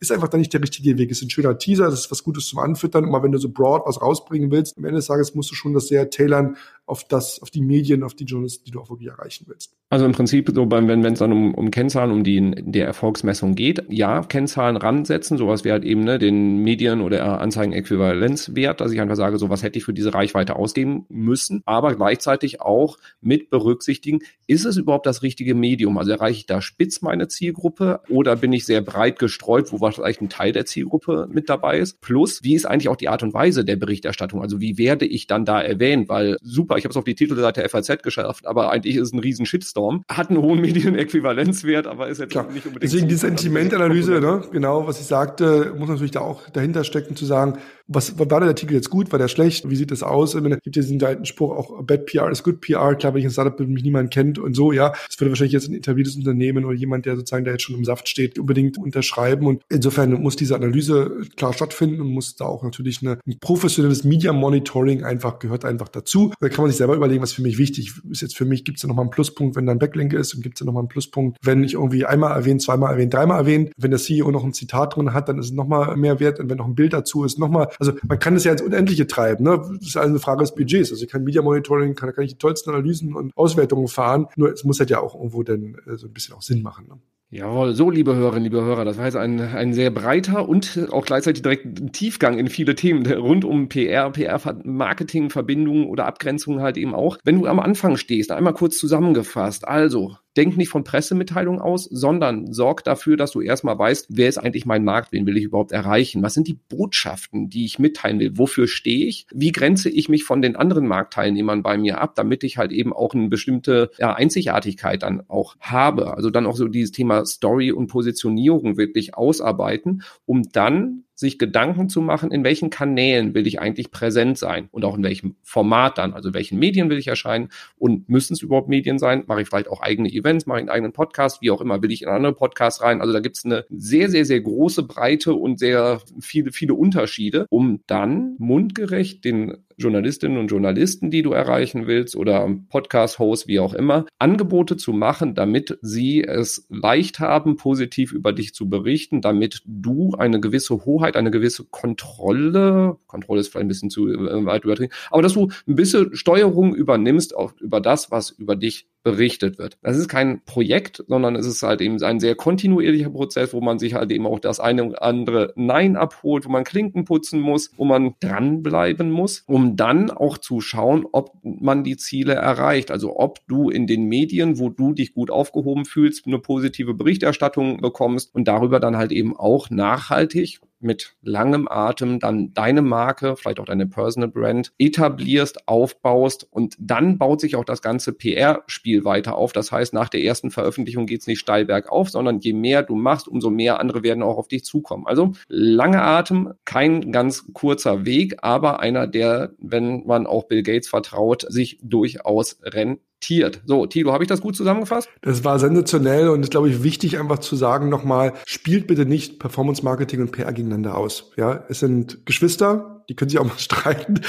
ist 0.00 0.12
einfach 0.12 0.28
dann 0.28 0.40
nicht 0.40 0.52
der 0.52 0.62
richtige 0.62 0.96
Weg. 0.98 1.10
Es 1.10 1.18
ist 1.18 1.24
ein 1.24 1.30
schöner 1.30 1.58
Teaser, 1.58 1.86
das 1.86 2.00
ist 2.00 2.10
was 2.10 2.22
Gutes 2.22 2.46
zum 2.46 2.58
Anfüttern. 2.58 3.08
Mal 3.10 3.22
wenn 3.22 3.32
du 3.32 3.38
so 3.38 3.48
broad 3.48 3.82
was 3.86 4.00
rausbringen 4.00 4.50
willst, 4.50 4.76
am 4.78 4.84
Ende 4.84 4.96
des 4.96 5.06
Tages 5.06 5.34
musst 5.34 5.50
du 5.50 5.54
schon 5.54 5.74
das 5.74 5.88
sehr 5.88 6.10
tailern 6.10 6.56
auf 6.86 7.04
das, 7.04 7.42
auf 7.42 7.50
die 7.50 7.60
Medien, 7.60 8.02
auf 8.02 8.14
die 8.14 8.24
Journalisten, 8.24 8.64
die 8.64 8.70
du 8.70 8.80
auch 8.80 8.90
wirklich 8.90 9.08
erreichen 9.08 9.44
willst. 9.48 9.72
Also 9.88 10.04
im 10.04 10.12
Prinzip 10.12 10.50
so, 10.54 10.66
beim, 10.66 10.88
wenn 10.88 11.04
es 11.04 11.18
dann 11.18 11.32
um, 11.32 11.54
um 11.54 11.70
Kennzahlen, 11.70 12.10
um 12.10 12.24
die 12.24 12.52
der 12.56 12.86
Erfolgsmessung 12.86 13.54
geht, 13.54 13.84
ja, 13.88 14.22
Kennzahlen 14.22 14.76
ransetzen, 14.76 15.36
sowas 15.36 15.64
wäre 15.64 15.74
halt 15.74 15.84
eben 15.84 16.02
ne, 16.02 16.18
den 16.18 16.58
Medien- 16.58 17.00
oder 17.00 17.40
Anzeigen-Äquivalenzwert, 17.40 18.80
dass 18.80 18.92
ich 18.92 19.00
einfach 19.00 19.16
sage, 19.16 19.38
so 19.38 19.48
was 19.48 19.62
hätte 19.62 19.78
ich 19.78 19.84
für 19.84 19.92
diese 19.92 20.14
Reichweite 20.14 20.56
ausgeben 20.56 21.06
müssen, 21.08 21.62
aber 21.66 21.94
gleichzeitig 21.94 22.60
auch 22.60 22.98
mit 23.20 23.50
berücksichtigen, 23.50 24.20
ist 24.46 24.64
es 24.64 24.76
überhaupt 24.76 25.06
das 25.06 25.22
richtige 25.22 25.54
Medium? 25.54 25.98
Also 25.98 26.12
erreiche 26.12 26.38
ich 26.38 26.46
da 26.46 26.60
spitz 26.60 27.02
meine 27.02 27.28
Zielgruppe 27.28 28.00
oder 28.08 28.36
bin 28.36 28.52
ich 28.52 28.64
sehr 28.64 28.80
breit 28.80 29.18
gestreut, 29.18 29.72
wo 29.72 29.90
vielleicht 29.90 30.20
ein 30.20 30.28
Teil 30.28 30.52
der 30.52 30.66
Zielgruppe 30.66 31.28
mit 31.30 31.48
dabei 31.48 31.78
ist? 31.78 32.00
Plus, 32.00 32.42
wie 32.42 32.54
ist 32.54 32.66
eigentlich 32.66 32.88
auch 32.88 32.96
die 32.96 33.08
Art 33.08 33.22
und 33.22 33.34
Weise 33.34 33.64
der 33.64 33.76
Berichterstattung? 33.76 34.42
Also 34.42 34.60
wie 34.60 34.78
werde 34.78 35.06
ich 35.06 35.26
dann 35.26 35.44
da 35.44 35.60
erwähnt? 35.60 36.08
Weil 36.08 36.36
super, 36.42 36.75
ich 36.78 36.84
habe 36.84 36.90
es 36.90 36.96
auf 36.96 37.04
die 37.04 37.14
Titelseite 37.14 37.60
der 37.60 37.70
FAZ 37.70 38.02
geschafft, 38.02 38.46
aber 38.46 38.70
eigentlich 38.70 38.96
ist 38.96 39.02
es 39.02 39.12
ein 39.12 39.18
riesen 39.18 39.46
Shitstorm. 39.46 40.04
Hat 40.10 40.30
einen 40.30 40.40
hohen 40.40 40.60
Medienäquivalenzwert, 40.62 41.86
aber 41.86 42.08
ist 42.08 42.18
jetzt 42.18 42.30
Klar. 42.30 42.50
nicht 42.50 42.66
unbedingt. 42.66 42.82
Deswegen 42.82 43.08
die 43.08 43.14
Sentimentanalyse, 43.14 44.20
ne? 44.20 44.42
genau, 44.52 44.86
was 44.86 45.00
ich 45.00 45.06
sagte, 45.06 45.74
muss 45.78 45.88
natürlich 45.88 46.12
da 46.12 46.20
auch 46.20 46.48
dahinter 46.50 46.84
stecken, 46.84 47.16
zu 47.16 47.24
sagen, 47.24 47.58
was 47.88 48.18
war 48.18 48.26
der 48.26 48.48
Artikel 48.48 48.74
jetzt 48.74 48.90
gut, 48.90 49.12
war 49.12 49.18
der 49.18 49.28
schlecht, 49.28 49.68
wie 49.68 49.76
sieht 49.76 49.90
das 49.90 50.02
aus? 50.02 50.34
Es 50.34 50.42
gibt 50.62 50.76
diesen 50.76 51.02
alten 51.02 51.24
Spruch 51.24 51.52
auch, 51.52 51.82
bad 51.84 52.06
PR 52.06 52.30
ist 52.30 52.42
good 52.42 52.60
PR, 52.60 52.94
klar, 52.96 53.14
wenn 53.14 53.20
ich 53.20 53.26
ein 53.26 53.30
Startup 53.30 53.56
bin, 53.56 53.72
mich 53.72 53.84
niemand 53.84 54.10
kennt 54.10 54.38
und 54.38 54.54
so, 54.54 54.72
ja, 54.72 54.90
das 54.90 55.20
würde 55.20 55.30
wahrscheinlich 55.30 55.52
jetzt 55.52 55.68
ein 55.68 55.74
etabliertes 55.74 56.16
Unternehmen 56.16 56.64
oder 56.64 56.74
jemand, 56.74 57.06
der 57.06 57.16
sozusagen 57.16 57.44
da 57.44 57.52
jetzt 57.52 57.62
schon 57.62 57.76
im 57.76 57.84
Saft 57.84 58.08
steht, 58.08 58.38
unbedingt 58.38 58.78
unterschreiben. 58.78 59.46
Und 59.46 59.62
insofern 59.68 60.12
muss 60.20 60.36
diese 60.36 60.56
Analyse 60.56 61.22
klar 61.36 61.52
stattfinden 61.52 62.00
und 62.00 62.08
muss 62.08 62.36
da 62.36 62.46
auch 62.46 62.62
natürlich 62.62 63.02
eine, 63.02 63.18
ein 63.26 63.38
professionelles 63.40 64.04
Media 64.04 64.32
Monitoring 64.32 65.04
einfach, 65.04 65.38
gehört 65.38 65.64
einfach 65.64 65.88
dazu. 65.88 66.32
Da 66.40 66.48
kann 66.48 66.62
man 66.62 66.70
sich 66.70 66.78
selber 66.78 66.94
überlegen, 66.94 67.22
was 67.22 67.32
für 67.32 67.42
mich 67.42 67.58
wichtig 67.58 67.92
ist 68.10 68.22
jetzt 68.22 68.36
für 68.36 68.44
mich, 68.44 68.64
gibt 68.64 68.78
es 68.78 68.82
da 68.82 68.88
nochmal 68.88 69.04
einen 69.04 69.10
Pluspunkt, 69.10 69.56
wenn 69.56 69.66
da 69.66 69.72
ein 69.72 69.78
Backlink 69.78 70.12
ist? 70.12 70.34
Und 70.34 70.42
gibt 70.42 70.56
es 70.56 70.60
da 70.60 70.64
nochmal 70.64 70.82
einen 70.82 70.88
Pluspunkt, 70.88 71.38
wenn 71.42 71.62
ich 71.62 71.74
irgendwie 71.74 72.04
einmal 72.04 72.32
erwähnt, 72.32 72.62
zweimal 72.62 72.92
erwähnt, 72.92 73.14
dreimal 73.14 73.40
erwähnt, 73.40 73.72
wenn 73.76 73.90
der 73.90 74.00
CEO 74.00 74.30
noch 74.30 74.44
ein 74.44 74.52
Zitat 74.52 74.96
drin 74.96 75.12
hat, 75.12 75.28
dann 75.28 75.38
ist 75.38 75.46
es 75.46 75.52
nochmal 75.52 75.96
mehr 75.96 76.20
wert. 76.20 76.40
Und 76.40 76.50
wenn 76.50 76.58
noch 76.58 76.66
ein 76.66 76.74
Bild 76.74 76.92
dazu 76.92 77.24
ist, 77.24 77.38
nochmal, 77.38 77.68
also 77.78 77.92
man 78.06 78.18
kann 78.18 78.36
es 78.36 78.44
ja 78.44 78.52
ins 78.52 78.62
Unendliche 78.62 79.06
treiben. 79.06 79.44
Ne? 79.44 79.60
Das 79.78 79.88
ist 79.88 79.96
eine 79.96 80.18
Frage 80.18 80.40
des 80.40 80.54
Budgets. 80.54 80.90
Also 80.90 81.04
ich 81.04 81.10
kann 81.10 81.24
Media 81.24 81.42
Monitoring, 81.42 81.94
kann, 81.94 82.12
kann 82.14 82.24
ich 82.24 82.32
die 82.32 82.38
tollsten 82.38 82.70
Analysen 82.70 83.14
und 83.14 83.36
Auswertungen 83.36 83.88
fahren. 83.88 84.26
Nur 84.36 84.52
es 84.52 84.64
muss 84.64 84.78
halt 84.78 84.90
ja 84.90 85.00
auch 85.00 85.14
irgendwo 85.14 85.42
dann 85.42 85.76
äh, 85.86 85.96
so 85.96 86.06
ein 86.06 86.12
bisschen 86.12 86.34
auch 86.34 86.42
Sinn 86.42 86.62
machen. 86.62 86.86
Ne? 86.88 86.98
Jawohl, 87.28 87.74
so 87.74 87.90
liebe 87.90 88.14
Hörerinnen, 88.14 88.44
liebe 88.44 88.62
Hörer, 88.62 88.84
das 88.84 88.98
war 88.98 89.06
jetzt 89.06 89.16
ein, 89.16 89.40
ein 89.40 89.74
sehr 89.74 89.90
breiter 89.90 90.48
und 90.48 90.88
auch 90.92 91.04
gleichzeitig 91.04 91.42
direkt 91.42 91.92
Tiefgang 91.92 92.38
in 92.38 92.48
viele 92.48 92.76
Themen 92.76 93.04
rund 93.04 93.44
um 93.44 93.68
PR, 93.68 94.10
PR-Marketing, 94.10 95.30
Verbindungen 95.30 95.86
oder 95.88 96.06
Abgrenzungen 96.06 96.60
halt 96.60 96.76
eben 96.76 96.94
auch. 96.94 97.18
Wenn 97.24 97.40
du 97.40 97.46
am 97.46 97.58
Anfang 97.58 97.96
stehst, 97.96 98.30
einmal 98.30 98.54
kurz 98.54 98.78
zusammengefasst, 98.78 99.66
also 99.66 100.16
denk 100.36 100.56
nicht 100.56 100.68
von 100.68 100.84
Pressemitteilungen 100.84 101.60
aus, 101.60 101.84
sondern 101.84 102.52
sorg 102.52 102.84
dafür, 102.84 103.16
dass 103.16 103.32
du 103.32 103.40
erstmal 103.40 103.78
weißt, 103.78 104.08
wer 104.10 104.28
ist 104.28 104.38
eigentlich 104.38 104.66
mein 104.66 104.84
Markt, 104.84 105.12
wen 105.12 105.26
will 105.26 105.36
ich 105.36 105.44
überhaupt 105.44 105.72
erreichen, 105.72 106.22
was 106.22 106.34
sind 106.34 106.48
die 106.48 106.58
Botschaften, 106.68 107.48
die 107.48 107.64
ich 107.64 107.78
mitteilen 107.78 108.20
will, 108.20 108.36
wofür 108.38 108.68
stehe 108.68 109.06
ich, 109.06 109.26
wie 109.32 109.52
grenze 109.52 109.88
ich 109.88 110.08
mich 110.08 110.24
von 110.24 110.42
den 110.42 110.56
anderen 110.56 110.86
Marktteilnehmern 110.86 111.62
bei 111.62 111.78
mir 111.78 112.00
ab, 112.00 112.14
damit 112.14 112.44
ich 112.44 112.58
halt 112.58 112.72
eben 112.72 112.92
auch 112.92 113.14
eine 113.14 113.28
bestimmte 113.28 113.90
ja, 113.98 114.14
Einzigartigkeit 114.14 115.02
dann 115.02 115.22
auch 115.28 115.56
habe. 115.60 116.14
Also 116.14 116.30
dann 116.30 116.46
auch 116.46 116.56
so 116.56 116.68
dieses 116.68 116.92
Thema 116.92 117.24
Story 117.24 117.72
und 117.72 117.88
Positionierung 117.88 118.76
wirklich 118.76 119.14
ausarbeiten, 119.14 120.02
um 120.26 120.42
dann 120.52 121.05
sich 121.16 121.38
Gedanken 121.38 121.88
zu 121.88 122.02
machen, 122.02 122.30
in 122.30 122.44
welchen 122.44 122.70
Kanälen 122.70 123.34
will 123.34 123.46
ich 123.46 123.58
eigentlich 123.58 123.90
präsent 123.90 124.36
sein 124.38 124.68
und 124.70 124.84
auch 124.84 124.96
in 124.96 125.02
welchem 125.02 125.34
Format 125.42 125.98
dann, 125.98 126.12
also 126.12 126.34
welchen 126.34 126.58
Medien 126.58 126.90
will 126.90 126.98
ich 126.98 127.08
erscheinen 127.08 127.48
und 127.78 128.08
müssen 128.08 128.34
es 128.34 128.42
überhaupt 128.42 128.68
Medien 128.68 128.98
sein? 128.98 129.24
Mache 129.26 129.42
ich 129.42 129.48
vielleicht 129.48 129.68
auch 129.68 129.80
eigene 129.80 130.12
Events, 130.12 130.46
mache 130.46 130.58
ich 130.58 130.62
einen 130.62 130.68
eigenen 130.68 130.92
Podcast, 130.92 131.40
wie 131.40 131.50
auch 131.50 131.62
immer, 131.62 131.82
will 131.82 131.90
ich 131.90 132.02
in 132.02 132.08
andere 132.08 132.34
Podcasts 132.34 132.82
rein? 132.82 133.00
Also 133.00 133.14
da 133.14 133.20
gibt 133.20 133.38
es 133.38 133.46
eine 133.46 133.64
sehr, 133.70 134.10
sehr, 134.10 134.26
sehr 134.26 134.40
große 134.40 134.82
Breite 134.82 135.34
und 135.34 135.58
sehr 135.58 136.02
viele, 136.20 136.52
viele 136.52 136.74
Unterschiede, 136.74 137.46
um 137.48 137.80
dann 137.86 138.36
mundgerecht 138.38 139.24
den 139.24 139.65
Journalistinnen 139.76 140.38
und 140.38 140.48
Journalisten, 140.48 141.10
die 141.10 141.22
du 141.22 141.32
erreichen 141.32 141.86
willst 141.86 142.16
oder 142.16 142.48
Podcast-Hosts, 142.68 143.46
wie 143.46 143.60
auch 143.60 143.74
immer, 143.74 144.06
Angebote 144.18 144.76
zu 144.76 144.92
machen, 144.92 145.34
damit 145.34 145.78
sie 145.82 146.22
es 146.22 146.66
leicht 146.70 147.20
haben, 147.20 147.56
positiv 147.56 148.12
über 148.12 148.32
dich 148.32 148.54
zu 148.54 148.68
berichten, 148.68 149.20
damit 149.20 149.62
du 149.66 150.14
eine 150.18 150.40
gewisse 150.40 150.84
Hoheit, 150.84 151.16
eine 151.16 151.30
gewisse 151.30 151.64
Kontrolle, 151.64 152.96
Kontrolle 153.06 153.40
ist 153.40 153.48
vielleicht 153.48 153.64
ein 153.64 153.68
bisschen 153.68 153.90
zu 153.90 154.08
äh, 154.08 154.46
weit 154.46 154.64
übertrieben, 154.64 154.92
aber 155.10 155.22
dass 155.22 155.34
du 155.34 155.50
ein 155.66 155.74
bisschen 155.74 156.14
Steuerung 156.14 156.74
übernimmst 156.74 157.36
auf, 157.36 157.54
über 157.60 157.80
das, 157.80 158.10
was 158.10 158.30
über 158.30 158.56
dich 158.56 158.88
berichtet 159.06 159.56
wird. 159.60 159.78
Das 159.82 159.96
ist 159.96 160.08
kein 160.08 160.42
Projekt, 160.44 161.04
sondern 161.06 161.36
es 161.36 161.46
ist 161.46 161.62
halt 161.62 161.80
eben 161.80 162.02
ein 162.02 162.18
sehr 162.18 162.34
kontinuierlicher 162.34 163.10
Prozess, 163.10 163.54
wo 163.54 163.60
man 163.60 163.78
sich 163.78 163.94
halt 163.94 164.10
eben 164.10 164.26
auch 164.26 164.40
das 164.40 164.58
eine 164.58 164.82
und 164.82 165.00
andere 165.00 165.52
Nein 165.54 165.94
abholt, 165.94 166.44
wo 166.44 166.48
man 166.48 166.64
Klinken 166.64 167.04
putzen 167.04 167.38
muss, 167.38 167.70
wo 167.76 167.84
man 167.84 168.16
dranbleiben 168.18 169.12
muss, 169.12 169.44
um 169.46 169.76
dann 169.76 170.10
auch 170.10 170.38
zu 170.38 170.60
schauen, 170.60 171.06
ob 171.12 171.30
man 171.44 171.84
die 171.84 171.96
Ziele 171.96 172.34
erreicht. 172.34 172.90
Also 172.90 173.16
ob 173.16 173.46
du 173.46 173.70
in 173.70 173.86
den 173.86 174.06
Medien, 174.06 174.58
wo 174.58 174.70
du 174.70 174.92
dich 174.92 175.14
gut 175.14 175.30
aufgehoben 175.30 175.84
fühlst, 175.84 176.26
eine 176.26 176.40
positive 176.40 176.92
Berichterstattung 176.92 177.80
bekommst 177.80 178.34
und 178.34 178.48
darüber 178.48 178.80
dann 178.80 178.96
halt 178.96 179.12
eben 179.12 179.36
auch 179.36 179.70
nachhaltig 179.70 180.58
mit 180.80 181.16
langem 181.22 181.68
Atem 181.68 182.20
dann 182.20 182.52
deine 182.54 182.82
Marke, 182.82 183.36
vielleicht 183.36 183.60
auch 183.60 183.64
deine 183.64 183.86
Personal 183.86 184.28
Brand 184.28 184.72
etablierst, 184.78 185.68
aufbaust 185.68 186.46
und 186.50 186.76
dann 186.78 187.18
baut 187.18 187.40
sich 187.40 187.56
auch 187.56 187.64
das 187.64 187.82
ganze 187.82 188.12
PR-Spiel 188.12 189.04
weiter 189.04 189.36
auf. 189.36 189.52
Das 189.52 189.72
heißt, 189.72 189.94
nach 189.94 190.08
der 190.08 190.22
ersten 190.22 190.50
Veröffentlichung 190.50 191.06
geht 191.06 191.20
es 191.20 191.26
nicht 191.26 191.40
steil 191.40 191.64
bergauf, 191.64 192.10
sondern 192.10 192.40
je 192.40 192.52
mehr 192.52 192.82
du 192.82 192.94
machst, 192.94 193.28
umso 193.28 193.50
mehr 193.50 193.80
andere 193.80 194.02
werden 194.02 194.22
auch 194.22 194.38
auf 194.38 194.48
dich 194.48 194.64
zukommen. 194.64 195.06
Also 195.06 195.32
lange 195.48 196.02
Atem, 196.02 196.52
kein 196.64 197.12
ganz 197.12 197.46
kurzer 197.52 198.04
Weg, 198.04 198.36
aber 198.42 198.80
einer, 198.80 199.06
der, 199.06 199.52
wenn 199.58 200.04
man 200.06 200.26
auch 200.26 200.44
Bill 200.44 200.62
Gates 200.62 200.88
vertraut, 200.88 201.46
sich 201.48 201.78
durchaus 201.82 202.58
rennt 202.62 203.00
Tiert. 203.20 203.62
So, 203.64 203.86
Tilo, 203.86 204.12
habe 204.12 204.24
ich 204.24 204.28
das 204.28 204.40
gut 204.40 204.56
zusammengefasst? 204.56 205.08
Das 205.22 205.44
war 205.44 205.58
sensationell 205.58 206.28
und 206.28 206.42
ist, 206.42 206.50
glaube 206.50 206.68
ich, 206.68 206.82
wichtig 206.82 207.18
einfach 207.18 207.38
zu 207.38 207.56
sagen 207.56 207.88
nochmal, 207.88 208.34
spielt 208.44 208.86
bitte 208.86 209.06
nicht 209.06 209.38
Performance 209.38 209.84
Marketing 209.84 210.20
und 210.20 210.32
PR 210.32 210.52
gegeneinander 210.52 210.96
aus. 210.96 211.32
Ja, 211.36 211.64
es 211.68 211.80
sind 211.80 212.26
Geschwister, 212.26 212.95
die 213.08 213.14
können 213.14 213.28
sich 213.28 213.38
auch 213.38 213.44
mal 213.44 213.52
streiten. 213.58 214.20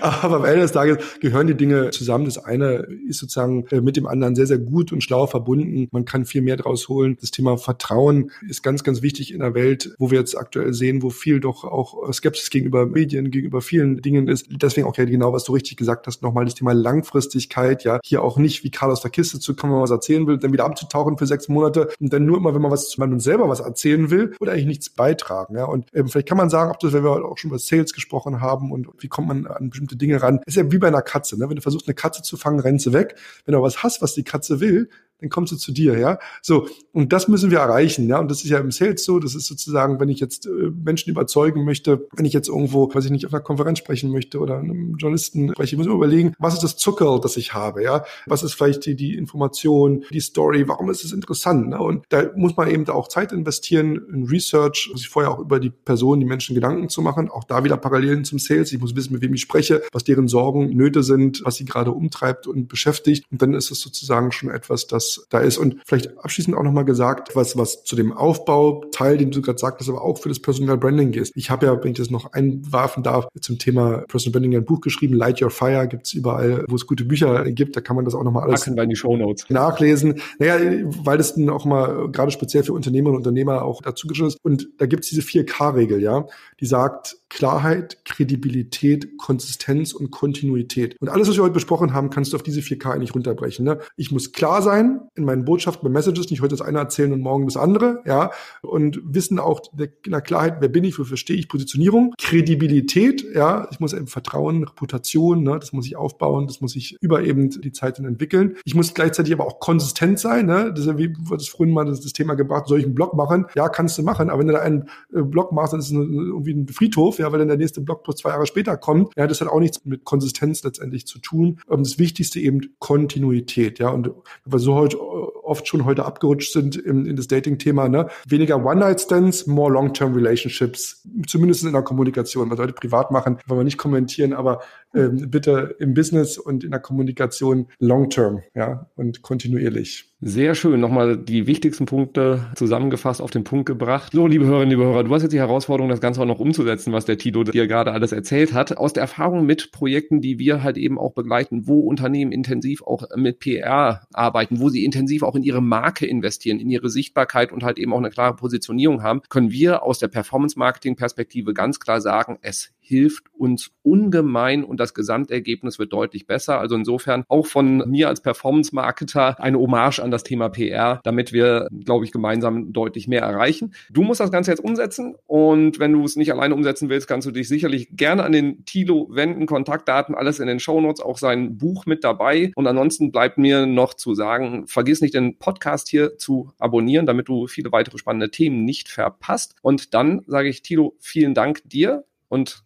Aber 0.00 0.36
am 0.36 0.44
Ende 0.44 0.62
des 0.62 0.72
Tages 0.72 0.98
gehören 1.20 1.46
die 1.46 1.56
Dinge 1.56 1.90
zusammen. 1.90 2.24
Das 2.24 2.38
eine 2.38 2.86
ist 3.08 3.18
sozusagen 3.18 3.66
äh, 3.68 3.80
mit 3.80 3.96
dem 3.96 4.06
anderen 4.06 4.34
sehr, 4.34 4.46
sehr 4.46 4.58
gut 4.58 4.92
und 4.92 5.02
schlau 5.02 5.26
verbunden. 5.26 5.88
Man 5.92 6.04
kann 6.04 6.24
viel 6.24 6.42
mehr 6.42 6.56
draus 6.56 6.88
holen. 6.88 7.16
Das 7.20 7.30
Thema 7.30 7.56
Vertrauen 7.58 8.30
ist 8.48 8.62
ganz, 8.62 8.84
ganz 8.84 9.02
wichtig 9.02 9.32
in 9.32 9.40
der 9.40 9.54
Welt, 9.54 9.94
wo 9.98 10.10
wir 10.10 10.18
jetzt 10.18 10.36
aktuell 10.36 10.72
sehen, 10.72 11.02
wo 11.02 11.10
viel 11.10 11.40
doch 11.40 11.64
auch 11.64 12.12
Skepsis 12.12 12.50
gegenüber 12.50 12.86
Medien, 12.86 13.30
gegenüber 13.30 13.60
vielen 13.60 14.02
Dingen 14.02 14.28
ist. 14.28 14.46
Deswegen 14.50 14.86
auch 14.86 14.96
ja 14.96 15.04
genau, 15.04 15.32
was 15.32 15.44
du 15.44 15.52
richtig 15.52 15.76
gesagt 15.76 16.06
hast, 16.06 16.22
nochmal 16.22 16.44
das 16.44 16.54
Thema 16.54 16.72
Langfristigkeit. 16.72 17.84
Ja, 17.84 18.00
hier 18.04 18.22
auch 18.22 18.38
nicht 18.38 18.64
wie 18.64 18.70
Karl 18.70 18.90
aus 18.90 19.00
der 19.00 19.10
Kiste 19.10 19.40
zu 19.40 19.54
kommen, 19.54 19.72
wenn 19.72 19.78
man 19.78 19.84
was 19.84 19.90
erzählen 19.90 20.26
will, 20.26 20.38
dann 20.38 20.52
wieder 20.52 20.64
abzutauchen 20.64 21.18
für 21.18 21.26
sechs 21.26 21.48
Monate 21.48 21.88
und 22.00 22.12
dann 22.12 22.24
nur 22.24 22.36
immer, 22.36 22.54
wenn 22.54 22.62
man 22.62 22.70
was 22.70 22.88
zu 22.88 23.00
man 23.00 23.20
selber 23.20 23.48
was 23.48 23.60
erzählen 23.60 24.10
will 24.10 24.34
oder 24.40 24.52
eigentlich 24.52 24.66
nichts 24.66 24.90
beitragen. 24.90 25.56
Ja, 25.56 25.64
und 25.64 25.86
ähm, 25.92 26.08
vielleicht 26.08 26.28
kann 26.28 26.38
man 26.38 26.50
sagen, 26.50 26.70
ob 26.70 26.78
das, 26.80 26.92
wenn 26.92 27.04
wir 27.04 27.10
auch 27.10 27.38
schon 27.38 27.50
über 27.50 27.58
Sales 27.58 27.92
gesprochen 27.92 28.05
gesprochen 28.06 28.40
haben 28.40 28.70
und 28.70 28.88
wie 28.98 29.08
kommt 29.08 29.26
man 29.26 29.46
an 29.46 29.70
bestimmte 29.70 29.96
Dinge 29.96 30.22
ran. 30.22 30.40
ist 30.46 30.56
ja 30.56 30.70
wie 30.70 30.78
bei 30.78 30.86
einer 30.86 31.02
Katze. 31.02 31.36
Ne? 31.38 31.48
Wenn 31.48 31.56
du 31.56 31.62
versuchst, 31.62 31.88
eine 31.88 31.94
Katze 31.94 32.22
zu 32.22 32.36
fangen, 32.36 32.60
rennst 32.60 32.84
sie 32.84 32.92
weg. 32.92 33.16
Wenn 33.44 33.52
du 33.54 33.62
was 33.62 33.82
hast, 33.82 34.00
was 34.00 34.14
die 34.14 34.22
Katze 34.22 34.60
will, 34.60 34.88
dann 35.20 35.30
kommst 35.30 35.52
du 35.52 35.56
zu 35.56 35.72
dir, 35.72 35.98
ja. 35.98 36.18
So, 36.42 36.68
und 36.92 37.12
das 37.12 37.28
müssen 37.28 37.50
wir 37.50 37.58
erreichen, 37.58 38.06
ja. 38.08 38.18
Und 38.18 38.30
das 38.30 38.44
ist 38.44 38.50
ja 38.50 38.58
im 38.58 38.70
Sales 38.70 39.04
so, 39.04 39.18
das 39.18 39.34
ist 39.34 39.46
sozusagen, 39.46 39.98
wenn 39.98 40.08
ich 40.08 40.20
jetzt 40.20 40.46
äh, 40.46 40.70
Menschen 40.84 41.10
überzeugen 41.10 41.64
möchte, 41.64 42.06
wenn 42.14 42.24
ich 42.24 42.32
jetzt 42.32 42.48
irgendwo, 42.48 42.92
weiß 42.92 43.06
ich 43.06 43.10
nicht, 43.10 43.26
auf 43.26 43.32
einer 43.32 43.42
Konferenz 43.42 43.78
sprechen 43.78 44.10
möchte 44.10 44.38
oder 44.38 44.58
einem 44.58 44.96
Journalisten 44.96 45.50
spreche, 45.50 45.76
muss 45.76 45.86
ich 45.86 45.92
überlegen, 45.92 46.34
was 46.38 46.54
ist 46.54 46.62
das 46.62 46.76
Zuckerl, 46.76 47.20
das 47.20 47.36
ich 47.36 47.54
habe, 47.54 47.82
ja. 47.82 48.04
Was 48.26 48.42
ist 48.42 48.54
vielleicht 48.54 48.84
die, 48.86 48.94
die 48.94 49.14
Information, 49.14 50.04
die 50.10 50.20
Story, 50.20 50.68
warum 50.68 50.90
ist 50.90 51.04
es 51.04 51.12
interessant, 51.12 51.68
ne? 51.68 51.78
Und 51.78 52.04
da 52.10 52.30
muss 52.36 52.56
man 52.56 52.68
eben 52.70 52.86
auch 52.88 53.08
Zeit 53.08 53.32
investieren 53.32 54.00
in 54.12 54.24
Research, 54.24 54.90
sich 54.94 55.08
vorher 55.08 55.30
auch 55.32 55.38
über 55.38 55.60
die 55.60 55.70
Person, 55.70 56.20
die 56.20 56.26
Menschen 56.26 56.54
Gedanken 56.54 56.88
zu 56.88 57.00
machen, 57.00 57.30
auch 57.30 57.44
da 57.44 57.64
wieder 57.64 57.76
Parallelen 57.76 58.24
zum 58.24 58.38
Sales. 58.38 58.72
Ich 58.72 58.80
muss 58.80 58.94
wissen, 58.94 59.12
mit 59.14 59.22
wem 59.22 59.34
ich 59.34 59.40
spreche, 59.40 59.82
was 59.92 60.04
deren 60.04 60.28
Sorgen, 60.28 60.76
Nöte 60.76 61.02
sind, 61.02 61.42
was 61.44 61.56
sie 61.56 61.64
gerade 61.64 61.92
umtreibt 61.92 62.46
und 62.46 62.68
beschäftigt. 62.68 63.24
Und 63.30 63.40
dann 63.40 63.54
ist 63.54 63.70
es 63.70 63.80
sozusagen 63.80 64.32
schon 64.32 64.50
etwas, 64.50 64.86
das 64.86 65.05
was 65.06 65.26
da 65.30 65.38
ist. 65.40 65.58
Und 65.58 65.76
vielleicht 65.84 66.18
abschließend 66.18 66.56
auch 66.56 66.62
nochmal 66.62 66.84
gesagt, 66.84 67.34
was, 67.34 67.56
was 67.56 67.84
zu 67.84 67.96
dem 67.96 68.12
Aufbauteil, 68.12 69.18
den 69.18 69.30
du 69.30 69.42
gerade 69.42 69.58
sagtest, 69.58 69.90
aber 69.90 70.02
auch 70.02 70.18
für 70.18 70.28
das 70.28 70.40
Personal 70.40 70.76
Branding 70.76 71.12
ist. 71.14 71.32
Ich 71.36 71.50
habe 71.50 71.66
ja, 71.66 71.82
wenn 71.82 71.92
ich 71.92 71.98
das 71.98 72.10
noch 72.10 72.32
einwerfen 72.32 73.02
darf, 73.02 73.28
zum 73.40 73.58
Thema 73.58 74.04
Personal 74.08 74.32
Branding 74.32 74.56
ein 74.56 74.64
Buch 74.64 74.80
geschrieben, 74.80 75.14
Light 75.14 75.42
Your 75.42 75.50
Fire, 75.50 75.86
gibt's 75.86 76.12
überall, 76.12 76.64
wo 76.68 76.76
es 76.76 76.86
gute 76.86 77.04
Bücher 77.04 77.44
gibt, 77.50 77.76
da 77.76 77.80
kann 77.80 77.96
man 77.96 78.04
das 78.04 78.14
auch 78.14 78.24
nochmal 78.24 78.44
alles 78.44 78.64
Packen 78.64 78.78
in 78.78 78.90
die 78.90 78.96
Show 78.96 79.16
Notes. 79.16 79.46
nachlesen. 79.48 80.20
Naja, 80.38 80.58
weil 81.02 81.18
das 81.18 81.34
dann 81.34 81.50
auch 81.50 81.64
mal 81.64 82.10
gerade 82.10 82.30
speziell 82.30 82.64
für 82.64 82.72
Unternehmer 82.72 83.10
und 83.10 83.16
Unternehmer 83.16 83.62
auch 83.62 83.82
dazu 83.82 84.06
geschrieben 84.06 84.28
ist. 84.28 84.38
Und 84.42 84.68
da 84.78 84.86
gibt's 84.86 85.08
diese 85.08 85.22
4K-Regel, 85.22 86.02
ja, 86.02 86.26
die 86.60 86.66
sagt, 86.66 87.16
Klarheit, 87.28 88.04
Kredibilität, 88.04 89.18
Konsistenz 89.18 89.92
und 89.92 90.10
Kontinuität. 90.10 90.96
Und 91.00 91.08
alles, 91.08 91.28
was 91.28 91.36
wir 91.36 91.44
heute 91.44 91.54
besprochen 91.54 91.92
haben, 91.92 92.10
kannst 92.10 92.32
du 92.32 92.36
auf 92.36 92.42
diese 92.42 92.60
4K 92.60 92.92
eigentlich 92.92 93.14
runterbrechen. 93.14 93.64
Ne? 93.64 93.78
Ich 93.96 94.12
muss 94.12 94.32
klar 94.32 94.62
sein 94.62 95.00
in 95.14 95.24
meinen 95.24 95.44
Botschaften, 95.44 95.84
bei 95.84 95.90
Messages, 95.90 96.30
nicht 96.30 96.40
heute 96.40 96.56
das 96.56 96.62
eine 96.62 96.78
erzählen 96.78 97.12
und 97.12 97.20
morgen 97.20 97.46
das 97.46 97.56
andere, 97.56 98.02
ja, 98.06 98.30
und 98.62 99.00
wissen 99.04 99.38
auch 99.38 99.60
in 99.76 100.10
der 100.12 100.20
Klarheit, 100.20 100.56
wer 100.60 100.68
bin 100.68 100.84
ich, 100.84 100.98
wofür 100.98 101.16
stehe 101.16 101.38
ich, 101.38 101.48
Positionierung, 101.48 102.14
Kredibilität, 102.18 103.24
ja, 103.34 103.68
ich 103.70 103.80
muss 103.80 103.92
eben 103.92 104.06
Vertrauen, 104.06 104.64
Reputation, 104.64 105.42
ne, 105.42 105.58
das 105.58 105.72
muss 105.72 105.86
ich 105.86 105.96
aufbauen, 105.96 106.46
das 106.46 106.60
muss 106.60 106.76
ich 106.76 106.96
über 107.00 107.22
eben 107.22 107.50
die 107.50 107.72
Zeit 107.72 107.98
dann 107.98 108.06
entwickeln. 108.06 108.56
Ich 108.64 108.74
muss 108.74 108.94
gleichzeitig 108.94 109.32
aber 109.32 109.46
auch 109.46 109.60
konsistent 109.60 110.18
sein, 110.18 110.46
ne, 110.46 110.70
das 110.70 110.80
ist 110.80 110.86
ja 110.86 110.98
wie, 110.98 111.12
es 111.36 111.48
vorhin 111.48 111.74
mal 111.74 111.84
das, 111.84 112.00
das 112.00 112.12
Thema 112.12 112.34
gebracht, 112.34 112.66
soll 112.68 112.78
ich 112.78 112.84
einen 112.84 112.94
Blog 112.94 113.14
machen? 113.14 113.46
Ja, 113.54 113.68
kannst 113.68 113.98
du 113.98 114.02
machen, 114.02 114.30
aber 114.30 114.40
wenn 114.40 114.48
du 114.48 114.52
da 114.54 114.60
einen 114.60 114.88
äh, 115.14 115.22
Blog 115.22 115.52
machst, 115.52 115.72
dann 115.72 115.80
ist 115.80 115.86
es 115.86 115.92
irgendwie 115.92 116.52
ein 116.52 116.68
Friedhof, 116.68 117.15
ja, 117.18 117.30
weil 117.32 117.38
dann 117.38 117.48
der 117.48 117.56
nächste 117.56 117.80
Blog 117.80 118.04
plus 118.04 118.16
zwei 118.16 118.30
Jahre 118.30 118.46
später 118.46 118.76
kommt, 118.76 119.12
ja, 119.16 119.26
das 119.26 119.40
hat 119.40 119.48
auch 119.48 119.60
nichts 119.60 119.84
mit 119.84 120.04
Konsistenz 120.04 120.62
letztendlich 120.62 121.06
zu 121.06 121.18
tun. 121.18 121.60
Ähm, 121.70 121.82
das 121.82 121.98
Wichtigste 121.98 122.40
eben 122.40 122.60
Kontinuität, 122.78 123.78
ja, 123.78 123.88
und 123.90 124.10
weil 124.44 124.60
so 124.60 124.74
heute 124.74 124.98
oft 125.46 125.68
schon 125.68 125.84
heute 125.84 126.04
abgerutscht 126.04 126.52
sind 126.52 126.76
in, 126.76 127.06
in 127.06 127.16
das 127.16 127.28
Dating-Thema, 127.28 127.88
ne, 127.88 128.08
weniger 128.26 128.64
One-Night-Stands, 128.64 129.46
more 129.46 129.72
Long-Term 129.72 130.14
Relationships, 130.14 131.06
zumindest 131.26 131.64
in 131.64 131.72
der 131.72 131.82
Kommunikation. 131.82 132.50
Was 132.50 132.58
Leute 132.58 132.72
privat 132.72 133.10
machen, 133.10 133.38
wollen 133.46 133.60
wir 133.60 133.64
nicht 133.64 133.78
kommentieren, 133.78 134.32
aber 134.32 134.60
ähm, 134.96 135.30
bitte 135.30 135.76
im 135.78 135.94
Business 135.94 136.38
und 136.38 136.64
in 136.64 136.70
der 136.70 136.80
Kommunikation 136.80 137.68
long-term, 137.78 138.42
ja, 138.54 138.90
und 138.96 139.22
kontinuierlich. 139.22 140.16
Sehr 140.22 140.54
schön. 140.54 140.80
Nochmal 140.80 141.18
die 141.18 141.46
wichtigsten 141.46 141.84
Punkte 141.84 142.46
zusammengefasst 142.54 143.20
auf 143.20 143.30
den 143.30 143.44
Punkt 143.44 143.66
gebracht. 143.66 144.12
So, 144.14 144.26
liebe 144.26 144.46
Hörerinnen, 144.46 144.70
liebe 144.70 144.84
Hörer, 144.84 145.04
du 145.04 145.14
hast 145.14 145.20
jetzt 145.20 145.32
die 145.32 145.38
Herausforderung, 145.38 145.90
das 145.90 146.00
Ganze 146.00 146.22
auch 146.22 146.26
noch 146.26 146.38
umzusetzen, 146.38 146.90
was 146.94 147.04
der 147.04 147.18
Tito 147.18 147.44
dir 147.44 147.66
gerade 147.66 147.92
alles 147.92 148.12
erzählt 148.12 148.54
hat. 148.54 148.78
Aus 148.78 148.94
der 148.94 149.02
Erfahrung 149.02 149.44
mit 149.44 149.72
Projekten, 149.72 150.22
die 150.22 150.38
wir 150.38 150.62
halt 150.62 150.78
eben 150.78 150.98
auch 150.98 151.12
begleiten, 151.12 151.66
wo 151.66 151.80
Unternehmen 151.80 152.32
intensiv 152.32 152.82
auch 152.82 153.04
mit 153.14 153.40
PR 153.40 154.06
arbeiten, 154.14 154.58
wo 154.58 154.70
sie 154.70 154.86
intensiv 154.86 155.22
auch 155.22 155.36
in 155.36 155.42
ihre 155.42 155.60
Marke 155.60 156.06
investieren, 156.06 156.60
in 156.60 156.70
ihre 156.70 156.88
Sichtbarkeit 156.88 157.52
und 157.52 157.62
halt 157.62 157.78
eben 157.78 157.92
auch 157.92 157.98
eine 157.98 158.10
klare 158.10 158.36
Positionierung 158.36 159.02
haben, 159.02 159.20
können 159.28 159.50
wir 159.50 159.82
aus 159.82 159.98
der 159.98 160.08
Performance-Marketing-Perspektive 160.08 161.52
ganz 161.52 161.78
klar 161.78 162.00
sagen, 162.00 162.38
es 162.40 162.72
hilft 162.86 163.26
uns 163.32 163.72
ungemein 163.82 164.62
und 164.62 164.78
das 164.78 164.94
Gesamtergebnis 164.94 165.78
wird 165.78 165.92
deutlich 165.92 166.26
besser. 166.26 166.60
Also 166.60 166.76
insofern 166.76 167.24
auch 167.28 167.46
von 167.46 167.78
mir 167.88 168.08
als 168.08 168.20
Performance-Marketer 168.20 169.40
eine 169.40 169.58
Hommage 169.58 169.98
an 169.98 170.12
das 170.12 170.22
Thema 170.22 170.48
PR, 170.48 171.00
damit 171.02 171.32
wir, 171.32 171.66
glaube 171.84 172.04
ich, 172.04 172.12
gemeinsam 172.12 172.72
deutlich 172.72 173.08
mehr 173.08 173.22
erreichen. 173.22 173.74
Du 173.90 174.02
musst 174.02 174.20
das 174.20 174.30
Ganze 174.30 174.52
jetzt 174.52 174.62
umsetzen 174.62 175.16
und 175.26 175.80
wenn 175.80 175.92
du 175.92 176.04
es 176.04 176.14
nicht 176.14 176.32
alleine 176.32 176.54
umsetzen 176.54 176.88
willst, 176.88 177.08
kannst 177.08 177.26
du 177.26 177.32
dich 177.32 177.48
sicherlich 177.48 177.88
gerne 177.96 178.22
an 178.22 178.32
den 178.32 178.64
Tilo 178.64 179.08
wenden. 179.10 179.46
Kontaktdaten, 179.46 180.14
alles 180.14 180.38
in 180.38 180.46
den 180.46 180.60
Shownotes, 180.60 181.00
auch 181.00 181.18
sein 181.18 181.58
Buch 181.58 181.86
mit 181.86 182.04
dabei. 182.04 182.52
Und 182.54 182.68
ansonsten 182.68 183.10
bleibt 183.10 183.36
mir 183.36 183.66
noch 183.66 183.94
zu 183.94 184.14
sagen, 184.14 184.66
vergiss 184.68 185.00
nicht 185.00 185.14
den 185.14 185.38
Podcast 185.38 185.88
hier 185.88 186.18
zu 186.18 186.52
abonnieren, 186.58 187.06
damit 187.06 187.28
du 187.28 187.48
viele 187.48 187.72
weitere 187.72 187.98
spannende 187.98 188.30
Themen 188.30 188.64
nicht 188.64 188.88
verpasst. 188.88 189.56
Und 189.62 189.92
dann 189.92 190.22
sage 190.26 190.48
ich, 190.48 190.62
Tilo, 190.62 190.94
vielen 191.00 191.34
Dank 191.34 191.62
dir 191.64 192.04
und 192.28 192.65